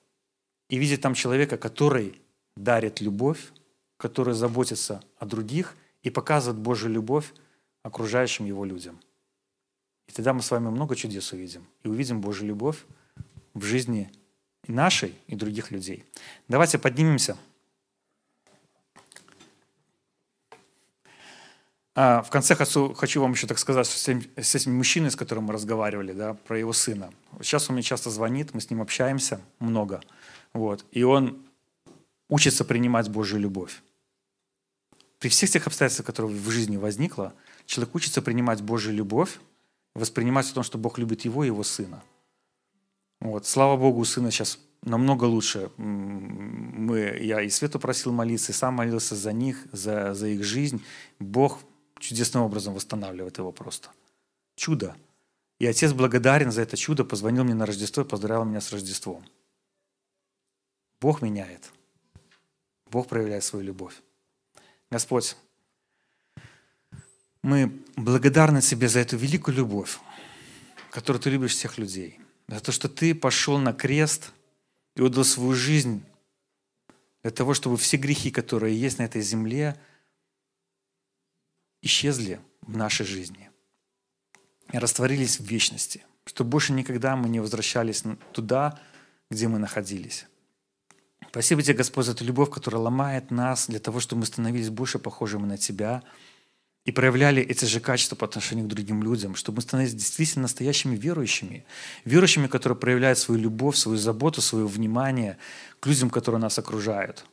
и 0.69 0.79
видеть 0.79 1.01
там 1.01 1.15
человека, 1.15 1.57
который 1.57 2.21
дарит 2.57 3.01
любовь, 3.01 3.53
который 3.97 4.35
заботится 4.35 5.03
о 5.19 5.27
других 5.27 5.77
и 6.03 6.11
показывает 6.11 6.59
Божью 6.61 6.91
любовь 6.91 7.33
окружающим 7.83 8.47
его 8.47 8.65
людям. 8.65 9.01
И 10.09 10.13
тогда 10.13 10.33
мы 10.33 10.43
с 10.43 10.51
вами 10.51 10.69
много 10.69 10.97
чудес 10.97 11.33
увидим. 11.33 11.67
И 11.85 11.89
увидим 11.89 12.21
Божью 12.21 12.49
любовь 12.49 12.85
в 13.55 13.63
жизни 13.63 14.11
нашей 14.67 15.15
и 15.27 15.37
других 15.37 15.71
людей. 15.71 16.05
Давайте 16.49 16.79
поднимемся. 16.79 17.37
В 22.01 22.31
конце 22.31 22.55
хочу, 22.55 22.95
хочу 22.95 23.21
вам 23.21 23.33
еще 23.33 23.47
так 23.47 23.59
сказать, 23.59 23.87
с 23.87 24.09
этим, 24.09 24.23
с 24.37 24.55
этим 24.55 24.77
мужчиной, 24.77 25.11
с 25.11 25.17
которым 25.17 25.45
мы 25.45 25.53
разговаривали, 25.53 26.13
да, 26.13 26.35
про 26.35 26.59
его 26.59 26.73
сына. 26.73 27.11
Сейчас 27.43 27.69
он 27.69 27.75
мне 27.75 27.83
часто 27.83 28.11
звонит, 28.11 28.55
мы 28.55 28.61
с 28.61 28.71
ним 28.71 28.81
общаемся 28.81 29.41
много. 29.59 30.01
Вот, 30.53 30.85
и 30.93 31.03
он 31.03 31.43
учится 32.29 32.65
принимать 32.65 33.09
Божью 33.09 33.41
любовь. 33.41 33.83
при 35.21 35.29
всех 35.29 35.51
тех 35.51 35.67
обстоятельствах, 35.67 36.07
которые 36.07 36.35
в 36.35 36.51
жизни 36.51 36.79
возникло, 36.79 37.35
человек 37.67 37.95
учится 37.95 38.23
принимать 38.23 38.63
Божью 38.63 38.95
любовь, 38.95 39.39
воспринимать 39.95 40.51
о 40.51 40.55
том, 40.55 40.65
что 40.65 40.79
Бог 40.79 40.99
любит 40.99 41.25
его 41.27 41.45
и 41.45 41.49
его 41.49 41.63
сына. 41.63 42.03
Вот. 43.21 43.47
Слава 43.47 43.77
Богу, 43.77 44.01
у 44.01 44.05
сына 44.05 44.31
сейчас 44.31 44.59
намного 44.83 45.25
лучше. 45.25 45.71
Мы, 45.77 47.19
я 47.21 47.43
и 47.43 47.51
Свету 47.51 47.79
просил 47.79 48.13
молиться, 48.13 48.53
и 48.53 48.55
сам 48.55 48.75
молился 48.75 49.15
за 49.15 49.33
них, 49.35 49.67
за, 49.73 50.15
за 50.15 50.29
их 50.29 50.43
жизнь. 50.43 50.83
Бог 51.19 51.59
чудесным 52.01 52.43
образом 52.43 52.75
восстанавливает 52.75 53.39
его 53.39 53.53
просто. 53.53 53.91
Чудо. 54.57 54.97
И 55.59 55.67
отец 55.67 55.93
благодарен 55.93 56.51
за 56.51 56.63
это 56.63 56.77
чудо, 56.77 57.05
позвонил 57.05 57.45
мне 57.45 57.55
на 57.55 57.67
Рождество 57.67 58.03
и 58.03 58.07
поздравил 58.07 58.45
меня 58.45 58.61
с 58.61 58.73
Рождеством. 58.73 59.25
Бог 61.01 61.23
меняет. 61.23 61.71
Бог 62.91 63.09
проявляет 63.09 63.45
свою 63.45 63.65
любовь. 63.65 63.95
Господь, 64.91 65.37
мы 67.43 67.73
благодарны 67.97 68.61
Тебе 68.61 68.89
за 68.89 69.01
эту 69.01 69.17
великую 69.17 69.57
любовь, 69.57 69.99
которую 70.91 71.23
Ты 71.23 71.31
любишь 71.31 71.53
всех 71.53 71.79
людей. 71.79 72.19
За 72.49 72.61
то, 72.61 72.73
что 72.73 72.89
Ты 72.89 73.15
пошел 73.15 73.59
на 73.59 73.73
крест 73.73 74.33
и 74.97 75.03
отдал 75.03 75.25
свою 75.25 75.55
жизнь 75.55 76.03
для 77.23 77.31
того, 77.31 77.55
чтобы 77.55 77.77
все 77.77 77.97
грехи, 77.97 78.31
которые 78.31 78.79
есть 78.79 78.99
на 78.99 79.05
этой 79.05 79.23
земле, 79.23 79.79
исчезли 81.83 82.41
в 82.63 82.77
нашей 82.77 83.07
жизни 83.07 83.51
растворились 84.73 85.41
в 85.41 85.45
вечности, 85.45 86.05
чтобы 86.25 86.51
больше 86.51 86.73
никогда 86.73 87.17
мы 87.17 87.29
не 87.29 87.41
возвращались 87.41 88.05
туда, 88.33 88.79
где 89.31 89.49
мы 89.49 89.59
находились. 89.59 90.27
Спасибо 91.29 91.63
тебе, 91.63 91.77
Господь, 91.77 92.07
за 92.07 92.13
эту 92.13 92.25
любовь, 92.25 92.51
которая 92.51 92.83
ломает 92.83 93.31
нас 93.31 93.69
для 93.69 93.79
того, 93.79 94.01
чтобы 94.01 94.21
мы 94.21 94.27
становились 94.27 94.69
больше 94.69 94.99
похожими 94.99 95.47
на 95.47 95.57
Тебя 95.57 96.03
и 96.85 96.93
проявляли 96.93 97.43
эти 97.43 97.67
же 97.67 97.79
качества 97.79 98.17
по 98.17 98.25
отношению 98.25 98.67
к 98.67 98.69
другим 98.69 99.03
людям, 99.03 99.37
чтобы 99.37 99.57
мы 99.57 99.63
становились 99.63 99.95
действительно 99.95 100.43
настоящими 100.43 100.97
верующими, 100.97 101.65
верующими, 102.05 102.49
которые 102.49 102.77
проявляют 102.77 103.19
свою 103.19 103.41
любовь, 103.41 103.77
свою 103.77 103.99
заботу, 103.99 104.41
свое 104.41 104.67
внимание 104.67 105.37
к 105.79 105.87
людям, 105.87 106.11
которые 106.11 106.41
нас 106.41 106.59
окружают. 106.59 107.25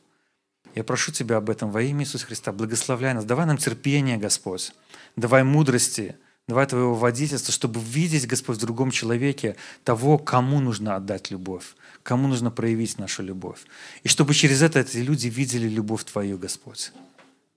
Я 0.78 0.84
прошу 0.84 1.10
Тебя 1.10 1.38
об 1.38 1.50
этом 1.50 1.72
во 1.72 1.82
имя 1.82 2.04
Иисуса 2.04 2.24
Христа. 2.24 2.52
Благословляй 2.52 3.12
нас. 3.12 3.24
Давай 3.24 3.46
нам 3.46 3.56
терпение, 3.56 4.16
Господь. 4.16 4.72
Давай 5.16 5.42
мудрости. 5.42 6.14
Давай 6.46 6.66
Твоего 6.66 6.94
водительства, 6.94 7.52
чтобы 7.52 7.80
видеть, 7.80 8.28
Господь, 8.28 8.58
в 8.58 8.60
другом 8.60 8.92
человеке 8.92 9.56
того, 9.82 10.18
кому 10.18 10.60
нужно 10.60 10.94
отдать 10.94 11.32
любовь, 11.32 11.74
кому 12.04 12.28
нужно 12.28 12.52
проявить 12.52 12.96
нашу 12.96 13.24
любовь. 13.24 13.66
И 14.04 14.08
чтобы 14.08 14.34
через 14.34 14.62
это 14.62 14.78
эти 14.78 14.98
люди 14.98 15.26
видели 15.26 15.68
любовь 15.68 16.04
Твою, 16.04 16.38
Господь. 16.38 16.92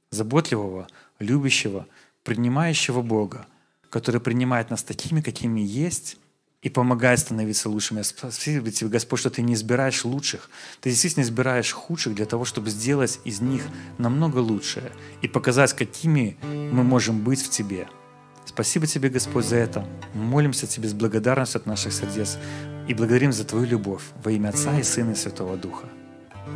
Заботливого, 0.10 0.88
любящего, 1.20 1.86
принимающего 2.24 3.04
Бога, 3.04 3.46
который 3.92 4.20
принимает 4.20 4.72
нас 4.72 4.82
такими, 4.82 5.22
какими 5.22 5.62
есть, 5.62 6.18
и 6.62 6.70
помогает 6.70 7.20
становиться 7.20 7.70
лучшими. 7.70 8.02
Спасибо 8.04 8.72
тебе, 8.72 8.90
Господь, 8.90 9.20
что 9.20 9.30
ты 9.30 9.42
не 9.42 9.54
избираешь 9.54 10.06
лучших. 10.06 10.50
Ты 10.80 10.90
действительно 10.90 11.24
избираешь 11.24 11.72
худших 11.72 12.16
для 12.16 12.26
того, 12.26 12.46
чтобы 12.46 12.70
сделать 12.70 13.20
из 13.24 13.42
них 13.42 13.64
намного 13.98 14.38
лучшее 14.38 14.92
и 15.22 15.28
показать, 15.28 15.74
какими 15.74 16.38
мы 16.44 16.84
можем 16.84 17.24
быть 17.24 17.42
в 17.42 17.50
тебе– 17.50 17.88
Спасибо 18.46 18.86
Тебе, 18.86 19.10
Господь, 19.10 19.46
за 19.46 19.58
это. 19.58 19.86
молимся 20.14 20.68
Тебе 20.68 20.90
с 20.90 20.94
благодарностью 20.94 21.60
от 21.60 21.68
наших 21.68 21.94
сердец 21.94 22.38
и 22.88 22.94
благодарим 22.94 23.32
за 23.32 23.46
Твою 23.46 23.66
любовь 23.66 24.04
во 24.24 24.32
имя 24.32 24.50
Отца 24.50 24.78
и 24.78 24.84
Сына 24.84 25.12
и 25.12 25.16
Святого 25.16 25.56
Духа. 25.58 25.88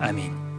Аминь. 0.01 0.54